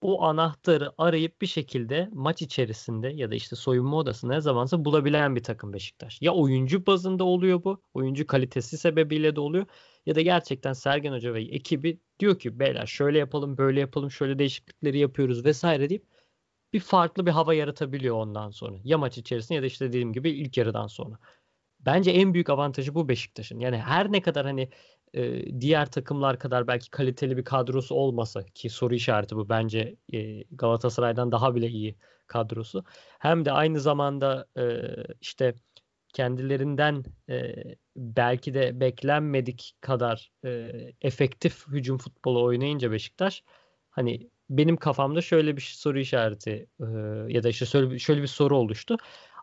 o 0.00 0.22
anahtarı 0.24 0.92
arayıp 0.98 1.42
bir 1.42 1.46
şekilde 1.46 2.08
maç 2.12 2.42
içerisinde 2.42 3.08
ya 3.08 3.30
da 3.30 3.34
işte 3.34 3.56
soyunma 3.56 3.96
odasında 3.96 4.34
ne 4.34 4.40
zamansa 4.40 4.84
bulabilen 4.84 5.36
bir 5.36 5.42
takım 5.42 5.72
Beşiktaş. 5.72 6.22
Ya 6.22 6.34
oyuncu 6.34 6.86
bazında 6.86 7.24
oluyor 7.24 7.64
bu. 7.64 7.82
Oyuncu 7.94 8.26
kalitesi 8.26 8.78
sebebiyle 8.78 9.36
de 9.36 9.40
oluyor. 9.40 9.66
Ya 10.06 10.14
da 10.14 10.20
gerçekten 10.22 10.72
Sergen 10.72 11.12
Hoca 11.12 11.34
ve 11.34 11.42
ekibi 11.42 12.00
diyor 12.20 12.38
ki 12.38 12.58
beyler 12.58 12.86
şöyle 12.86 13.18
yapalım 13.18 13.58
böyle 13.58 13.80
yapalım 13.80 14.10
şöyle 14.10 14.38
değişiklikleri 14.38 14.98
yapıyoruz 14.98 15.44
vesaire 15.44 15.90
deyip 15.90 16.06
bir 16.72 16.80
farklı 16.80 17.26
bir 17.26 17.30
hava 17.30 17.54
yaratabiliyor 17.54 18.16
ondan 18.16 18.50
sonra. 18.50 18.76
Ya 18.84 18.98
maç 18.98 19.18
içerisinde 19.18 19.56
ya 19.56 19.62
da 19.62 19.66
işte 19.66 19.88
dediğim 19.88 20.12
gibi 20.12 20.30
ilk 20.30 20.56
yarıdan 20.56 20.86
sonra. 20.86 21.18
Bence 21.80 22.10
en 22.10 22.34
büyük 22.34 22.50
avantajı 22.50 22.94
bu 22.94 23.08
Beşiktaş'ın. 23.08 23.58
Yani 23.60 23.78
her 23.78 24.12
ne 24.12 24.22
kadar 24.22 24.46
hani 24.46 24.70
e, 25.14 25.60
diğer 25.60 25.90
takımlar 25.90 26.38
kadar 26.38 26.66
belki 26.66 26.90
kaliteli 26.90 27.36
bir 27.36 27.44
kadrosu 27.44 27.94
olmasa 27.94 28.44
ki 28.44 28.70
soru 28.70 28.94
işareti 28.94 29.36
bu 29.36 29.48
bence 29.48 29.96
e, 30.12 30.42
Galatasaray'dan 30.42 31.32
daha 31.32 31.54
bile 31.54 31.68
iyi 31.68 31.96
kadrosu. 32.26 32.84
Hem 33.18 33.44
de 33.44 33.52
aynı 33.52 33.80
zamanda 33.80 34.46
e, 34.58 34.82
işte 35.20 35.54
kendilerinden 36.14 37.04
e, 37.28 37.54
belki 37.96 38.54
de 38.54 38.80
beklenmedik 38.80 39.72
kadar 39.80 40.32
e, 40.44 40.70
efektif 41.00 41.66
hücum 41.68 41.98
futbolu 41.98 42.44
oynayınca 42.44 42.92
Beşiktaş 42.92 43.44
hani 43.90 44.30
benim 44.50 44.76
kafamda 44.76 45.20
şöyle 45.22 45.56
bir 45.56 45.62
soru 45.62 45.98
işareti 45.98 46.66
e, 46.80 46.84
ya 47.28 47.42
da 47.42 47.48
işte 47.48 47.66
şöyle, 47.66 47.98
şöyle 47.98 48.22
bir 48.22 48.26
soru 48.26 48.56
oluştu. 48.58 48.96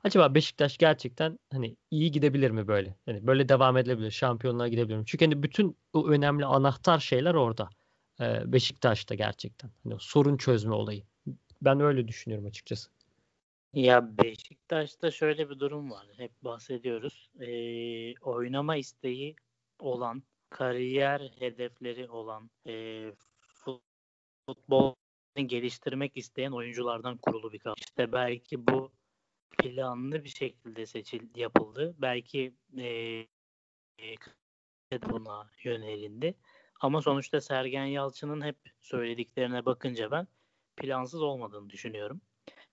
Acaba 0.04 0.36
Beşiktaş 0.36 0.78
gerçekten 0.78 1.40
hani 1.52 1.76
iyi 1.92 2.12
gidebilir 2.12 2.52
mi 2.52 2.68
böyle? 2.68 2.96
Yani 3.08 3.28
böyle 3.28 3.50
devam 3.50 3.78
edebilir, 3.78 4.12
şampiyonluğa 4.12 4.68
gidebilir 4.68 4.98
mi? 4.98 5.04
Çünkü 5.06 5.26
hani 5.26 5.44
bütün 5.44 5.78
o 5.94 6.08
önemli 6.08 6.46
anahtar 6.46 7.00
şeyler 7.00 7.34
orada. 7.34 7.70
Ee, 8.22 8.54
Beşiktaş'ta 8.54 9.16
gerçekten. 9.16 9.72
Hani 9.84 9.96
sorun 10.00 10.38
çözme 10.38 10.74
olayı. 10.74 11.04
Ben 11.62 11.80
öyle 11.80 12.08
düşünüyorum 12.08 12.48
açıkçası. 12.48 12.90
Ya 13.74 14.18
Beşiktaş'ta 14.18 15.12
şöyle 15.12 15.50
bir 15.50 15.60
durum 15.60 15.92
var. 15.92 16.08
Hep 16.18 16.32
bahsediyoruz. 16.44 17.30
Ee, 17.40 18.20
oynama 18.20 18.76
isteği 18.76 19.36
olan, 19.80 20.24
kariyer 20.50 21.32
hedefleri 21.40 22.10
olan, 22.10 22.50
e, 22.68 23.06
futbol 24.48 24.96
geliştirmek 25.36 26.18
isteyen 26.18 26.52
oyunculardan 26.52 27.18
kurulu 27.18 27.54
bir 27.54 27.60
kadro. 27.60 27.76
İşte 27.78 28.12
belki 28.12 28.68
bu 28.68 28.92
planlı 29.58 30.24
bir 30.24 30.30
şekilde 30.30 30.86
seçil 30.86 31.28
yapıldı. 31.36 31.96
Belki 31.98 32.54
e, 32.78 33.26
buna 35.10 35.50
yönelindi. 35.64 36.36
Ama 36.82 37.02
sonuçta 37.02 37.42
Sergen 37.42 37.86
Yalçın'ın 37.86 38.42
hep 38.42 38.58
söylediklerine 38.82 39.66
bakınca 39.66 40.12
ben 40.12 40.28
plansız 40.76 41.22
olmadığını 41.22 41.70
düşünüyorum. 41.70 42.22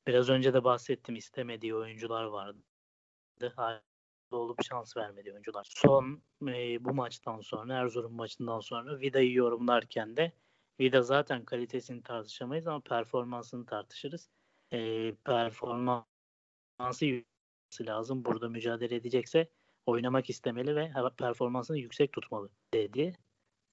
Biraz 0.07 0.29
önce 0.29 0.55
de 0.55 0.65
bahsettim 0.65 1.17
istemediği 1.17 1.75
oyuncular 1.75 2.25
vardı. 2.25 2.63
Hala 3.57 3.83
olup 4.31 4.63
şans 4.65 4.97
vermedi 4.97 5.33
oyuncular. 5.33 5.67
Son 5.69 6.23
e, 6.47 6.85
bu 6.85 6.95
maçtan 6.95 7.41
sonra 7.41 7.75
Erzurum 7.75 8.13
maçından 8.13 8.61
sonra 8.61 9.01
Vida'yı 9.01 9.33
yorumlarken 9.33 10.17
de 10.17 10.33
Vida 10.81 11.03
zaten 11.03 11.45
kalitesini 11.45 12.03
tartışamayız 12.03 12.67
ama 12.67 12.81
performansını 12.81 13.67
tartışırız. 13.67 14.31
E, 14.73 15.13
performans 15.15 16.05
performansı 16.79 17.25
lazım. 17.81 18.25
Burada 18.25 18.49
mücadele 18.49 18.95
edecekse 18.95 19.49
oynamak 19.87 20.31
istemeli 20.31 20.77
ve 20.77 20.93
performansını 21.19 21.79
yüksek 21.79 22.13
tutmalı 22.13 22.51
dedi. 22.75 23.19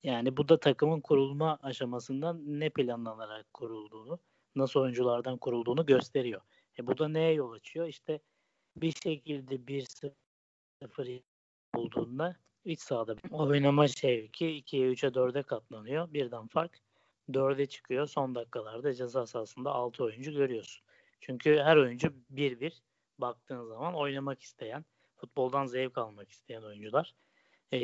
Yani 0.04 0.38
bu 0.38 0.49
da 0.49 0.60
takımın 0.60 1.02
kurulma 1.02 1.60
aşamasından 1.62 2.60
ne 2.60 2.70
planlanarak 2.70 3.54
kurulduğunu, 3.54 4.20
nasıl 4.56 4.80
oyunculardan 4.80 5.38
kurulduğunu 5.38 5.86
gösteriyor. 5.86 6.41
E 6.80 6.88
bu 6.88 6.97
da 6.97 7.08
neye 7.08 7.34
yol 7.34 7.52
açıyor? 7.52 7.88
İşte 7.88 8.20
bir 8.76 8.91
şekilde 8.91 9.56
1-0 9.56 11.24
olduğunda 11.76 12.38
iç 12.66 12.80
sahada 12.80 13.16
oynama 13.32 13.88
şevki 13.88 14.45
2'ye 14.45 14.91
3'e 14.91 15.10
4'e 15.10 15.43
katlanıyor. 15.43 16.14
Birden 16.14 16.47
fark 16.47 16.80
4'e 17.30 17.65
çıkıyor. 17.65 18.07
Son 18.07 18.36
dakikalarda 18.36 18.93
ceza 18.93 19.28
sahasında 19.28 19.72
6 19.72 20.03
oyuncu 20.03 20.32
görüyorsun. 20.32 20.84
Çünkü 21.22 21.57
her 21.57 21.78
oyuncu 21.78 22.13
1-1 22.30 22.82
baktığın 23.17 23.65
zaman 23.65 23.95
oynamak 23.95 24.41
isteyen, 24.41 24.86
futboldan 25.15 25.65
zevk 25.65 25.97
almak 25.97 26.30
isteyen 26.30 26.61
oyuncular. 26.61 27.15
E, 27.72 27.80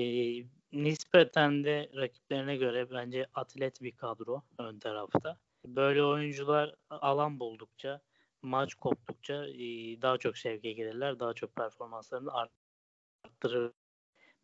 nispeten 0.71 1.63
de 1.63 1.89
rakiplerine 1.95 2.57
göre 2.57 2.91
bence 2.91 3.25
atlet 3.33 3.81
bir 3.81 3.91
kadro 3.91 4.41
ön 4.57 4.79
tarafta. 4.79 5.37
Böyle 5.65 6.03
oyuncular 6.03 6.75
alan 6.89 7.39
buldukça, 7.39 8.01
maç 8.41 8.75
koptukça 8.75 9.47
e, 9.47 9.61
daha 10.01 10.17
çok 10.17 10.37
şevke 10.37 10.71
gelirler, 10.73 11.19
daha 11.19 11.33
çok 11.33 11.55
performanslarını 11.55 12.31
arttırır. 12.33 13.71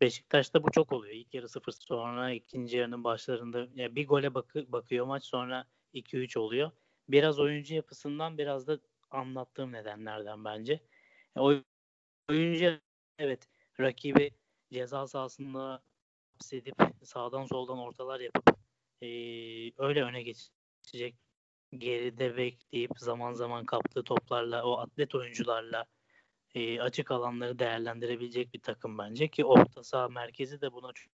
Beşiktaş'ta 0.00 0.62
bu 0.62 0.70
çok 0.70 0.92
oluyor. 0.92 1.14
İlk 1.14 1.34
yarı 1.34 1.48
0 1.48 1.72
sonra 1.72 2.32
ikinci 2.32 2.76
yarının 2.76 3.04
başlarında 3.04 3.68
yani 3.74 3.96
bir 3.96 4.08
gole 4.08 4.34
bakı, 4.34 4.72
bakıyor 4.72 5.06
maç 5.06 5.24
sonra 5.24 5.66
2-3 5.94 6.38
oluyor. 6.38 6.70
Biraz 7.08 7.38
oyuncu 7.38 7.74
yapısından 7.74 8.38
biraz 8.38 8.66
da 8.66 8.78
anlattığım 9.10 9.72
nedenlerden 9.72 10.44
bence. 10.44 10.80
oyuncu 12.28 12.80
evet 13.18 13.48
rakibi 13.80 14.30
ceza 14.72 15.06
sahasında 15.06 15.82
sedip 16.40 16.76
sağdan 17.02 17.44
soldan 17.44 17.78
ortalar 17.78 18.20
yapıp 18.20 18.58
e, 19.02 19.06
öyle 19.78 20.02
öne 20.02 20.22
geçecek 20.22 21.16
geride 21.78 22.36
bekleyip 22.36 22.90
zaman 22.98 23.32
zaman 23.32 23.64
kaptığı 23.66 24.04
toplarla 24.04 24.64
o 24.64 24.78
atlet 24.78 25.14
oyuncularla 25.14 25.86
e, 26.54 26.80
açık 26.80 27.10
alanları 27.10 27.58
değerlendirebilecek 27.58 28.54
bir 28.54 28.60
takım 28.60 28.98
bence 28.98 29.28
ki 29.28 29.44
orta 29.44 29.82
saha 29.82 30.08
merkezi 30.08 30.60
de 30.60 30.72
buna 30.72 30.92
çok 30.92 31.12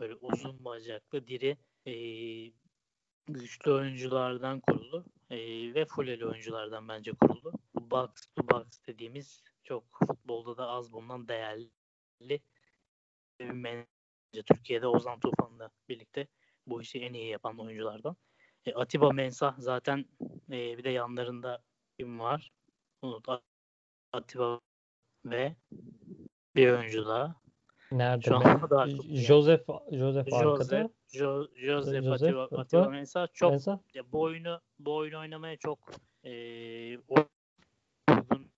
böyle 0.00 0.14
uzun 0.14 0.64
bacaklı 0.64 1.26
diri 1.26 1.56
e, 1.86 1.94
güçlü 3.26 3.72
oyunculardan 3.72 4.60
kurulu 4.60 5.04
e, 5.30 5.38
ve 5.74 5.84
fulleli 5.84 6.26
oyunculardan 6.26 6.88
bence 6.88 7.12
kurulu. 7.12 7.52
Box 7.74 8.10
to 8.36 8.48
box 8.50 8.66
dediğimiz 8.86 9.42
çok 9.64 9.84
futbolda 10.08 10.56
da 10.56 10.68
az 10.68 10.92
bulunan 10.92 11.28
değerli 11.28 12.40
bence 13.40 13.86
Türkiye'de 14.46 14.86
Ozan 14.86 15.20
Tufan'la 15.20 15.70
birlikte 15.88 16.26
bu 16.66 16.82
işi 16.82 17.00
en 17.00 17.12
iyi 17.12 17.28
yapan 17.28 17.58
oyunculardan. 17.58 18.16
E, 18.66 18.74
Atiba 18.74 19.10
Mensah 19.10 19.54
zaten 19.58 20.06
e, 20.50 20.78
bir 20.78 20.84
de 20.84 20.90
yanlarında 20.90 21.62
kim 21.98 22.20
var? 22.20 22.52
Unut. 23.02 23.28
Atiba 24.14 24.60
ve 25.24 25.56
bir 26.56 26.70
oyuncu 26.70 27.06
daha. 27.06 27.36
Nerede? 27.92 28.22
Şu 28.22 28.36
anda 28.36 28.70
da 28.70 28.88
Joseph 29.14 29.68
Joseph 29.92 30.32
arkada. 30.32 30.90
Jo, 31.12 31.46
Joseph, 31.54 32.04
Joseph 32.04 32.36
Atiba, 32.36 32.60
Atiba 32.60 32.88
Mensah 32.88 33.28
çok 33.34 33.50
Mensah. 33.50 33.78
Ya, 33.94 34.12
bu 34.12 34.20
oyunu 34.20 34.60
bu 34.78 34.96
oyunu 34.96 35.18
oynamaya 35.18 35.56
çok 35.56 35.78
e, 36.24 36.32
uygun 36.98 38.50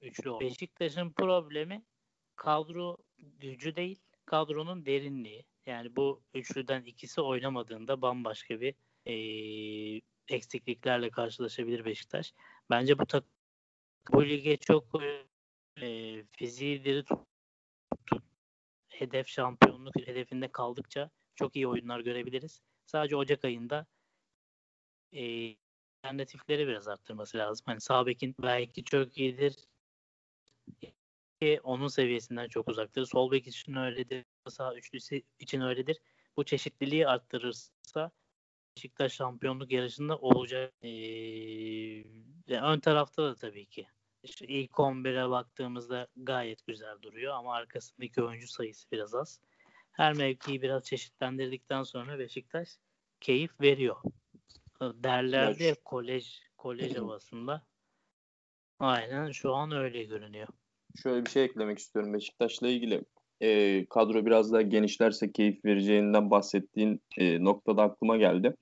üçlü. 0.00 0.40
Beşiktaş'ın 0.40 1.10
problemi 1.10 1.84
kadro 2.36 2.96
gücü 3.18 3.76
değil, 3.76 4.00
kadronun 4.24 4.86
derinliği. 4.86 5.44
Yani 5.66 5.96
bu 5.96 6.22
üçlüden 6.34 6.84
ikisi 6.84 7.20
oynamadığında 7.20 8.02
bambaşka 8.02 8.60
bir 8.60 8.74
e, 9.06 9.14
eksikliklerle 10.28 11.10
karşılaşabilir 11.10 11.84
Beşiktaş. 11.84 12.34
Bence 12.70 12.98
bu 12.98 13.06
tak 13.06 13.24
bu 14.12 14.24
lige 14.24 14.56
çok 14.56 15.02
e, 15.82 16.24
fiziği 16.32 16.84
diri 16.84 17.04
tut, 17.04 17.18
tut, 18.06 18.22
hedef 18.88 19.28
şampiyonluk 19.28 19.96
hedefinde 19.96 20.52
kaldıkça 20.52 21.10
çok 21.34 21.56
iyi 21.56 21.68
oyunlar 21.68 22.00
görebiliriz. 22.00 22.62
Sadece 22.86 23.16
Ocak 23.16 23.44
ayında 23.44 23.86
e, 25.12 25.54
alternatifleri 26.04 26.66
biraz 26.68 26.88
arttırması 26.88 27.38
lazım. 27.38 27.64
Hani 27.66 27.80
sağ 27.80 28.06
bekin 28.06 28.34
belki 28.42 28.84
çok 28.84 29.18
iyidir. 29.18 29.56
Onun 31.62 31.88
seviyesinden 31.88 32.48
çok 32.48 32.68
uzaktır. 32.68 33.06
Sol 33.06 33.30
bek 33.30 33.46
için 33.46 33.74
öyledir. 33.74 34.24
Sağ 34.48 34.74
üçlüsü 34.74 35.22
için 35.38 35.60
öyledir. 35.60 35.98
Bu 36.36 36.44
çeşitliliği 36.44 37.08
arttırırsa 37.08 38.10
Beşiktaş 38.76 39.12
şampiyonluk 39.12 39.72
yarışında 39.72 40.16
olacak. 40.16 40.74
Ee, 40.82 42.04
ön 42.48 42.80
tarafta 42.80 43.22
da 43.22 43.34
tabii 43.34 43.66
ki. 43.66 43.86
İşte 44.22 44.46
ilk 44.46 44.70
11'e 44.70 45.30
baktığımızda 45.30 46.08
gayet 46.16 46.66
güzel 46.66 47.02
duruyor 47.02 47.34
ama 47.34 47.54
arkasındaki 47.54 48.22
oyuncu 48.22 48.48
sayısı 48.48 48.90
biraz 48.92 49.14
az. 49.14 49.40
Her 49.92 50.12
mevkiyi 50.12 50.62
biraz 50.62 50.84
çeşitlendirdikten 50.84 51.82
sonra 51.82 52.18
Beşiktaş 52.18 52.68
keyif 53.20 53.60
veriyor. 53.60 53.96
Derlerdi 54.80 55.62
ya 55.62 55.74
kolej 55.84 56.40
kolej 56.56 56.96
havasında. 56.96 57.66
Aynen 58.78 59.30
şu 59.30 59.54
an 59.54 59.72
öyle 59.72 60.04
görünüyor. 60.04 60.48
Şöyle 61.02 61.26
bir 61.26 61.30
şey 61.30 61.44
eklemek 61.44 61.78
istiyorum 61.78 62.14
Beşiktaş'la 62.14 62.68
ilgili. 62.68 63.04
E, 63.42 63.84
kadro 63.90 64.26
biraz 64.26 64.52
daha 64.52 64.62
genişlerse 64.62 65.32
keyif 65.32 65.64
vereceğinden 65.64 66.30
bahsettiğin 66.30 67.00
e, 67.18 67.44
noktada 67.44 67.82
aklıma 67.82 68.16
geldi. 68.16 68.54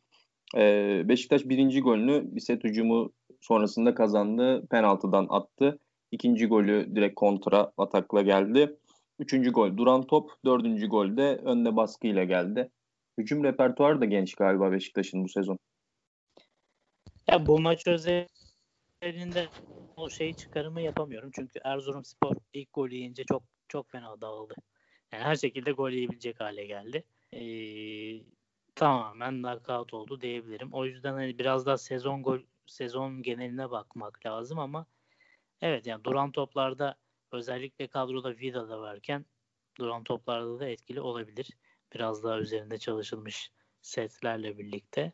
Ee, 0.56 1.02
Beşiktaş 1.08 1.44
birinci 1.44 1.80
golünü 1.80 2.22
bir 2.24 2.40
set 2.40 2.64
hücumu 2.64 3.12
sonrasında 3.40 3.94
kazandı. 3.94 4.66
Penaltıdan 4.70 5.26
attı. 5.30 5.78
İkinci 6.12 6.46
golü 6.46 6.96
direkt 6.96 7.14
kontra 7.14 7.72
atakla 7.78 8.22
geldi. 8.22 8.76
Üçüncü 9.18 9.52
gol 9.52 9.76
duran 9.76 10.06
top. 10.06 10.30
Dördüncü 10.44 10.88
gol 10.88 11.16
de 11.16 11.40
önde 11.44 11.76
baskıyla 11.76 12.24
geldi. 12.24 12.70
Hücum 13.18 13.44
repertuarı 13.44 14.00
da 14.00 14.04
genç 14.04 14.34
galiba 14.34 14.72
Beşiktaş'ın 14.72 15.24
bu 15.24 15.28
sezon. 15.28 15.58
Ya 17.30 17.46
bu 17.46 17.60
maç 17.60 17.86
özelinde 17.86 19.46
o 19.96 20.10
şeyi 20.10 20.36
çıkarımı 20.36 20.80
yapamıyorum. 20.80 21.30
Çünkü 21.34 21.60
Erzurumspor 21.64 22.36
ilk 22.52 22.72
golü 22.72 22.94
yiyince 22.94 23.24
çok 23.24 23.42
çok 23.70 23.90
fena 23.90 24.20
dağıldı. 24.20 24.54
Yani 25.12 25.24
her 25.24 25.36
şekilde 25.36 25.72
gol 25.72 25.90
yiyebilecek 25.90 26.40
hale 26.40 26.66
geldi. 26.66 27.04
Ee, 27.32 28.24
tamamen 28.74 29.42
knockout 29.42 29.94
oldu 29.94 30.20
diyebilirim. 30.20 30.72
O 30.72 30.84
yüzden 30.84 31.12
hani 31.12 31.38
biraz 31.38 31.66
daha 31.66 31.78
sezon 31.78 32.22
gol 32.22 32.38
sezon 32.66 33.22
geneline 33.22 33.70
bakmak 33.70 34.26
lazım 34.26 34.58
ama 34.58 34.86
evet 35.62 35.86
yani 35.86 36.04
duran 36.04 36.32
toplarda 36.32 36.96
özellikle 37.32 37.86
kadroda 37.86 38.36
Vida 38.36 38.68
da 38.68 38.80
varken 38.80 39.26
duran 39.78 40.04
toplarda 40.04 40.60
da 40.60 40.68
etkili 40.68 41.00
olabilir. 41.00 41.50
Biraz 41.94 42.24
daha 42.24 42.38
üzerinde 42.38 42.78
çalışılmış 42.78 43.50
setlerle 43.82 44.58
birlikte. 44.58 45.12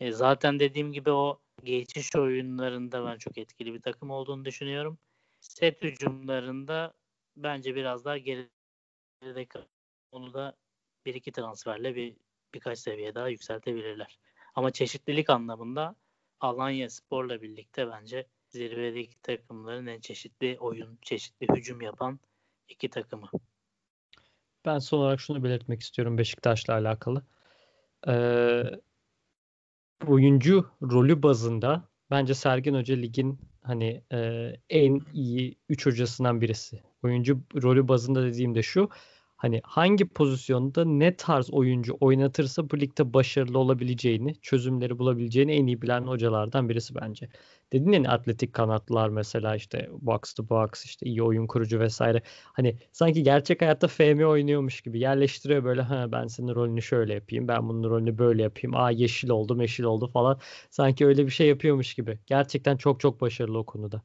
E, 0.00 0.12
zaten 0.12 0.60
dediğim 0.60 0.92
gibi 0.92 1.10
o 1.10 1.40
geçiş 1.64 2.16
oyunlarında 2.16 3.06
ben 3.06 3.18
çok 3.18 3.38
etkili 3.38 3.74
bir 3.74 3.82
takım 3.82 4.10
olduğunu 4.10 4.44
düşünüyorum. 4.44 4.98
Set 5.40 5.82
hücumlarında 5.82 6.94
bence 7.42 7.74
biraz 7.74 8.04
daha 8.04 8.18
geride 8.18 9.46
onu 10.12 10.34
da 10.34 10.56
bir 11.06 11.14
iki 11.14 11.32
transferle 11.32 11.94
bir 11.94 12.16
birkaç 12.54 12.78
seviye 12.78 13.14
daha 13.14 13.28
yükseltebilirler. 13.28 14.18
Ama 14.54 14.70
çeşitlilik 14.70 15.30
anlamında 15.30 15.94
Alanya 16.40 16.90
Spor'la 16.90 17.42
birlikte 17.42 17.90
bence 17.90 18.26
zirvedeki 18.48 19.22
takımların 19.22 19.86
en 19.86 20.00
çeşitli 20.00 20.56
oyun, 20.60 20.98
çeşitli 21.02 21.46
hücum 21.56 21.80
yapan 21.80 22.20
iki 22.68 22.90
takımı. 22.90 23.30
Ben 24.64 24.78
son 24.78 24.98
olarak 24.98 25.20
şunu 25.20 25.44
belirtmek 25.44 25.80
istiyorum 25.80 26.18
Beşiktaş'la 26.18 26.74
alakalı. 26.74 27.22
Ee, 28.08 28.62
oyuncu 30.06 30.70
rolü 30.82 31.22
bazında 31.22 31.88
bence 32.10 32.34
Sergen 32.34 32.74
Hoca 32.74 32.94
ligin 32.94 33.40
hani 33.62 34.04
e, 34.12 34.52
en 34.70 35.00
iyi 35.12 35.56
3 35.68 35.86
hocasından 35.86 36.40
birisi. 36.40 36.82
Oyuncu 37.02 37.40
rolü 37.62 37.88
bazında 37.88 38.22
dediğim 38.24 38.54
de 38.54 38.62
şu 38.62 38.88
hani 39.36 39.60
hangi 39.64 40.08
pozisyonda 40.08 40.84
ne 40.84 41.16
tarz 41.16 41.50
oyuncu 41.50 41.96
oynatırsa 42.00 42.70
bu 42.70 42.80
ligde 42.80 43.14
başarılı 43.14 43.58
olabileceğini, 43.58 44.34
çözümleri 44.42 44.98
bulabileceğini 44.98 45.52
en 45.52 45.66
iyi 45.66 45.82
bilen 45.82 46.02
hocalardan 46.02 46.68
birisi 46.68 46.94
bence. 46.94 47.28
Dedin 47.72 47.92
ya 47.92 48.10
atletik 48.10 48.52
kanatlar 48.52 49.08
mesela 49.08 49.56
işte 49.56 49.88
box 49.92 50.34
to 50.34 50.48
box 50.48 50.84
işte 50.84 51.06
iyi 51.06 51.22
oyun 51.22 51.46
kurucu 51.46 51.80
vesaire. 51.80 52.22
Hani 52.44 52.78
sanki 52.92 53.22
gerçek 53.22 53.62
hayatta 53.62 53.88
FM 53.88 54.26
oynuyormuş 54.26 54.80
gibi 54.80 55.00
yerleştiriyor 55.00 55.64
böyle 55.64 55.82
ha 55.82 56.12
ben 56.12 56.26
senin 56.26 56.54
rolünü 56.54 56.82
şöyle 56.82 57.14
yapayım, 57.14 57.48
ben 57.48 57.68
bunun 57.68 57.90
rolünü 57.90 58.18
böyle 58.18 58.42
yapayım. 58.42 58.76
Aa 58.76 58.90
yeşil 58.90 59.28
oldu, 59.30 59.56
meşil 59.56 59.84
oldu 59.84 60.08
falan. 60.08 60.40
Sanki 60.70 61.06
öyle 61.06 61.26
bir 61.26 61.30
şey 61.30 61.48
yapıyormuş 61.48 61.94
gibi. 61.94 62.18
Gerçekten 62.26 62.76
çok 62.76 63.00
çok 63.00 63.20
başarılı 63.20 63.58
o 63.58 63.66
konuda. 63.66 64.02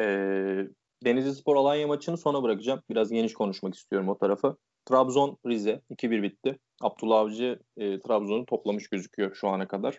Ee, 0.00 0.68
Denizli 1.04 1.34
Spor 1.34 1.56
Alanya 1.56 1.86
maçını 1.86 2.16
sona 2.16 2.42
bırakacağım. 2.42 2.82
Biraz 2.90 3.10
geniş 3.10 3.32
konuşmak 3.32 3.74
istiyorum 3.74 4.08
o 4.08 4.18
tarafı. 4.18 4.56
Trabzon 4.84 5.38
Rize 5.46 5.82
2-1 5.90 6.22
bitti. 6.22 6.58
Abdullah 6.80 7.18
Avcı 7.18 7.58
e, 7.76 8.00
Trabzon'u 8.00 8.46
toplamış 8.46 8.88
gözüküyor 8.88 9.34
şu 9.34 9.48
ana 9.48 9.68
kadar. 9.68 9.98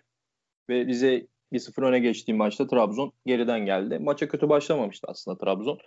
Ve 0.68 0.86
Rize 0.86 1.26
1-0 1.52 1.84
öne 1.86 1.98
geçtiği 1.98 2.34
maçta 2.34 2.66
Trabzon 2.66 3.12
geriden 3.26 3.66
geldi. 3.66 3.98
Maça 3.98 4.28
kötü 4.28 4.48
başlamamıştı 4.48 5.06
aslında 5.10 5.38
Trabzon. 5.38 5.78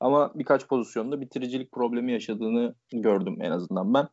Ama 0.00 0.32
birkaç 0.34 0.66
pozisyonda 0.66 1.20
bitiricilik 1.20 1.72
problemi 1.72 2.12
yaşadığını 2.12 2.74
gördüm 2.92 3.36
en 3.40 3.50
azından 3.50 3.94
ben. 3.94 4.08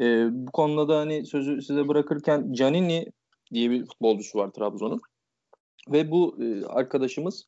E, 0.00 0.28
bu 0.46 0.52
konuda 0.52 0.88
da 0.88 0.98
hani 0.98 1.26
sözü 1.26 1.62
size 1.62 1.88
bırakırken 1.88 2.52
Canini 2.52 3.06
diye 3.54 3.70
bir 3.70 3.86
futbolcusu 3.86 4.38
var 4.38 4.50
Trabzon'un. 4.50 5.00
Ve 5.92 6.10
bu 6.10 6.36
e, 6.42 6.66
arkadaşımız 6.66 7.46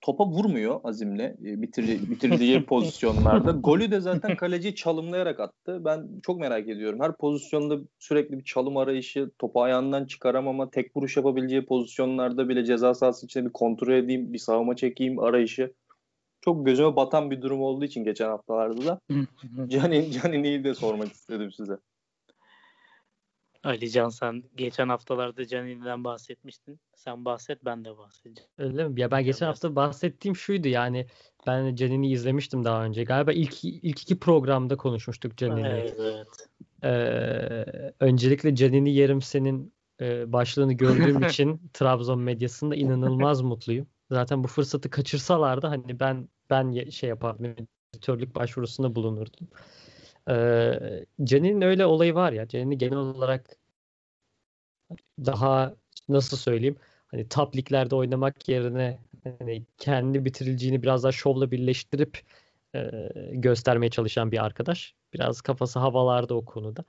topa 0.00 0.26
vurmuyor 0.26 0.80
azimle 0.84 1.36
e, 1.44 1.62
bitir, 1.62 2.10
bitirdiği 2.10 2.64
pozisyonlarda. 2.66 3.50
Golü 3.50 3.90
de 3.90 4.00
zaten 4.00 4.36
kaleci 4.36 4.74
çalımlayarak 4.74 5.40
attı. 5.40 5.84
Ben 5.84 6.08
çok 6.22 6.40
merak 6.40 6.68
ediyorum. 6.68 7.00
Her 7.00 7.16
pozisyonda 7.16 7.78
sürekli 7.98 8.38
bir 8.38 8.44
çalım 8.44 8.76
arayışı, 8.76 9.30
topu 9.38 9.62
ayağından 9.62 10.04
çıkaramama, 10.04 10.70
tek 10.70 10.96
vuruş 10.96 11.16
yapabileceği 11.16 11.66
pozisyonlarda 11.66 12.48
bile 12.48 12.64
ceza 12.64 12.94
sahası 12.94 13.26
içinde 13.26 13.44
bir 13.44 13.52
kontrol 13.52 13.92
edeyim, 13.92 14.32
bir 14.32 14.38
savunma 14.38 14.76
çekeyim 14.76 15.18
arayışı. 15.18 15.72
Çok 16.40 16.66
gözüme 16.66 16.96
batan 16.96 17.30
bir 17.30 17.42
durum 17.42 17.62
olduğu 17.62 17.84
için 17.84 18.04
geçen 18.04 18.28
haftalarda 18.28 18.86
da 18.86 19.00
Canin, 19.68 20.10
Canini'yi 20.10 20.64
de 20.64 20.74
sormak 20.74 21.12
istedim 21.12 21.52
size. 21.52 21.76
Ali 23.64 23.90
Can 23.90 24.08
sen 24.08 24.44
geçen 24.56 24.88
haftalarda 24.88 25.46
Canini'den 25.46 26.04
bahsetmiştin. 26.04 26.80
Sen 26.94 27.24
bahset 27.24 27.64
ben 27.64 27.84
de 27.84 27.98
bahsedeceğim. 27.98 28.50
Öyle 28.58 28.88
mi? 28.88 29.00
Ya 29.00 29.10
ben 29.10 29.24
geçen 29.24 29.46
hafta 29.46 29.76
bahsettiğim 29.76 30.36
şuydu 30.36 30.68
yani 30.68 31.06
ben 31.46 31.74
Canini'yi 31.74 32.14
izlemiştim 32.14 32.64
daha 32.64 32.84
önce. 32.84 33.04
Galiba 33.04 33.32
ilk 33.32 33.64
ilk 33.64 34.02
iki 34.02 34.18
programda 34.18 34.76
konuşmuştuk 34.76 35.36
Canini'yi. 35.36 35.66
Evet, 35.66 35.96
evet. 35.98 36.48
Ee, 36.84 37.92
öncelikle 38.00 38.54
Canini 38.54 38.94
yerim 38.94 39.22
senin 39.22 39.74
e, 40.00 40.32
başlığını 40.32 40.72
gördüğüm 40.72 41.22
için 41.28 41.70
Trabzon 41.72 42.20
medyasında 42.20 42.74
inanılmaz 42.74 43.40
mutluyum. 43.42 43.86
Zaten 44.10 44.44
bu 44.44 44.48
fırsatı 44.48 44.90
kaçırsalardı 44.90 45.66
hani 45.66 46.00
ben 46.00 46.28
ben 46.50 46.90
şey 46.90 47.08
yapardım 47.08 47.54
editörlük 47.94 48.34
başvurusunda 48.34 48.94
bulunurdum. 48.94 49.48
Ee, 50.30 51.06
öyle 51.64 51.86
olayı 51.86 52.14
var 52.14 52.32
ya. 52.32 52.48
Jenny 52.48 52.78
genel 52.78 52.96
olarak 52.96 53.56
daha 55.26 55.74
nasıl 56.08 56.36
söyleyeyim 56.36 56.76
hani 57.10 57.28
top 57.28 57.56
liglerde 57.56 57.94
oynamak 57.94 58.48
yerine 58.48 58.98
hani 59.38 59.62
kendi 59.78 60.24
bitirileceğini 60.24 60.82
biraz 60.82 61.02
daha 61.02 61.12
şovla 61.12 61.50
birleştirip 61.50 62.20
e, 62.74 62.90
göstermeye 63.32 63.90
çalışan 63.90 64.32
bir 64.32 64.44
arkadaş. 64.44 64.94
Biraz 65.14 65.40
kafası 65.40 65.78
havalarda 65.78 66.34
o 66.34 66.44
konuda. 66.44 66.84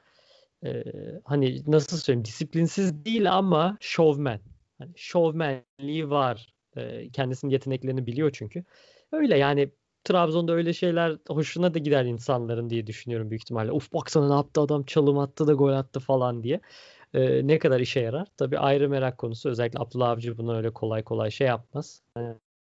E, 0.66 0.84
hani 1.24 1.64
nasıl 1.68 1.98
söyleyeyim 1.98 2.26
disiplinsiz 2.26 3.06
değil 3.06 3.34
ama 3.34 3.78
şovmen. 3.80 4.40
Hani 4.78 4.92
şovmenliği 4.96 6.10
var. 6.10 6.54
E, 6.76 7.10
kendisinin 7.10 7.52
yeteneklerini 7.52 8.08
biliyor 8.08 8.32
çünkü. 8.34 8.64
Öyle 9.12 9.38
yani 9.38 9.72
Trabzon'da 10.04 10.54
öyle 10.54 10.74
şeyler 10.74 11.18
hoşuna 11.28 11.74
da 11.74 11.80
gider 11.80 12.06
insanların 12.06 12.70
diye 12.70 12.88
düşünüyorum 12.88 13.30
büyük 13.30 13.42
ihtimalle. 13.44 13.72
Uf 13.72 13.94
baksana 13.94 14.28
ne 14.28 14.34
yaptı 14.34 14.62
adam 14.62 14.84
çalım 14.84 15.18
attı 15.20 15.48
da 15.48 15.54
gol 15.54 15.74
attı 15.74 16.00
falan 16.00 16.44
diye. 16.44 16.62
Ee, 17.14 17.48
ne 17.48 17.60
kadar 17.60 17.80
işe 17.80 18.00
yarar? 18.00 18.28
Tabii 18.38 18.60
ayrı 18.60 18.90
merak 18.90 19.18
konusu. 19.18 19.50
Özellikle 19.50 19.80
Abdullah 19.80 20.10
Avcı 20.10 20.38
bunu 20.38 20.58
öyle 20.58 20.74
kolay 20.74 21.04
kolay 21.04 21.32
şey 21.32 21.48
yapmaz. 21.48 22.04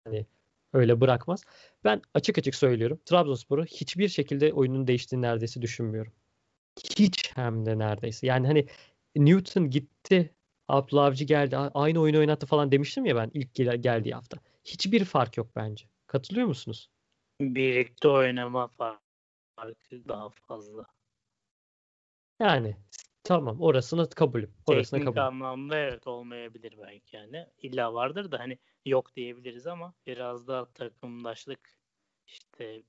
Hani 0.05 0.27
öyle 0.73 1.01
bırakmaz. 1.01 1.45
Ben 1.85 2.03
açık 2.15 2.39
açık 2.39 2.55
söylüyorum. 2.55 3.01
Trabzonspor'u 3.07 3.65
hiçbir 3.65 4.09
şekilde 4.09 4.53
oyunun 4.53 4.87
değiştiğini 4.87 5.23
neredeyse 5.27 5.63
düşünmüyorum. 5.63 6.13
Hiç 6.99 7.33
hem 7.37 7.67
de 7.67 7.79
neredeyse. 7.79 8.27
Yani 8.27 8.47
hani 8.47 8.67
Newton 9.17 9.71
gitti. 9.71 10.35
Abdullah 10.69 11.05
Avcı 11.05 11.25
geldi. 11.25 11.57
Aynı 11.57 12.01
oyunu 12.01 12.19
oynattı 12.19 12.47
falan 12.47 12.73
demiştim 12.73 13.07
ya 13.07 13.17
ben 13.17 13.31
ilk 13.35 13.55
gel- 13.55 13.83
geldiği 13.83 14.15
hafta. 14.15 14.39
Hiçbir 14.65 15.05
fark 15.05 15.37
yok 15.37 15.49
bence. 15.57 15.87
Katılıyor 16.07 16.47
musunuz? 16.47 16.91
Birlikte 17.43 18.09
oynama 18.09 18.69
farkı 18.69 20.09
daha 20.09 20.31
fazla. 20.31 20.87
Yani 22.41 22.77
tamam 23.25 23.61
orasını 23.61 24.11
kabulüm. 24.11 24.55
Orasını 24.67 24.99
Teknik 25.01 25.15
kabul. 25.15 25.27
anlamda 25.27 25.79
evet 25.79 26.07
olmayabilir 26.07 26.79
belki 26.83 27.17
yani. 27.17 27.47
İlla 27.59 27.95
vardır 27.95 28.33
da 28.33 28.39
hani 28.39 28.59
yok 28.85 29.17
diyebiliriz 29.17 29.67
ama 29.67 29.95
biraz 30.07 30.49
da 30.49 30.73
takımdaşlık 30.73 31.79
işte 32.27 32.83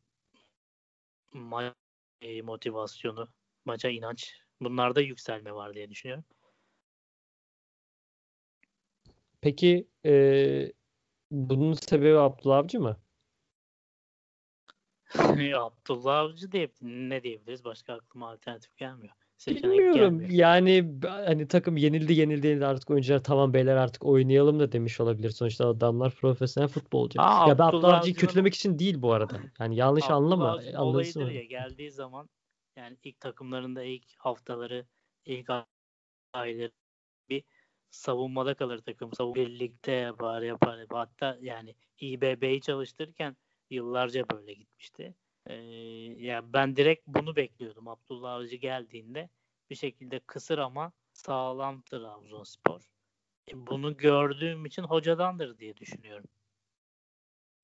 maç 1.33 1.73
motivasyonu, 2.43 3.27
maça 3.65 3.89
inanç 3.89 4.33
bunlarda 4.61 5.01
yükselme 5.01 5.53
var 5.53 5.73
diye 5.73 5.89
düşünüyorum. 5.89 6.25
Peki 9.41 9.87
e, 10.05 10.73
bunun 11.31 11.73
sebebi 11.73 12.17
Abdullah 12.17 12.57
Avcı 12.57 12.79
mı? 12.79 13.02
Abdullah 15.59 16.17
Avcı 16.17 16.51
diye 16.51 16.69
ne 16.81 17.23
diyebiliriz? 17.23 17.65
Başka 17.65 17.93
aklıma 17.93 18.29
alternatif 18.29 18.77
gelmiyor. 18.77 19.13
Seçenek 19.37 19.79
Bilmiyorum. 19.79 20.19
Gelmiyor. 20.19 20.29
Yani 20.29 20.91
hani 21.03 21.47
takım 21.47 21.77
yenildi 21.77 22.13
yenildi 22.13 22.47
yenildi 22.47 22.65
artık 22.65 22.89
oyuncular 22.89 23.23
tamam 23.23 23.53
beyler 23.53 23.75
artık 23.75 24.05
oynayalım 24.05 24.59
da 24.59 24.71
demiş 24.71 24.99
olabilir. 24.99 25.29
Sonuçta 25.29 25.67
adamlar 25.67 26.15
profesyonel 26.15 26.69
futbolcu. 26.69 27.21
Aa, 27.21 27.49
ya 27.49 27.59
ben 27.59 27.63
Abdullah 27.63 27.97
Avcı'yı 27.97 28.15
kötülemek 28.15 28.55
için 28.55 28.79
değil 28.79 29.01
bu 29.01 29.13
arada. 29.13 29.39
Yani 29.59 29.75
yanlış 29.75 30.03
Abdullah 30.03 30.17
anlama. 30.17 30.59
Olayıdır 30.77 31.31
ya 31.31 31.43
geldiği 31.43 31.91
zaman 31.91 32.29
yani 32.77 32.97
ilk 33.03 33.19
takımlarında 33.19 33.83
ilk 33.83 34.03
haftaları 34.17 34.85
ilk 35.25 35.49
ayları 36.33 36.71
bir 37.29 37.43
savunmada 37.91 38.53
kalır 38.53 38.81
takım. 38.85 39.13
Savun 39.13 39.35
birlikte 39.35 39.91
yapar 39.91 40.41
yapar. 40.41 40.85
Hatta 40.89 41.37
yani 41.41 41.75
İBB'yi 41.99 42.61
çalıştırırken 42.61 43.35
yıllarca 43.73 44.25
böyle 44.29 44.53
gitmişti. 44.53 45.15
Ee, 45.47 45.53
ya 46.17 46.53
ben 46.53 46.75
direkt 46.75 47.07
bunu 47.07 47.35
bekliyordum. 47.35 47.87
Abdullah 47.87 48.33
Avcı 48.33 48.55
geldiğinde 48.55 49.29
bir 49.69 49.75
şekilde 49.75 50.19
kısır 50.19 50.57
ama 50.57 50.91
sağlam 51.13 51.81
Trabzonspor. 51.81 52.81
E, 53.51 53.67
bunu 53.67 53.97
gördüğüm 53.97 54.65
için 54.65 54.83
hocadandır 54.83 55.57
diye 55.57 55.77
düşünüyorum. 55.77 56.29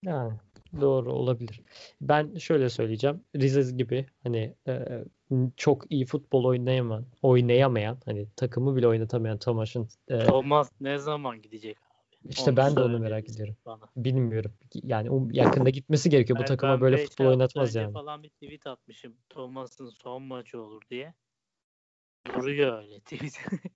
Yani 0.04 0.34
doğru 0.82 1.14
olabilir. 1.14 1.62
Ben 2.02 2.36
şöyle 2.36 2.70
söyleyeceğim. 2.70 3.24
Rize 3.36 3.76
gibi 3.76 4.06
hani 4.24 4.56
e, 4.68 5.04
çok 5.58 5.92
iyi 5.92 6.06
futbol 6.06 6.44
oynayamayan, 6.44 7.06
oynayamayan 7.22 7.98
hani 8.06 8.28
takımı 8.36 8.76
bile 8.76 8.88
oynatamayan 8.88 9.40
Thomas'ın 9.40 9.90
e, 10.08 10.20
Thomas 10.20 10.72
ne 10.82 10.98
zaman 10.98 11.42
gidecek? 11.42 11.78
İşte 12.26 12.50
onu 12.50 12.58
ben 12.58 12.76
de 12.76 12.80
onu 12.80 13.00
merak 13.00 13.30
ediyorum. 13.30 13.58
Bana. 13.66 13.90
Bilmiyorum. 13.96 14.54
Yani 14.84 15.12
o 15.12 15.28
yakında 15.32 15.70
gitmesi 15.70 16.10
gerekiyor. 16.10 16.40
Bu 16.40 16.46
takıma 16.46 16.82
böyle 16.82 16.98
futbol 16.98 17.26
oynatmaz 17.26 17.76
yani. 17.76 17.94
falan 17.94 18.24
bir 18.24 18.30
tweet 18.30 18.68
atmışım. 18.68 19.18
Thomas'ın 19.30 19.90
son 19.90 20.24
maçı 20.24 20.62
olur 20.62 20.82
diye. 20.90 21.14
Duruyor 22.26 22.84
öyle 22.84 23.00
tweet. 23.00 23.40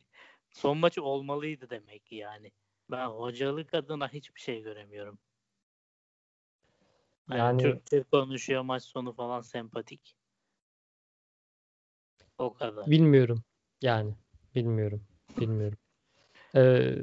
son 0.51 0.77
maçı 0.77 1.03
olmalıydı 1.03 1.69
demek 1.69 2.05
ki 2.05 2.15
yani. 2.15 2.51
Ben 2.91 3.07
hocalık 3.07 3.73
adına 3.73 4.07
hiçbir 4.07 4.41
şey 4.41 4.61
göremiyorum. 4.61 5.19
Yani, 7.29 7.39
yani 7.39 7.61
Türkçe 7.61 8.03
konuşuyor 8.03 8.61
maç 8.61 8.83
sonu 8.83 9.13
falan 9.13 9.41
sempatik. 9.41 10.15
O 12.37 12.53
kadar. 12.53 12.91
Bilmiyorum. 12.91 13.43
Yani 13.81 14.15
bilmiyorum. 14.55 15.03
Bilmiyorum. 15.39 15.77
Ee, 16.55 16.95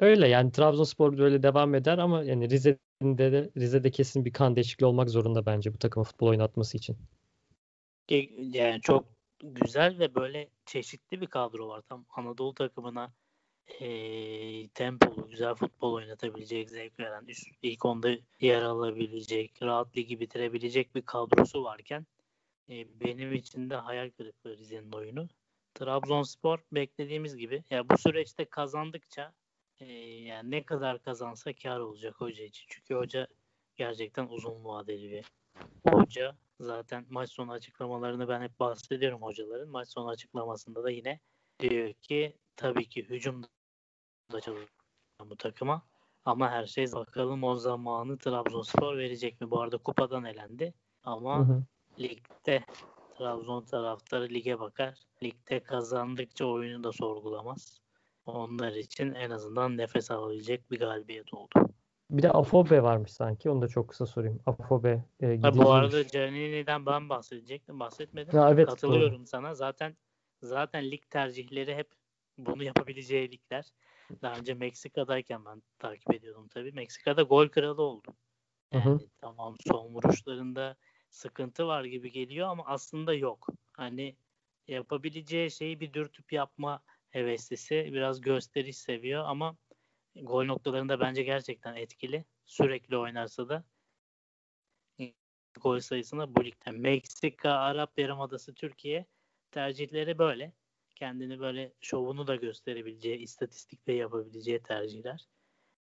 öyle 0.00 0.28
yani 0.28 0.52
Trabzonspor 0.52 1.18
böyle 1.18 1.42
devam 1.42 1.74
eder 1.74 1.98
ama 1.98 2.24
yani 2.24 2.50
Rize'de 2.50 3.32
de 3.32 3.50
Rize'de 3.56 3.90
kesin 3.90 4.24
bir 4.24 4.32
kan 4.32 4.56
değişikliği 4.56 4.86
olmak 4.86 5.10
zorunda 5.10 5.46
bence 5.46 5.74
bu 5.74 5.78
takımın 5.78 6.04
futbol 6.04 6.26
oynatması 6.26 6.76
için. 6.76 6.96
Yani 8.38 8.80
çok 8.80 9.04
güzel 9.42 9.98
ve 9.98 10.14
böyle 10.14 10.48
çeşitli 10.66 11.20
bir 11.20 11.26
kadro 11.26 11.68
var. 11.68 11.82
Tam 11.88 12.06
Anadolu 12.10 12.54
takımına 12.54 13.12
e, 13.80 14.68
tempolu, 14.68 15.28
güzel 15.28 15.54
futbol 15.54 15.92
oynatabilecek, 15.92 16.70
zevk 16.70 17.00
veren, 17.00 17.24
üst, 17.26 17.48
ilk 17.62 17.84
onda 17.84 18.10
yer 18.40 18.62
alabilecek, 18.62 19.62
rahat 19.62 19.96
ligi 19.96 20.20
bitirebilecek 20.20 20.94
bir 20.94 21.02
kadrosu 21.02 21.64
varken 21.64 22.06
e, 22.70 23.00
benim 23.00 23.32
için 23.32 23.70
de 23.70 23.76
hayal 23.76 24.10
kırıklığı 24.10 24.56
Rize'nin 24.56 24.92
oyunu. 24.92 25.28
Trabzonspor 25.74 26.58
beklediğimiz 26.72 27.36
gibi 27.36 27.64
ya 27.70 27.88
bu 27.88 27.98
süreçte 27.98 28.44
kazandıkça 28.44 29.32
e, 29.80 29.92
yani 30.22 30.50
ne 30.50 30.62
kadar 30.62 31.02
kazansa 31.02 31.52
kar 31.52 31.80
olacak 31.80 32.14
hoca 32.18 32.44
için. 32.44 32.66
Çünkü 32.68 32.94
hoca 32.94 33.26
gerçekten 33.76 34.26
uzun 34.26 34.64
vadeli 34.64 35.10
bir 35.10 35.24
hoca. 35.92 36.36
Zaten 36.60 37.06
maç 37.10 37.30
sonu 37.30 37.52
açıklamalarını 37.52 38.28
ben 38.28 38.42
hep 38.42 38.60
bahsediyorum 38.60 39.22
hocaların. 39.22 39.68
Maç 39.68 39.88
sonu 39.88 40.08
açıklamasında 40.08 40.84
da 40.84 40.90
yine 40.90 41.20
diyor 41.60 41.92
ki 41.92 42.36
tabii 42.56 42.88
ki 42.88 43.08
hücum 43.08 43.42
da 44.32 44.40
çalışıyor 44.40 44.68
bu 45.24 45.36
takıma. 45.36 45.82
Ama 46.24 46.50
her 46.50 46.66
şey 46.66 46.92
bakalım 46.92 47.44
o 47.44 47.56
zamanı 47.56 48.18
Trabzonspor 48.18 48.96
verecek 48.96 49.40
mi? 49.40 49.50
Bu 49.50 49.60
arada 49.60 49.78
kupadan 49.78 50.24
elendi. 50.24 50.74
Ama 51.04 51.38
hı 51.38 51.42
hı. 51.42 51.64
ligde 51.98 52.64
Trabzon 53.18 53.64
taraftarı 53.64 54.28
lige 54.28 54.60
bakar. 54.60 54.98
Ligde 55.22 55.62
kazandıkça 55.62 56.46
oyunu 56.46 56.84
da 56.84 56.92
sorgulamaz. 56.92 57.79
Onlar 58.34 58.72
için 58.72 59.14
en 59.14 59.30
azından 59.30 59.76
nefes 59.76 60.10
alabilecek 60.10 60.70
bir 60.70 60.78
galibiyet 60.78 61.34
oldu. 61.34 61.70
Bir 62.10 62.22
de 62.22 62.30
Afobe 62.30 62.82
varmış 62.82 63.12
sanki. 63.12 63.50
Onu 63.50 63.62
da 63.62 63.68
çok 63.68 63.88
kısa 63.88 64.06
sorayım. 64.06 64.40
Afobe 64.46 65.04
e, 65.20 65.38
ha, 65.42 65.54
Bu 65.54 65.72
arada 65.72 66.06
Canini'den 66.08 66.86
ben 66.86 67.08
bahsedecektim. 67.08 67.80
Bahsetmedim. 67.80 68.36
Ya, 68.36 68.50
evet, 68.50 68.66
Katılıyorum 68.66 69.18
doğru. 69.18 69.26
sana. 69.26 69.54
Zaten 69.54 69.96
zaten 70.42 70.90
lig 70.90 71.02
tercihleri 71.10 71.74
hep 71.74 71.88
bunu 72.38 72.62
yapabileceği 72.64 73.32
ligler. 73.32 73.64
Daha 74.22 74.36
önce 74.36 74.54
Meksika'dayken 74.54 75.44
ben 75.44 75.62
takip 75.78 76.14
ediyordum 76.14 76.48
tabii. 76.48 76.72
Meksika'da 76.72 77.22
gol 77.22 77.48
kralı 77.48 77.82
oldu. 77.82 78.08
Yani 78.72 78.84
hı 78.84 78.90
hı. 78.90 78.98
tamam 79.20 79.54
son 79.66 79.86
vuruşlarında 79.86 80.76
sıkıntı 81.10 81.66
var 81.66 81.84
gibi 81.84 82.12
geliyor 82.12 82.48
ama 82.48 82.62
aslında 82.66 83.14
yok. 83.14 83.46
Hani 83.72 84.16
yapabileceği 84.68 85.50
şeyi 85.50 85.80
bir 85.80 85.92
dürtüp 85.92 86.32
yapma 86.32 86.82
heveslisi. 87.10 87.90
Biraz 87.92 88.20
gösteriş 88.20 88.76
seviyor 88.76 89.24
ama 89.24 89.56
gol 90.16 90.44
noktalarında 90.44 91.00
bence 91.00 91.22
gerçekten 91.22 91.76
etkili. 91.76 92.24
Sürekli 92.46 92.96
oynarsa 92.96 93.48
da 93.48 93.64
gol 95.60 95.80
sayısına 95.80 96.36
bu 96.36 96.44
ligden. 96.44 96.74
Meksika, 96.74 97.50
Arap 97.50 97.98
Yarımadası, 97.98 98.54
Türkiye 98.54 99.06
tercihleri 99.50 100.18
böyle 100.18 100.52
kendini 100.96 101.40
böyle 101.40 101.72
şovunu 101.80 102.26
da 102.26 102.36
gösterebileceği, 102.36 103.18
istatistikte 103.18 103.92
yapabileceği 103.92 104.62
tercihler. 104.62 105.28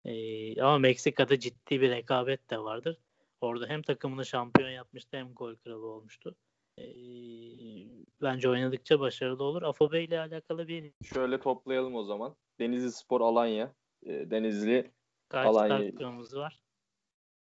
Ee, 0.05 0.63
ama 0.63 0.79
Meksika'da 0.79 1.39
ciddi 1.39 1.81
bir 1.81 1.91
rekabet 1.91 2.51
de 2.51 2.59
vardır. 2.59 2.99
Orada 3.41 3.67
hem 3.67 3.83
takımını 3.83 4.27
şampiyon 4.27 4.71
yapmıştı 4.71 5.17
hem 5.17 5.35
gol 5.35 5.57
kralı 5.57 5.87
olmuştu. 5.87 6.37
Ee, 6.79 8.05
bence 8.23 8.49
oynadıkça 8.49 9.01
başarılı 9.01 9.45
olur. 9.45 9.63
Afobe 9.63 10.05
ile 10.05 10.21
alakalı 10.21 10.69
bir... 10.69 10.93
Şöyle 11.05 11.41
toplayalım 11.41 11.95
o 11.95 12.05
zaman. 12.05 12.37
Denizli 12.61 12.93
Spor 12.93 13.21
Alanya. 13.21 13.75
Ee, 14.07 14.31
Denizli 14.31 14.91
Kaç 15.29 15.47
Alanya... 15.47 15.79
var? 16.33 16.61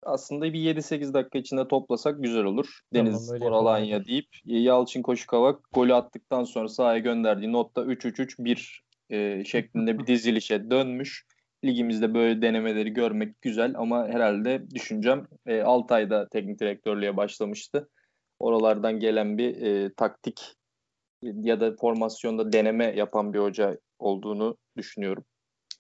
aslında 0.03 0.53
bir 0.53 0.75
7-8 0.75 1.15
dakika 1.15 1.39
içinde 1.39 1.69
toplasak 1.69 2.23
güzel 2.23 2.45
olur. 2.45 2.81
Tamam, 2.95 3.15
Spor 3.15 3.53
Alanya 3.53 4.05
deyip 4.05 4.29
Yalçın 4.45 5.03
Koşukavak 5.03 5.61
golü 5.73 5.95
attıktan 5.95 6.45
sonra 6.45 6.69
sahaya 6.69 6.99
gönderdiği 6.99 7.53
notta 7.53 7.83
3-3-3-1 7.83 8.81
e, 9.11 9.45
şeklinde 9.45 9.99
bir 9.99 10.07
dizilişe 10.07 10.71
dönmüş. 10.71 11.27
Ligimizde 11.65 12.15
böyle 12.15 12.43
denemeleri 12.43 12.91
görmek 12.91 13.43
güzel 13.43 13.75
ama 13.77 14.09
herhalde 14.09 14.71
düşüncem 14.71 15.27
e, 15.47 15.63
Altay'da 15.63 16.29
teknik 16.29 16.61
direktörlüğe 16.61 17.17
başlamıştı. 17.17 17.89
Oralardan 18.41 19.01
gelen 19.01 19.39
bir 19.39 19.63
e, 19.63 19.93
taktik 19.95 20.55
ya 21.23 21.61
da 21.61 21.77
formasyonda 21.77 22.53
deneme 22.53 22.85
yapan 22.85 23.35
bir 23.35 23.39
hoca 23.39 23.79
olduğunu 23.99 24.57
düşünüyorum. 24.77 25.25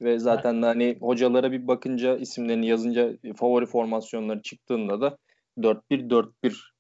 Ve 0.01 0.19
zaten 0.19 0.55
evet. 0.55 0.65
hani 0.65 0.99
hocalara 1.01 1.53
bir 1.53 1.67
bakınca 1.67 2.17
isimlerini 2.17 2.67
yazınca 2.67 3.17
favori 3.37 3.67
formasyonları 3.67 4.43
çıktığında 4.43 5.01
da 5.01 5.19
4-1-4-1 5.59 6.33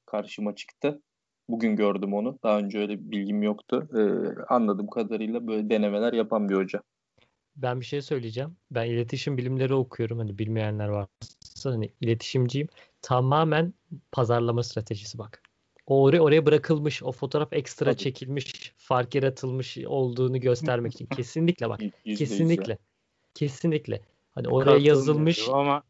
karşıma 0.06 0.54
çıktı. 0.54 1.02
Bugün 1.48 1.76
gördüm 1.76 2.14
onu. 2.14 2.38
Daha 2.42 2.58
önce 2.58 2.78
öyle 2.78 3.00
bir 3.00 3.10
bilgim 3.10 3.42
yoktu. 3.42 3.88
Ee, 3.94 4.54
anladığım 4.54 4.86
kadarıyla 4.86 5.46
böyle 5.46 5.70
denemeler 5.70 6.12
yapan 6.12 6.48
bir 6.48 6.54
hoca. 6.54 6.82
Ben 7.56 7.80
bir 7.80 7.84
şey 7.84 8.02
söyleyeceğim. 8.02 8.56
Ben 8.70 8.86
iletişim 8.86 9.38
bilimleri 9.38 9.74
okuyorum. 9.74 10.18
Hani 10.18 10.38
bilmeyenler 10.38 10.88
varsa 10.88 11.70
hani 11.70 11.92
iletişimciyim. 12.00 12.68
Tamamen 13.02 13.74
pazarlama 14.12 14.62
stratejisi 14.62 15.18
bak. 15.18 15.42
O 15.90 16.02
oraya, 16.02 16.20
oraya 16.20 16.46
bırakılmış, 16.46 17.02
o 17.02 17.12
fotoğraf 17.12 17.52
ekstra 17.52 17.84
Tabii. 17.84 17.96
çekilmiş, 17.96 18.72
fark 18.76 19.14
yaratılmış 19.14 19.78
olduğunu 19.78 20.40
göstermek 20.40 20.94
için. 20.94 21.06
Kesinlikle 21.16 21.68
bak. 21.68 21.80
Kesinlikle. 22.04 22.78
Kesinlikle. 23.34 24.00
Hani 24.30 24.48
oraya 24.48 24.78
yazılmış 24.78 25.48
ama 25.48 25.82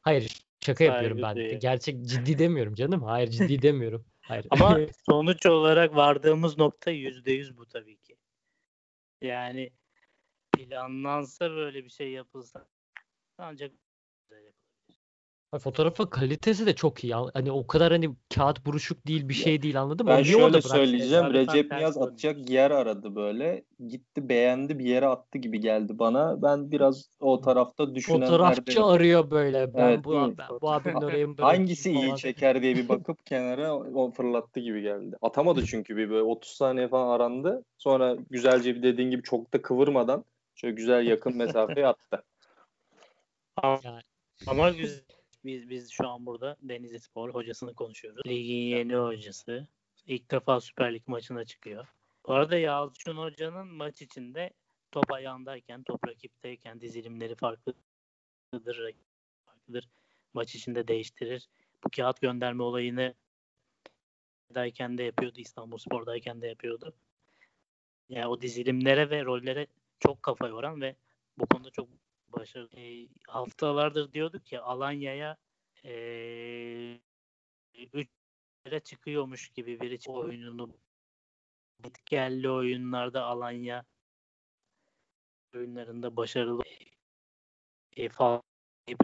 hayır 0.00 0.44
şaka 0.60 0.84
yapıyorum 0.84 1.22
ben. 1.22 1.36
Değil. 1.36 1.60
Gerçek 1.60 2.06
ciddi 2.06 2.38
demiyorum 2.38 2.74
canım. 2.74 3.02
Hayır 3.02 3.28
ciddi 3.28 3.62
demiyorum. 3.62 4.04
Hayır. 4.20 4.46
Ama 4.50 4.78
sonuç 5.10 5.46
olarak 5.46 5.96
vardığımız 5.96 6.58
nokta 6.58 6.90
yüzde 6.90 7.32
yüz 7.32 7.56
bu 7.56 7.66
tabii 7.66 7.96
ki. 7.96 8.16
Yani 9.22 9.70
planlansa 10.52 11.50
böyle 11.50 11.84
bir 11.84 11.90
şey 11.90 12.10
yapılsa 12.10 12.66
ancak 13.38 13.72
Fotoğrafın 15.60 16.06
kalitesi 16.06 16.66
de 16.66 16.74
çok 16.74 17.04
iyi. 17.04 17.14
Hani 17.14 17.52
o 17.52 17.66
kadar 17.66 17.92
hani 17.92 18.10
kağıt 18.34 18.66
buruşuk 18.66 19.06
değil 19.06 19.28
bir 19.28 19.34
şey 19.34 19.62
değil 19.62 19.80
anladın 19.80 20.06
mı? 20.06 20.12
Ben 20.12 20.22
Niye 20.22 20.32
şöyle 20.32 20.62
söyleyeceğim. 20.62 21.32
Recep 21.32 21.72
Niyaz 21.72 21.98
atacak 21.98 22.50
yer 22.50 22.70
aradı 22.70 23.14
böyle. 23.14 23.64
Gitti 23.88 24.28
beğendi 24.28 24.78
bir 24.78 24.84
yere 24.84 25.06
attı 25.06 25.38
gibi 25.38 25.60
geldi 25.60 25.98
bana. 25.98 26.42
Ben 26.42 26.70
biraz 26.70 27.08
o 27.20 27.40
tarafta 27.40 27.94
düşünenlerden. 27.94 28.30
Fotoğrafçı 28.30 28.84
arıyor 28.84 29.30
böyle. 29.30 29.74
Ben 29.74 29.88
evet, 29.88 30.04
bu, 30.04 30.12
ben, 30.14 30.48
bu 30.60 30.72
abinin 30.72 30.94
oraya 30.94 31.26
Hangisi 31.38 31.92
iyi 31.92 32.16
çeker 32.16 32.62
diye 32.62 32.76
bir 32.76 32.88
bakıp 32.88 33.26
kenara 33.26 33.74
o 33.74 34.10
fırlattı 34.10 34.60
gibi 34.60 34.82
geldi. 34.82 35.16
Atamadı 35.22 35.66
çünkü 35.66 35.96
bir 35.96 36.10
böyle 36.10 36.22
30 36.22 36.50
saniye 36.50 36.88
falan 36.88 37.08
arandı. 37.08 37.64
Sonra 37.78 38.16
güzelce 38.30 38.74
bir 38.74 38.82
dediğin 38.82 39.10
gibi 39.10 39.22
çok 39.22 39.52
da 39.52 39.62
kıvırmadan 39.62 40.24
şöyle 40.54 40.74
güzel 40.74 41.06
yakın 41.06 41.36
mesafeye 41.36 41.86
attı. 41.86 42.22
Ama 44.46 44.70
güzel 44.70 45.02
biz 45.46 45.70
biz 45.70 45.90
şu 45.90 46.08
an 46.08 46.26
burada 46.26 46.56
Denizli 46.62 47.00
Spor 47.00 47.34
hocasını 47.34 47.74
konuşuyoruz. 47.74 48.26
Ligin 48.26 48.54
yeni 48.54 48.96
hocası. 48.96 49.66
İlk 50.06 50.30
defa 50.30 50.60
Süper 50.60 50.94
Lig 50.94 51.02
maçına 51.06 51.44
çıkıyor. 51.44 51.86
Bu 52.26 52.32
arada 52.34 52.58
Yalçın 52.58 53.16
Hoca'nın 53.16 53.66
maç 53.66 54.02
içinde 54.02 54.50
top 54.92 55.12
ayağındayken, 55.12 55.82
top 55.82 56.08
rakipteyken 56.08 56.80
dizilimleri 56.80 57.34
farklıdır. 57.34 57.82
farklıdır. 59.46 59.88
Maç 60.34 60.54
içinde 60.54 60.88
değiştirir. 60.88 61.48
Bu 61.84 61.88
kağıt 61.96 62.20
gönderme 62.20 62.62
olayını 62.62 63.14
dayken 64.54 64.98
de 64.98 65.02
yapıyordu. 65.02 65.40
İstanbul 65.40 65.78
Spor'dayken 65.78 66.42
de 66.42 66.46
yapıyordu. 66.46 66.94
Yani 68.08 68.26
o 68.26 68.40
dizilimlere 68.40 69.10
ve 69.10 69.24
rollere 69.24 69.66
çok 69.98 70.22
kafa 70.22 70.48
yoran 70.48 70.80
ve 70.80 70.96
bu 71.38 71.46
konuda 71.46 71.70
çok 71.70 71.88
başarılı. 72.32 72.80
E, 72.80 73.08
haftalardır 73.28 74.12
diyorduk 74.12 74.52
ya 74.52 74.62
Alanya'ya 74.62 75.36
e, 75.84 77.00
üç 77.92 78.08
yere 78.66 78.80
çıkıyormuş 78.80 79.48
gibi 79.48 79.80
bir 79.80 80.08
oyununu 80.08 80.76
etkelli 81.84 82.50
oyunlarda 82.50 83.24
Alanya 83.24 83.84
oyunlarında 85.54 86.16
başarılı 86.16 86.62
e, 87.96 88.08
falan 88.08 88.42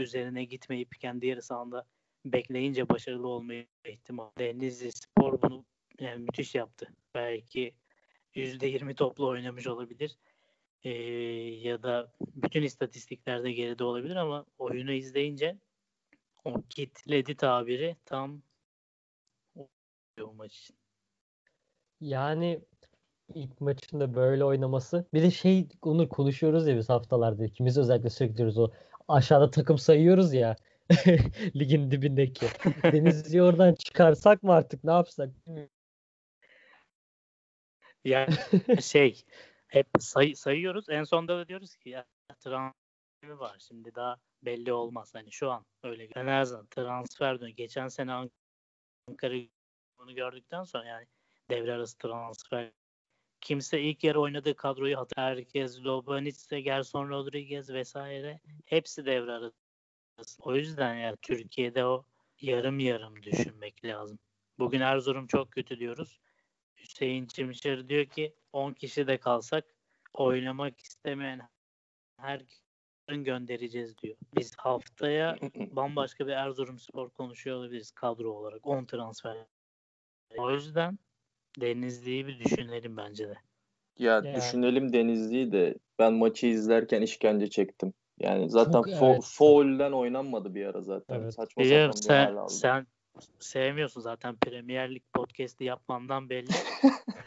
üzerine 0.01 0.45
gitmeyip 0.45 1.01
kendi 1.01 1.27
yarı 1.27 1.43
sahanda 1.43 1.85
bekleyince 2.25 2.89
başarılı 2.89 3.29
olmayı 3.29 3.67
ihtimal. 3.85 4.31
Denizli 4.39 4.93
Spor 4.93 5.43
bunu 5.43 5.65
yani 6.01 6.25
müthiş 6.25 6.55
yaptı. 6.55 6.89
Belki 7.15 7.75
%20 8.35 8.95
toplu 8.95 9.29
oynamış 9.29 9.67
olabilir. 9.67 10.17
Ee, 10.85 10.91
ya 11.69 11.83
da 11.83 12.13
bütün 12.19 12.63
istatistiklerde 12.63 13.53
geride 13.53 13.85
olabilir 13.85 14.17
ama 14.17 14.47
oyunu 14.59 14.93
izleyince 14.93 15.59
o 16.45 16.63
kitledi 16.71 17.37
tabiri 17.37 17.97
tam 18.05 18.43
o 20.21 20.35
maç 20.35 20.59
için. 20.59 20.77
Yani 22.01 22.61
ilk 23.35 23.61
maçında 23.61 24.15
böyle 24.15 24.45
oynaması. 24.45 25.07
Bir 25.15 25.23
de 25.23 25.31
şey 25.31 25.69
onu 25.83 26.09
konuşuyoruz 26.09 26.67
ya 26.69 26.77
biz 26.77 26.89
haftalarda. 26.89 27.45
İkimiz 27.45 27.79
özellikle 27.79 28.11
sürekli 28.11 28.37
diyoruz 28.37 28.59
o 28.59 28.71
aşağıda 29.09 29.51
takım 29.51 29.79
sayıyoruz 29.79 30.35
ya. 30.35 30.57
ligin 31.57 31.91
dibindeki. 31.91 32.47
Denizli'yi 32.83 33.43
oradan 33.43 33.75
çıkarsak 33.75 34.43
mı 34.43 34.53
artık 34.53 34.85
ne 34.85 34.91
yapsak? 34.91 35.31
Ya 38.05 38.29
şey 38.81 39.25
hep 39.73 39.89
say, 39.99 40.35
sayıyoruz. 40.35 40.89
En 40.89 41.05
sonunda 41.05 41.39
da 41.39 41.49
diyoruz 41.49 41.77
ki 41.77 41.91
ya 41.91 42.05
transfer 42.41 43.29
var. 43.29 43.57
Şimdi 43.69 43.95
daha 43.95 44.17
belli 44.43 44.73
olmaz. 44.73 45.15
Hani 45.15 45.33
şu 45.33 45.51
an 45.51 45.67
öyle. 45.83 46.09
En 46.17 46.27
azından 46.27 46.67
transfer 46.67 47.41
dönüyor. 47.41 47.57
Geçen 47.57 47.89
sene 47.89 48.13
Ankara 49.09 49.35
bunu 49.99 50.15
gördükten 50.15 50.65
sonra 50.65 50.85
yani 50.85 51.07
devre 51.51 51.73
arası 51.73 51.99
transfer 51.99 52.73
kimse 53.41 53.81
ilk 53.81 54.05
yarı 54.05 54.21
oynadığı 54.21 54.57
kadroyu 54.57 54.99
hatır. 54.99 55.17
Herkes 55.17 55.81
Lobanitse, 55.81 56.61
Gerson 56.61 57.09
Rodriguez 57.09 57.71
vesaire 57.71 58.41
hepsi 58.65 59.07
devre 59.07 59.33
arası. 59.33 59.57
O 60.39 60.57
yüzden 60.57 60.95
ya 60.95 61.17
Türkiye'de 61.17 61.85
o 61.85 62.05
yarım 62.41 62.79
yarım 62.79 63.23
düşünmek 63.23 63.85
lazım. 63.85 64.19
Bugün 64.59 64.81
Erzurum 64.81 65.27
çok 65.27 65.51
kötü 65.51 65.79
diyoruz. 65.79 66.21
Hüseyin 66.83 67.27
Çimşir 67.27 67.89
diyor 67.89 68.07
ki 68.07 68.35
10 68.53 68.73
kişi 68.73 69.07
de 69.07 69.19
kalsak 69.19 69.65
oynamak 70.15 70.81
istemeyen 70.81 71.41
her 72.17 72.43
göndereceğiz 73.09 73.99
diyor. 73.99 74.17
Biz 74.37 74.57
haftaya 74.57 75.39
bambaşka 75.57 76.27
bir 76.27 76.33
Erzurum 76.33 76.79
Spor 76.79 77.11
konuşuyor 77.11 77.57
olabiliriz 77.57 77.91
kadro 77.91 78.31
olarak 78.33 78.67
10 78.67 78.85
transfer. 78.85 79.37
O 80.37 80.51
yüzden 80.51 80.99
Denizli'yi 81.61 82.27
bir 82.27 82.39
düşünelim 82.39 82.97
bence 82.97 83.29
de. 83.29 83.35
Ya 83.99 84.13
yani. 84.15 84.35
düşünelim 84.35 84.93
Denizli'yi 84.93 85.53
de 85.53 85.75
ben 85.99 86.13
maçı 86.13 86.47
izlerken 86.47 87.03
işkence 87.03 87.51
çektim. 87.51 87.93
Yani 88.19 88.51
zaten 88.51 88.73
Çok, 88.73 88.89
fo- 88.89 89.13
evet. 89.13 89.23
foul'den 89.25 89.93
oynanmadı 89.93 90.55
bir 90.55 90.67
ara 90.67 90.81
zaten. 90.81 91.21
Evet. 91.21 91.35
Saçma 91.35 91.63
Biliyorum, 91.63 91.93
sapan 91.93 92.29
bir 92.29 92.39
sen, 92.39 92.47
sen 92.47 92.87
sevmiyorsun 93.39 94.01
zaten 94.01 94.37
Premier 94.37 94.95
Lig 94.95 95.03
podcast'i 95.13 95.65
yapmandan 95.65 96.31
belli. 96.31 96.53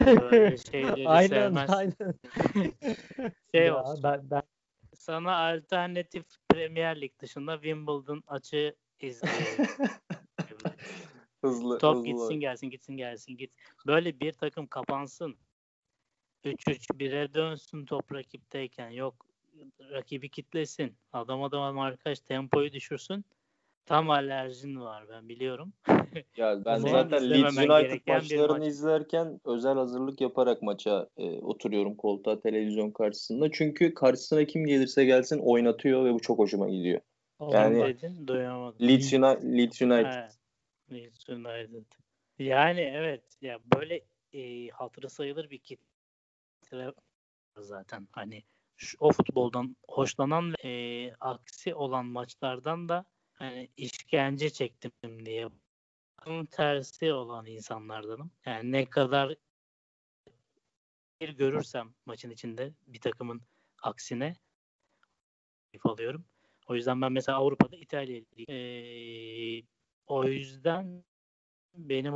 Böyle 0.06 0.56
şeyleri 0.56 1.08
aynen, 1.08 1.28
sevmez. 1.28 1.70
Aynen. 1.70 2.14
şey 3.54 3.66
ya, 3.66 3.82
olsun. 3.82 4.02
Ben, 4.02 4.30
ben... 4.30 4.42
Sana 4.94 5.36
alternatif 5.36 6.24
Premier 6.48 7.00
Lig 7.00 7.18
dışında 7.18 7.54
Wimbledon 7.54 8.22
açı 8.26 8.74
izleyelim. 9.00 9.66
hızlı, 11.42 11.78
Top 11.78 11.96
hızlı. 11.96 12.06
gitsin 12.06 12.34
gelsin 12.34 12.70
gitsin 12.70 12.96
gelsin 12.96 13.36
git. 13.36 13.52
Böyle 13.86 14.20
bir 14.20 14.32
takım 14.32 14.66
kapansın. 14.66 15.36
3-3-1'e 16.44 17.34
dönsün 17.34 17.86
top 17.86 18.12
rakipteyken. 18.12 18.90
Yok 18.90 19.26
rakibi 19.92 20.28
kitlesin. 20.30 20.96
Adam 21.12 21.42
adam 21.42 21.78
arkadaş 21.78 22.20
tempoyu 22.20 22.72
düşürsün. 22.72 23.24
Tam 23.86 24.10
alerjin 24.10 24.80
var 24.80 25.06
ben 25.08 25.28
biliyorum. 25.28 25.72
ya 26.36 26.60
ben 26.64 26.78
zaten 26.78 27.30
Leeds 27.30 27.58
United 27.58 28.00
maçlarını 28.06 28.58
maç. 28.58 28.68
izlerken 28.68 29.40
özel 29.44 29.74
hazırlık 29.74 30.20
yaparak 30.20 30.62
maça 30.62 31.08
e, 31.16 31.40
oturuyorum 31.40 31.96
koltuğa 31.96 32.40
televizyon 32.40 32.90
karşısında. 32.90 33.50
Çünkü 33.52 33.94
karşısına 33.94 34.44
kim 34.44 34.66
gelirse 34.66 35.04
gelsin 35.04 35.38
oynatıyor 35.38 36.04
ve 36.04 36.14
bu 36.14 36.20
çok 36.20 36.38
hoşuma 36.38 36.68
gidiyor. 36.68 37.00
Yani 37.40 37.84
dedin, 37.84 38.26
duyamadım. 38.26 38.88
Leeds 38.88 39.12
United. 39.12 39.58
Leeds 39.58 39.82
United. 39.82 40.30
Leeds 40.92 41.28
United. 41.28 41.84
Yani 42.38 42.80
evet 42.80 43.22
ya 43.40 43.58
böyle 43.76 44.00
e, 44.32 44.68
hatırı 44.68 45.10
sayılır 45.10 45.50
bir 45.50 45.58
kitle 45.58 46.92
zaten. 47.56 48.08
Hani 48.12 48.42
şu, 48.76 48.96
o 49.00 49.12
futboldan 49.12 49.76
hoşlanan 49.88 50.50
ve 50.52 50.68
e, 50.68 51.12
aksi 51.20 51.74
olan 51.74 52.06
maçlardan 52.06 52.88
da 52.88 53.04
hani 53.36 53.68
işkence 53.76 54.50
çektim 54.50 55.26
diye 55.26 55.48
bunun 56.26 56.46
tersi 56.46 57.12
olan 57.12 57.46
insanlardanım. 57.46 58.30
Yani 58.46 58.72
ne 58.72 58.84
kadar 58.84 59.34
bir 61.20 61.28
görürsem 61.28 61.94
maçın 62.06 62.30
içinde 62.30 62.72
bir 62.86 63.00
takımın 63.00 63.42
aksine 63.82 64.36
alıyorum. 65.84 66.24
O 66.66 66.74
yüzden 66.74 67.02
ben 67.02 67.12
mesela 67.12 67.38
Avrupa'da 67.38 67.76
İtalya 67.76 68.22
ee, 68.48 69.62
o 70.06 70.24
yüzden 70.24 71.04
benim 71.74 72.14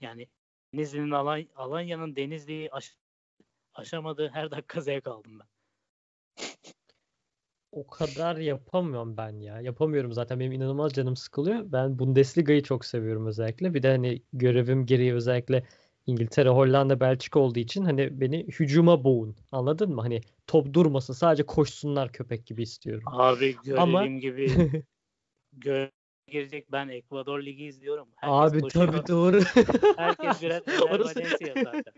yani 0.00 0.28
Denizli'nin 0.74 1.10
Alany 1.10 1.48
Alanya'nın 1.54 2.16
Denizli'yi 2.16 2.70
aş 2.70 2.96
aşamadığı 3.74 4.28
her 4.28 4.50
dakika 4.50 4.80
zevk 4.80 5.06
aldım 5.06 5.38
ben 5.38 5.53
o 7.74 7.86
kadar 7.86 8.36
yapamıyorum 8.36 9.16
ben 9.16 9.40
ya. 9.40 9.60
Yapamıyorum 9.60 10.12
zaten 10.12 10.40
benim 10.40 10.52
inanılmaz 10.52 10.92
canım 10.92 11.16
sıkılıyor. 11.16 11.72
Ben 11.72 11.98
Bundesliga'yı 11.98 12.62
çok 12.62 12.84
seviyorum 12.84 13.26
özellikle. 13.26 13.74
Bir 13.74 13.82
de 13.82 13.90
hani 13.90 14.22
görevim 14.32 14.86
gereği 14.86 15.14
özellikle 15.14 15.64
İngiltere, 16.06 16.48
Hollanda, 16.48 17.00
Belçika 17.00 17.40
olduğu 17.40 17.58
için 17.58 17.84
hani 17.84 18.20
beni 18.20 18.46
hücuma 18.46 19.04
boğun. 19.04 19.36
Anladın 19.52 19.94
mı? 19.94 20.00
Hani 20.00 20.20
top 20.46 20.72
durmasın 20.72 21.12
sadece 21.12 21.42
koşsunlar 21.42 22.12
köpek 22.12 22.46
gibi 22.46 22.62
istiyorum. 22.62 23.04
Abi 23.06 23.56
görevim 23.64 23.82
Ama... 23.82 24.06
gibi 24.06 24.48
gö 25.52 25.88
girecek. 26.28 26.72
Ben 26.72 26.88
Ekvador 26.88 27.42
Ligi 27.42 27.64
izliyorum. 27.64 28.08
Herkes 28.16 28.52
Abi 28.52 28.60
koşuyor. 28.60 28.86
tabii 28.86 29.08
doğru. 29.08 29.40
Herkes 29.96 30.42
birer 30.42 30.62
Ener 30.88 31.00
Valencia 31.00 31.54
zaten. 31.64 31.94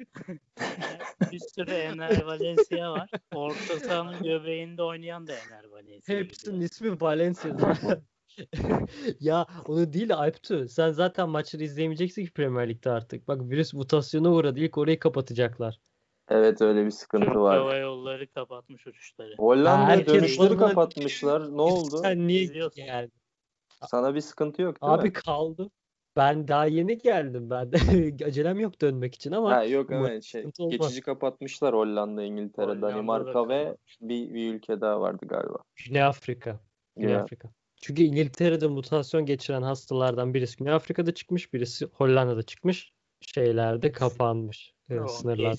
bir 1.32 1.38
sürü 1.38 1.70
Ener 1.70 2.22
Valencia 2.22 2.92
var. 2.92 3.10
Orta 3.34 3.80
sahanın 3.80 4.22
göbeğinde 4.22 4.82
oynayan 4.82 5.26
da 5.26 5.32
Ener 5.32 5.64
Valencia. 5.64 6.14
Hepsinin 6.14 6.60
ismi 6.60 7.00
Valencia 7.00 7.50
ya 9.20 9.46
onu 9.66 9.92
değil 9.92 10.14
Alptu. 10.14 10.68
Sen 10.68 10.90
zaten 10.90 11.28
maçları 11.28 11.64
izleyemeyeceksin 11.64 12.24
ki 12.24 12.32
Premier 12.32 12.68
Lig'de 12.68 12.90
artık. 12.90 13.28
Bak 13.28 13.40
virüs 13.40 13.74
mutasyona 13.74 14.30
uğradı. 14.32 14.60
İlk 14.60 14.78
orayı 14.78 14.98
kapatacaklar. 14.98 15.78
Evet 16.28 16.62
öyle 16.62 16.84
bir 16.84 16.90
sıkıntı 16.90 17.26
Türk 17.26 17.36
var. 17.36 17.58
Hava 17.58 17.76
yolları 17.76 18.26
kapatmış 18.26 18.86
uçuşları. 18.86 19.34
Hollanda 19.38 20.06
dönüşleri 20.06 20.56
kapatmışlar. 20.56 21.56
Ne 21.56 21.62
oldu? 21.62 21.98
Sen 22.02 22.28
niye 22.28 22.44
geldin? 22.44 23.12
Sana 23.84 24.14
bir 24.14 24.20
sıkıntı 24.20 24.62
yok 24.62 24.82
değil 24.82 24.92
Abi 24.92 25.02
mi? 25.02 25.12
kaldı. 25.12 25.70
Ben 26.16 26.48
daha 26.48 26.66
yeni 26.66 26.98
geldim. 26.98 27.50
Ben 27.50 27.72
de 27.72 27.76
acelem 28.26 28.60
yok 28.60 28.80
dönmek 28.80 29.14
için 29.14 29.32
ama 29.32 29.50
ha, 29.50 29.64
yok 29.64 29.90
evet 29.92 30.24
şey 30.24 30.44
geçici 30.70 31.00
kapatmışlar 31.00 31.74
Hollanda, 31.74 32.22
İngiltere, 32.22 32.82
Danimarka 32.82 33.48
ve 33.48 33.76
bir, 34.00 34.34
bir 34.34 34.54
ülke 34.54 34.80
daha 34.80 35.00
vardı 35.00 35.26
galiba. 35.26 35.58
Güney 35.76 36.02
Afrika. 36.02 36.60
Güney 36.96 37.10
yeah. 37.10 37.22
Afrika. 37.22 37.48
Çünkü 37.82 38.02
İngiltere'de 38.02 38.66
mutasyon 38.66 39.26
geçiren 39.26 39.62
hastalardan 39.62 40.34
birisi 40.34 40.56
Güney 40.56 40.72
Afrika'da 40.72 41.14
çıkmış, 41.14 41.52
birisi 41.52 41.86
Hollanda'da 41.86 42.42
çıkmış. 42.42 42.92
Şeylerde 43.20 43.92
kapanmış. 43.92 44.74
Oh, 44.92 45.06
sınırlar. 45.06 45.56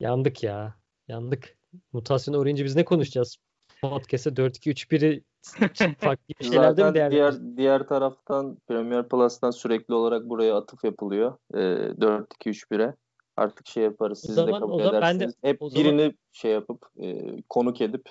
Yandık 0.00 0.42
ya. 0.42 0.74
Yandık. 1.08 1.56
Mutasyon 1.92 2.34
uğrayınca 2.34 2.64
biz 2.64 2.76
ne 2.76 2.84
konuşacağız? 2.84 3.36
Podcast'e 3.80 4.30
4-2-3-1'i 4.30 5.24
farklı 5.98 6.44
şeyler 6.44 6.76
değil 6.76 6.88
mi 6.88 7.10
diğer, 7.10 7.56
diğer 7.56 7.88
taraftan 7.88 8.58
Premier 8.68 9.08
Plus'tan 9.08 9.50
sürekli 9.50 9.94
olarak 9.94 10.28
buraya 10.28 10.56
atıf 10.56 10.84
yapılıyor. 10.84 11.38
E, 11.54 11.58
4-2-3-1'e. 11.58 12.94
Artık 13.36 13.66
şey 13.66 13.84
yaparız. 13.84 14.20
Siz 14.26 14.36
de 14.36 14.50
kabul 14.50 14.80
edersiniz. 14.80 15.02
Ben 15.02 15.20
de, 15.20 15.26
Hep 15.42 15.60
birini 15.60 16.00
zaman... 16.00 16.14
şey 16.32 16.52
yapıp 16.52 16.86
e, 17.02 17.36
konuk 17.48 17.80
edip 17.80 18.02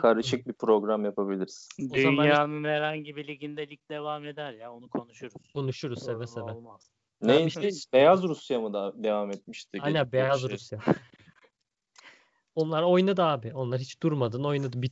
karışık 0.00 0.46
bir 0.46 0.52
program 0.52 1.04
yapabiliriz. 1.04 1.68
Dünyanın 1.92 2.64
herhangi 2.64 3.16
bir 3.16 3.26
liginde 3.26 3.68
lig 3.68 3.80
devam 3.90 4.24
eder 4.26 4.52
ya 4.52 4.72
onu 4.72 4.88
konuşuruz. 4.88 5.34
Konuşuruz 5.54 6.02
seve 6.02 6.26
seve. 6.26 6.52
Olmaz. 6.52 6.90
Ne 7.22 7.44
işte 7.44 7.68
Beyaz 7.92 8.22
Rusya 8.22 8.60
mı 8.60 8.72
da 8.72 8.92
devam 8.96 9.30
etmişti? 9.30 9.78
Aynen 9.82 10.12
Beyaz 10.12 10.40
şey. 10.40 10.50
Rusya. 10.50 10.78
Onlar 12.54 12.82
oynadı 12.82 13.22
abi. 13.22 13.52
Onlar 13.54 13.80
hiç 13.80 14.02
durmadan 14.02 14.44
oynadı. 14.44 14.82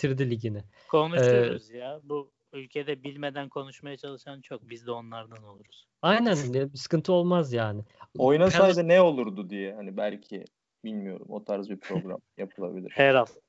Bitirdi 0.00 0.30
ligini. 0.30 0.62
Konuşuruz 0.88 1.70
ee, 1.70 1.78
ya. 1.78 2.00
Bu 2.04 2.30
ülkede 2.52 3.02
bilmeden 3.02 3.48
konuşmaya 3.48 3.96
çalışan 3.96 4.40
çok. 4.40 4.70
Biz 4.70 4.86
de 4.86 4.90
onlardan 4.90 5.44
oluruz. 5.44 5.86
Aynen. 6.02 6.36
bir 6.54 6.76
sıkıntı 6.76 7.12
olmaz 7.12 7.52
yani. 7.52 7.82
Oynasaydı 8.18 8.88
ne 8.88 9.00
olurdu 9.00 9.50
diye. 9.50 9.74
Hani 9.74 9.96
belki 9.96 10.44
bilmiyorum. 10.84 11.26
O 11.28 11.44
tarz 11.44 11.70
bir 11.70 11.80
program 11.80 12.20
yapılabilir. 12.38 12.90
Her 12.94 13.14
hafta. 13.14 13.40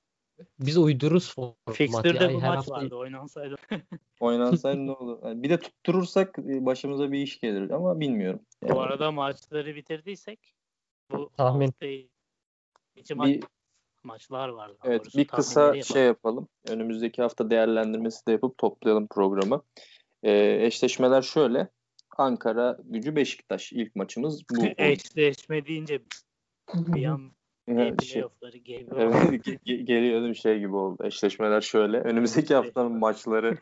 Biz 0.59 0.77
uydururuz 0.77 1.35
format. 1.35 1.55
Fixture'de 1.73 2.33
bu 2.33 2.39
maç 2.39 2.57
hafta... 2.57 2.73
vardı 2.73 2.95
oynansaydı. 2.95 3.55
oynansaydı 4.19 4.87
ne 4.87 4.91
olur? 4.91 5.19
Yani 5.23 5.43
bir 5.43 5.49
de 5.49 5.59
tutturursak 5.59 6.39
e, 6.39 6.65
başımıza 6.65 7.11
bir 7.11 7.19
iş 7.19 7.39
gelir 7.39 7.69
ama 7.69 7.99
bilmiyorum. 7.99 8.39
Yani. 8.63 8.75
Bu 8.75 8.81
arada 8.81 9.11
maçları 9.11 9.75
bitirdiysek 9.75 10.39
bu 11.11 11.29
tahmin 11.37 11.73
maç, 13.15 13.27
bir, 13.27 13.43
maçlar 14.03 14.49
var. 14.49 14.71
Evet 14.83 15.03
doğrusu. 15.03 15.17
bir 15.17 15.27
kısa 15.27 15.61
yapalım. 15.61 15.83
şey 15.83 16.03
yapalım. 16.03 16.47
Önümüzdeki 16.69 17.21
hafta 17.21 17.49
değerlendirmesi 17.49 18.27
de 18.27 18.31
yapıp 18.31 18.57
toplayalım 18.57 19.07
programı. 19.07 19.61
Ee, 20.23 20.65
eşleşmeler 20.65 21.21
şöyle. 21.21 21.67
Ankara 22.17 22.77
gücü 22.83 23.15
Beşiktaş 23.15 23.73
ilk 23.73 23.95
maçımız 23.95 24.43
bu. 24.49 24.65
Eşleşme 24.77 25.65
deyince 25.65 26.01
bir 26.73 27.05
an 27.05 27.31
şey, 28.03 28.23
evet, 28.87 29.65
geliyordu 29.65 30.35
şey 30.35 30.59
gibi 30.59 30.75
oldu. 30.75 31.03
Eşleşmeler 31.03 31.61
şöyle. 31.61 31.97
Önümüzdeki 32.01 32.55
haftanın 32.55 32.99
maçları 32.99 33.57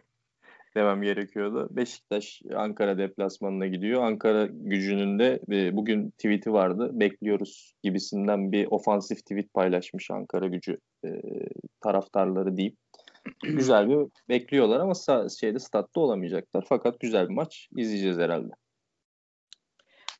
demem 0.75 1.01
gerekiyordu. 1.01 1.67
Beşiktaş 1.71 2.41
Ankara 2.55 2.97
deplasmanına 2.97 3.67
gidiyor. 3.67 4.03
Ankara 4.03 4.45
gücünün 4.51 5.19
de 5.19 5.39
e, 5.51 5.75
bugün 5.75 6.09
tweet'i 6.09 6.53
vardı. 6.53 6.89
Bekliyoruz 6.93 7.73
gibisinden 7.83 8.51
bir 8.51 8.67
ofansif 8.71 9.17
tweet 9.17 9.53
paylaşmış 9.53 10.11
Ankara 10.11 10.47
gücü 10.47 10.77
e, 11.05 11.21
taraftarları 11.81 12.57
deyip. 12.57 12.75
Güzel 13.43 13.89
bir 13.89 14.07
bekliyorlar 14.29 14.79
ama 14.79 14.93
şeyde 15.29 15.59
statta 15.59 15.99
olamayacaklar. 15.99 16.65
Fakat 16.69 16.99
güzel 16.99 17.29
bir 17.29 17.33
maç 17.33 17.69
izleyeceğiz 17.77 18.17
herhalde. 18.17 18.51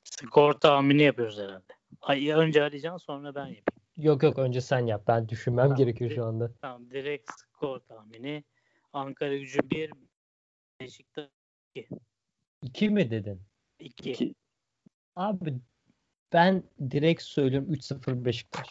Skor 0.03 0.53
tahmini 0.53 1.01
yapıyoruz 1.01 1.39
herhalde. 1.39 1.73
Ay, 2.01 2.31
önce 2.31 2.63
arayacaksın 2.63 3.05
sonra 3.05 3.35
ben 3.35 3.45
yapayım. 3.45 3.63
Yok 3.97 4.23
yok 4.23 4.39
önce 4.39 4.61
sen 4.61 4.85
yap. 4.85 5.03
Ben 5.07 5.29
düşünmem 5.29 5.63
tamam, 5.63 5.77
gerekiyor 5.77 6.11
şu 6.11 6.25
anda. 6.25 6.51
Tamam 6.61 6.89
direkt 6.89 7.31
skor 7.37 7.79
tahmini. 7.79 8.43
Ankara 8.93 9.37
gücü 9.37 9.59
1, 9.69 9.91
Beşiktaş 10.82 11.30
2. 11.75 11.89
2 12.61 12.89
mi 12.89 13.11
dedin? 13.11 13.41
2. 13.80 14.36
Abi 15.15 15.59
ben 16.34 16.63
direkt 16.91 17.21
söylüyorum 17.21 17.73
3-0 17.73 18.25
Beşiktaş. 18.25 18.67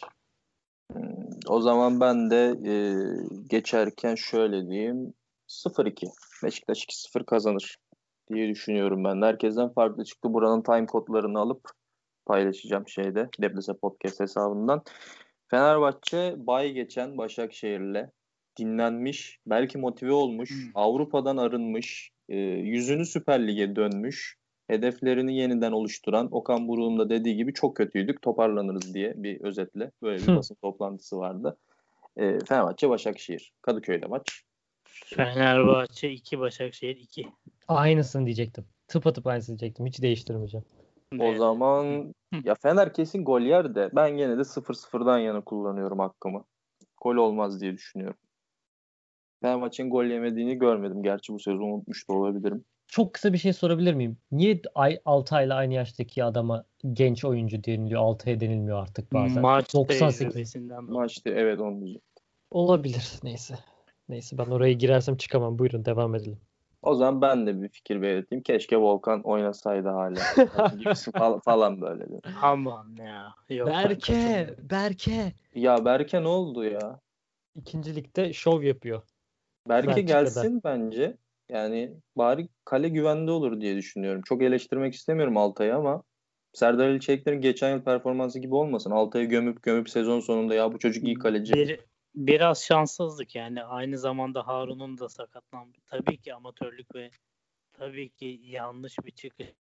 O 1.47 1.61
zaman 1.61 1.99
ben 1.99 2.31
de 2.31 2.55
e, 2.65 2.73
geçerken 3.47 4.15
şöyle 4.15 4.67
diyeyim. 4.67 5.13
0-2. 5.47 6.07
Beşiktaş 6.43 6.85
2-0 6.85 7.25
kazanır 7.25 7.77
diye 8.33 8.49
düşünüyorum 8.49 9.03
ben. 9.03 9.21
Herkesten 9.21 9.73
farklı 9.73 10.05
çıktı. 10.05 10.33
Buranın 10.33 10.61
time 10.61 10.85
kodlarını 10.85 11.39
alıp 11.39 11.69
paylaşacağım 12.25 12.87
şeyde. 12.87 13.29
Deblese 13.41 13.73
Podcast 13.73 14.19
hesabından. 14.19 14.83
Fenerbahçe 15.47 16.35
bay 16.37 16.71
geçen 16.71 17.17
Başakşehir'le 17.17 18.09
dinlenmiş, 18.59 19.39
belki 19.45 19.77
motive 19.77 20.11
olmuş, 20.11 20.49
hmm. 20.49 20.71
Avrupa'dan 20.75 21.37
arınmış, 21.37 22.11
e, 22.29 22.37
yüzünü 22.37 23.05
Süper 23.05 23.47
Lig'e 23.47 23.75
dönmüş, 23.75 24.37
hedeflerini 24.67 25.35
yeniden 25.37 25.71
oluşturan 25.71 26.27
Okan 26.31 26.67
Buruk'un 26.67 26.99
da 26.99 27.09
dediği 27.09 27.35
gibi 27.35 27.53
çok 27.53 27.77
kötüydük, 27.77 28.21
toparlanırız 28.21 28.93
diye 28.93 29.13
bir 29.15 29.41
özetle 29.41 29.91
böyle 30.01 30.27
bir 30.27 30.35
basın 30.35 30.55
toplantısı 30.55 31.17
vardı. 31.17 31.57
E, 32.17 32.39
Fenerbahçe 32.39 32.89
Başakşehir, 32.89 33.53
Kadıköy'de 33.61 34.05
maç. 34.05 34.43
Fenerbahçe 35.05 36.11
2, 36.11 36.39
Başakşehir 36.39 36.95
2. 36.95 37.27
Aynısını 37.67 38.25
diyecektim. 38.25 38.65
Tıpatıp 38.87 39.27
aynısını 39.27 39.59
diyecektim. 39.59 39.85
Hiç 39.85 40.01
değiştirmeyeceğim. 40.01 40.65
O 41.19 41.35
zaman 41.35 42.13
ya 42.43 42.55
Fener 42.55 42.93
kesin 42.93 43.25
gol 43.25 43.41
yer 43.41 43.75
de 43.75 43.89
ben 43.95 44.17
gene 44.17 44.37
de 44.37 44.41
0-0'dan 44.41 45.19
yana 45.19 45.41
kullanıyorum 45.41 45.99
hakkımı. 45.99 46.43
Gol 47.01 47.15
olmaz 47.15 47.61
diye 47.61 47.73
düşünüyorum. 47.73 48.17
Fenerbahçe'nin 49.41 49.89
gol 49.89 50.03
yemediğini 50.05 50.57
görmedim. 50.57 51.03
Gerçi 51.03 51.33
bu 51.33 51.39
sezon 51.39 51.71
unutmuş 51.71 52.09
da 52.09 52.13
olabilirim. 52.13 52.65
Çok 52.87 53.13
kısa 53.13 53.33
bir 53.33 53.37
şey 53.37 53.53
sorabilir 53.53 53.93
miyim? 53.93 54.17
Niye 54.31 54.61
Ay 54.75 54.99
Altay'la 55.05 55.55
aynı 55.55 55.73
yaştaki 55.73 56.23
adama 56.23 56.65
genç 56.93 57.25
oyuncu 57.25 57.63
deniliyor? 57.63 58.01
Altay'a 58.01 58.39
denilmiyor 58.39 58.81
artık 58.81 59.13
bazen. 59.13 59.41
Maç 59.41 59.73
98. 59.73 60.55
Maçtı 60.81 61.29
evet 61.29 61.59
onu 61.59 61.79
diyeceğim. 61.79 62.01
Olabilir 62.51 63.19
neyse. 63.23 63.55
Neyse 64.09 64.37
ben 64.37 64.45
oraya 64.45 64.73
girersem 64.73 65.17
çıkamam. 65.17 65.59
Buyurun 65.59 65.85
devam 65.85 66.15
edelim. 66.15 66.39
O 66.81 66.95
zaman 66.95 67.21
ben 67.21 67.47
de 67.47 67.61
bir 67.61 67.69
fikir 67.69 68.01
belirteyim. 68.01 68.43
Keşke 68.43 68.77
Volkan 68.77 69.21
oynasaydı 69.21 69.87
hala. 69.89 70.19
Gibisi 70.77 71.11
falan, 71.45 71.81
böyle. 71.81 72.05
Aman 72.41 72.95
ya. 72.99 73.35
Yok, 73.49 73.67
Berke, 73.67 74.55
Berke. 74.69 75.33
Ya 75.55 75.85
Berke 75.85 76.23
ne 76.23 76.27
oldu 76.27 76.63
ya? 76.63 76.99
İkinci 77.55 77.95
ligde 77.95 78.33
şov 78.33 78.63
yapıyor. 78.63 79.01
Berke 79.69 80.01
gelsin 80.01 80.61
bence. 80.63 81.17
Yani 81.49 81.93
bari 82.15 82.49
kale 82.65 82.89
güvende 82.89 83.31
olur 83.31 83.61
diye 83.61 83.75
düşünüyorum. 83.75 84.21
Çok 84.21 84.41
eleştirmek 84.41 84.93
istemiyorum 84.93 85.37
Altay'ı 85.37 85.75
ama 85.75 86.03
Serdar 86.53 86.87
Ali 86.87 86.99
Çelikler'in 86.99 87.41
geçen 87.41 87.69
yıl 87.75 87.83
performansı 87.83 88.39
gibi 88.39 88.55
olmasın. 88.55 88.91
Altay'ı 88.91 89.29
gömüp 89.29 89.63
gömüp 89.63 89.89
sezon 89.89 90.19
sonunda 90.19 90.55
ya 90.55 90.73
bu 90.73 90.79
çocuk 90.79 91.03
iyi 91.03 91.15
kaleci. 91.15 91.53
Bir, 91.53 91.79
biraz 92.15 92.63
şanssızlık 92.63 93.35
yani. 93.35 93.63
Aynı 93.63 93.97
zamanda 93.97 94.47
Harun'un 94.47 94.97
da 94.97 95.09
sakatlandı. 95.09 95.77
Tabii 95.85 96.17
ki 96.17 96.33
amatörlük 96.33 96.95
ve 96.95 97.11
tabii 97.73 98.09
ki 98.09 98.39
yanlış 98.43 98.97
bir 99.05 99.11
çıkışla 99.11 99.53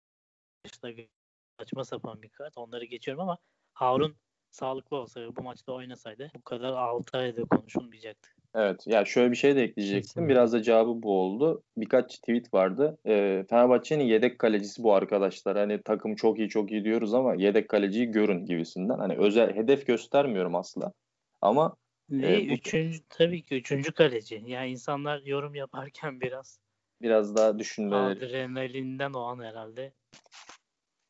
saçma 1.60 1.84
sapan 1.84 2.22
bir 2.22 2.28
kart. 2.28 2.58
Onları 2.58 2.84
geçiyorum 2.84 3.22
ama 3.22 3.38
Harun 3.72 4.16
sağlıklı 4.50 4.96
olsaydı 4.96 5.36
bu 5.36 5.42
maçta 5.42 5.72
oynasaydı 5.72 6.30
bu 6.36 6.42
kadar 6.42 6.72
6 6.72 7.18
ayda 7.18 7.44
konuşulmayacaktı. 7.44 8.37
Evet. 8.54 8.86
Ya 8.86 9.04
şöyle 9.04 9.30
bir 9.30 9.36
şey 9.36 9.56
de 9.56 9.62
ekleyecektim. 9.62 10.02
Kesinlikle. 10.02 10.30
Biraz 10.30 10.52
da 10.52 10.62
cevabı 10.62 11.02
bu 11.02 11.20
oldu. 11.20 11.62
Birkaç 11.76 12.18
tweet 12.18 12.54
vardı. 12.54 12.98
E, 13.06 13.44
Fenerbahçe'nin 13.50 14.04
yedek 14.04 14.38
kalecisi 14.38 14.82
bu 14.82 14.94
arkadaşlar. 14.94 15.56
Hani 15.56 15.82
takım 15.82 16.14
çok 16.16 16.38
iyi 16.38 16.48
çok 16.48 16.70
iyi 16.70 16.84
diyoruz 16.84 17.14
ama 17.14 17.34
yedek 17.34 17.68
kaleciyi 17.68 18.06
görün 18.06 18.46
gibisinden. 18.46 18.98
Hani 18.98 19.16
özel 19.16 19.54
hedef 19.54 19.86
göstermiyorum 19.86 20.54
asla. 20.54 20.92
Ama 21.40 21.76
ne, 22.08 22.26
e, 22.26 22.44
üçüncü, 22.44 23.00
tabii 23.08 23.42
ki 23.42 23.56
üçüncü 23.56 23.92
kaleci. 23.92 24.42
Yani 24.46 24.70
insanlar 24.70 25.22
yorum 25.22 25.54
yaparken 25.54 26.20
biraz 26.20 26.58
biraz 27.02 27.36
daha 27.36 27.58
düşünmeleri. 27.58 28.26
Adrenalinden 28.26 29.12
o 29.12 29.20
an 29.20 29.44
herhalde. 29.44 29.92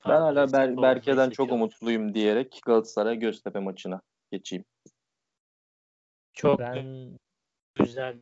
Ben 0.09 0.21
hala 0.21 0.53
Ber 0.53 0.77
Berke'den 0.77 1.31
çok 1.31 1.53
umutluyum 1.53 2.15
diyerek 2.15 2.61
Galatasaray 2.67 3.19
Göztepe 3.19 3.59
maçına 3.59 4.01
geçeyim. 4.33 4.65
Çok 6.33 6.59
ben 6.59 7.19
güzel 7.79 8.19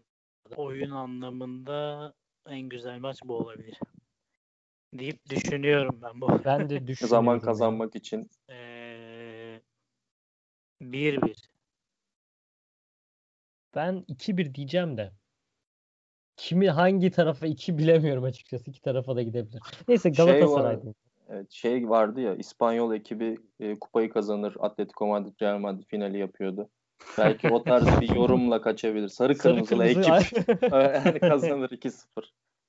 oyun 0.56 0.90
anlamında 0.90 2.14
en 2.48 2.60
güzel 2.60 2.98
maç 2.98 3.18
bu 3.24 3.36
olabilir. 3.36 3.78
Deyip 4.94 5.30
düşünüyorum 5.30 5.98
ben 6.02 6.20
bu. 6.20 6.44
Ben 6.44 6.70
de 6.70 6.70
düşünüyorum. 6.86 7.08
Zaman 7.08 7.40
kazanmak 7.40 7.94
yani. 7.94 8.00
için. 8.00 8.30
1-1. 8.48 8.52
Ee, 8.52 9.60
bir, 10.80 11.22
bir. 11.22 11.48
Ben 13.74 14.04
2-1 14.08 14.54
diyeceğim 14.54 14.96
de. 14.96 15.12
Kimi 16.36 16.70
hangi 16.70 17.10
tarafa 17.10 17.46
2 17.46 17.78
bilemiyorum 17.78 18.24
açıkçası. 18.24 18.70
İki 18.70 18.80
tarafa 18.80 19.16
da 19.16 19.22
gidebilir. 19.22 19.62
Neyse 19.88 20.10
Galatasaray. 20.10 20.76
Şey 20.76 20.86
var, 20.86 20.94
evet, 21.28 21.50
şey 21.50 21.88
vardı 21.88 22.20
ya 22.20 22.34
İspanyol 22.34 22.94
ekibi 22.94 23.36
e, 23.60 23.78
kupayı 23.78 24.10
kazanır. 24.10 24.56
Atletico 24.60 25.06
Madrid 25.06 25.42
Real 25.42 25.58
Madrid 25.58 25.84
finali 25.86 26.18
yapıyordu. 26.18 26.70
Belki 27.18 27.48
o 27.48 27.62
tarz 27.62 28.00
bir 28.00 28.14
yorumla 28.14 28.60
kaçabilir. 28.60 29.08
Sarı 29.08 29.38
kırmızılı 29.38 29.78
Sarı 29.78 29.92
kırmızı, 29.92 30.20
ekip 30.20 30.62
yani 30.72 31.20
kazanır 31.20 31.70
2-0 31.70 32.04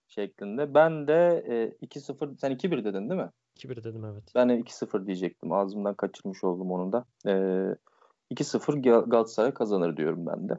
şeklinde. 0.07 0.73
Ben 0.73 1.07
de 1.07 1.45
e, 1.81 1.85
2-0 1.85 2.37
sen 2.37 2.51
2-1 2.51 2.83
dedin 2.83 3.09
değil 3.09 3.21
mi? 3.21 3.29
2-1 3.57 3.83
dedim 3.83 4.05
evet. 4.05 4.23
Ben 4.35 4.49
de 4.49 4.53
2-0 4.59 5.05
diyecektim. 5.05 5.51
Ağzımdan 5.51 5.95
kaçırmış 5.95 6.43
oldum 6.43 6.71
onu 6.71 6.91
da. 6.91 7.05
E, 7.25 7.33
2-0 8.31 8.81
Galatasaray 8.81 9.53
kazanır 9.53 9.97
diyorum 9.97 10.25
ben 10.25 10.49
de. 10.49 10.57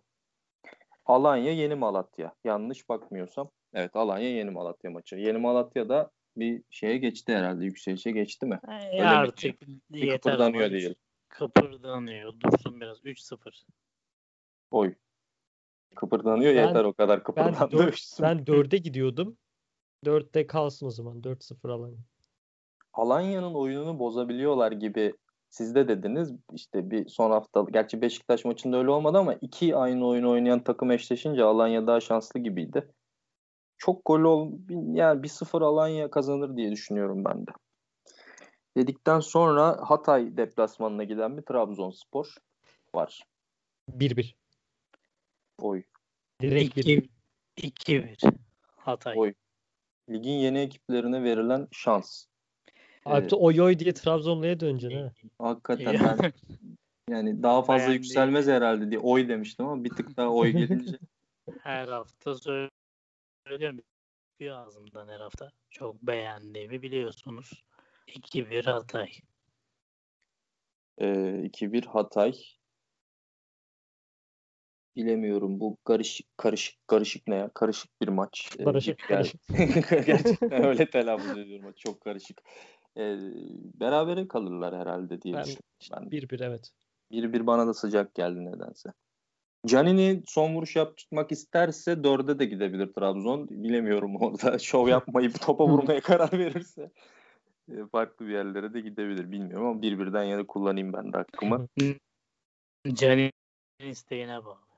Alanya 1.07 1.53
Yeni 1.53 1.75
Malatya. 1.75 2.35
Yanlış 2.45 2.89
bakmıyorsam. 2.89 3.51
Evet 3.75 3.97
Alanya 3.97 4.31
Yeni 4.31 4.51
Malatya 4.51 4.91
maçı. 4.91 5.17
Yeni 5.17 5.39
Malatya'da 5.39 6.11
bir 6.37 6.63
şeye 6.71 6.99
geçti 6.99 7.35
herhalde. 7.35 7.65
Yükselişe 7.65 8.11
geçti 8.11 8.47
mi? 8.47 8.61
E, 8.69 8.93
Öyle 8.93 9.09
artık 9.09 9.69
mi? 9.69 9.75
yeter. 9.91 10.21
Kıpırdanıyor 10.21 10.71
değil. 10.71 10.95
Kıpırdanıyor. 11.29 12.41
Dursun 12.41 12.81
biraz. 12.81 13.05
3-0. 13.05 13.67
Oy. 14.71 14.95
Kıpırdanıyor 15.97 16.55
ben, 16.55 16.67
yeter 16.67 16.85
o 16.85 16.93
kadar 16.93 17.25
kıpırdandı. 17.25 17.59
Ben, 17.61 17.79
dört, 17.79 18.19
ben 18.21 18.39
4'e 18.39 18.79
gidiyordum. 18.79 19.37
4'te 20.05 20.47
kalsın 20.47 20.87
o 20.87 20.91
zaman. 20.91 21.21
4-0 21.21 21.73
Alanya. 21.73 21.99
Alanya'nın 22.93 23.55
oyununu 23.55 23.99
bozabiliyorlar 23.99 24.73
gibi 24.73 25.15
siz 25.51 25.75
de 25.75 25.89
dediniz 25.89 26.33
işte 26.53 26.91
bir 26.91 27.09
son 27.09 27.31
hafta 27.31 27.67
gerçi 27.73 28.03
Beşiktaş 28.03 28.45
maçında 28.45 28.77
öyle 28.77 28.91
olmadı 28.91 29.19
ama 29.19 29.35
iki 29.35 29.77
aynı 29.77 30.07
oyunu 30.07 30.31
oynayan 30.31 30.65
takım 30.65 30.91
eşleşince 30.91 31.45
Alanya 31.45 31.87
daha 31.87 32.01
şanslı 32.01 32.41
gibiydi. 32.41 32.93
Çok 33.79 34.05
gol 34.05 34.21
ol 34.21 34.53
yani 34.93 35.23
bir 35.23 35.29
sıfır 35.29 35.63
Alanya 35.63 36.11
kazanır 36.11 36.57
diye 36.57 36.71
düşünüyorum 36.73 37.25
ben 37.25 37.47
de. 37.47 37.51
Dedikten 38.79 39.21
sonra 39.21 39.91
Hatay 39.91 40.37
deplasmanına 40.37 41.05
giden 41.05 41.37
bir 41.37 41.43
Trabzonspor 41.43 42.35
var. 42.95 43.27
1-1. 43.91 44.35
Oy. 45.63 45.83
Direkt 46.41 46.79
2-1. 47.57 48.33
Hatay. 48.77 49.15
Oy. 49.19 49.35
Ligin 50.11 50.33
yeni 50.33 50.59
ekiplerine 50.59 51.23
verilen 51.23 51.69
şans. 51.73 52.25
Alp'te 53.05 53.37
ee, 53.37 53.39
oy 53.39 53.61
oy 53.61 53.79
diye 53.79 53.95
Trabzonlu'ya 53.95 54.61
döneceksin 54.61 54.99
ha. 54.99 55.13
Hakikaten 55.39 56.19
ben 56.23 56.33
yani 57.11 57.43
daha 57.43 57.63
fazla 57.63 57.79
Beğendiğim. 57.79 58.03
yükselmez 58.03 58.47
herhalde 58.47 58.91
diye 58.91 59.01
oy 59.01 59.29
demiştim 59.29 59.67
ama 59.67 59.85
bir 59.85 59.91
tık 59.91 60.17
daha 60.17 60.29
oy 60.29 60.51
gelince. 60.51 60.99
Her 61.63 61.89
hafta 61.89 62.35
söylüyorum. 62.35 63.81
Bir 64.41 64.51
ağzımdan 64.51 65.09
her 65.09 65.21
hafta. 65.21 65.51
Çok 65.71 66.03
beğendiğimi 66.03 66.83
biliyorsunuz. 66.83 67.65
2-1 68.15 68.65
Hatay. 68.65 69.11
Ee, 70.99 71.07
2-1 71.45 71.85
Hatay. 71.85 72.33
Bilemiyorum 74.97 75.61
bu 75.61 75.77
karışık 75.85 76.39
karışık 76.39 76.89
karışık 76.89 77.29
ne 77.29 77.35
ya? 77.35 77.51
Karışık 77.55 78.03
bir 78.03 78.09
maç. 78.09 78.51
Karışık 78.65 79.01
ee, 79.05 79.07
karışık. 79.07 79.41
Gerçekten 80.07 80.65
öyle 80.65 80.91
telaffuz 80.91 81.39
ediyorum. 81.39 81.75
Çok 81.77 82.01
karışık. 82.01 82.43
Ee, 82.97 83.17
berabere 83.81 84.29
kalırlar 84.29 84.77
herhalde 84.77 85.23
diye 85.23 85.35
ben, 85.35 85.45
düşünüyorum. 85.45 86.11
Bir 86.11 86.31
bir 86.31 86.41
evet. 86.41 86.71
Bir 87.11 87.33
bir 87.33 87.47
bana 87.47 87.67
da 87.67 87.75
sıcak 87.75 88.15
geldi 88.15 88.45
nedense. 88.45 88.91
Canini 89.67 90.23
son 90.27 90.55
vuruş 90.55 90.77
yapmak 90.77 91.33
isterse 91.33 92.05
dörde 92.05 92.39
de 92.39 92.45
gidebilir 92.45 92.93
Trabzon. 92.93 93.49
Bilemiyorum 93.49 94.17
orada 94.17 94.59
şov 94.59 94.89
yapmayıp 94.89 95.41
topa 95.41 95.67
vurmaya 95.67 96.01
karar 96.01 96.33
verirse 96.33 96.91
farklı 97.93 98.27
bir 98.27 98.33
yerlere 98.33 98.75
de 98.75 98.81
gidebilir. 98.81 99.33
Bilmiyorum 99.33 99.67
ama 99.67 99.83
bir 99.83 99.99
birden 99.99 100.23
yana 100.23 100.47
kullanayım 100.47 100.93
ben 100.93 101.13
de 101.13 101.17
hakkımı. 101.17 101.69
Canini 102.95 103.31
isteğine 103.81 104.45
bağlı. 104.45 104.69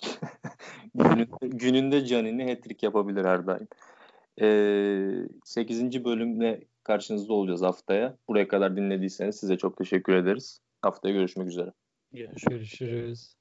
gününde, 0.94 1.48
gününde 1.48 2.06
Canini 2.06 2.50
hat-trick 2.50 2.86
yapabilir 2.86 3.24
her 3.24 3.46
daim. 3.46 3.68
Ee, 4.40 5.28
8. 5.44 6.04
bölümle 6.04 6.60
karşınızda 6.82 7.32
olacağız 7.32 7.62
haftaya. 7.62 8.16
Buraya 8.28 8.48
kadar 8.48 8.76
dinlediyseniz 8.76 9.36
size 9.36 9.58
çok 9.58 9.76
teşekkür 9.76 10.14
ederiz. 10.14 10.60
Haftaya 10.82 11.14
görüşmek 11.14 11.48
üzere. 11.48 11.72
Görüşürüz. 12.12 13.36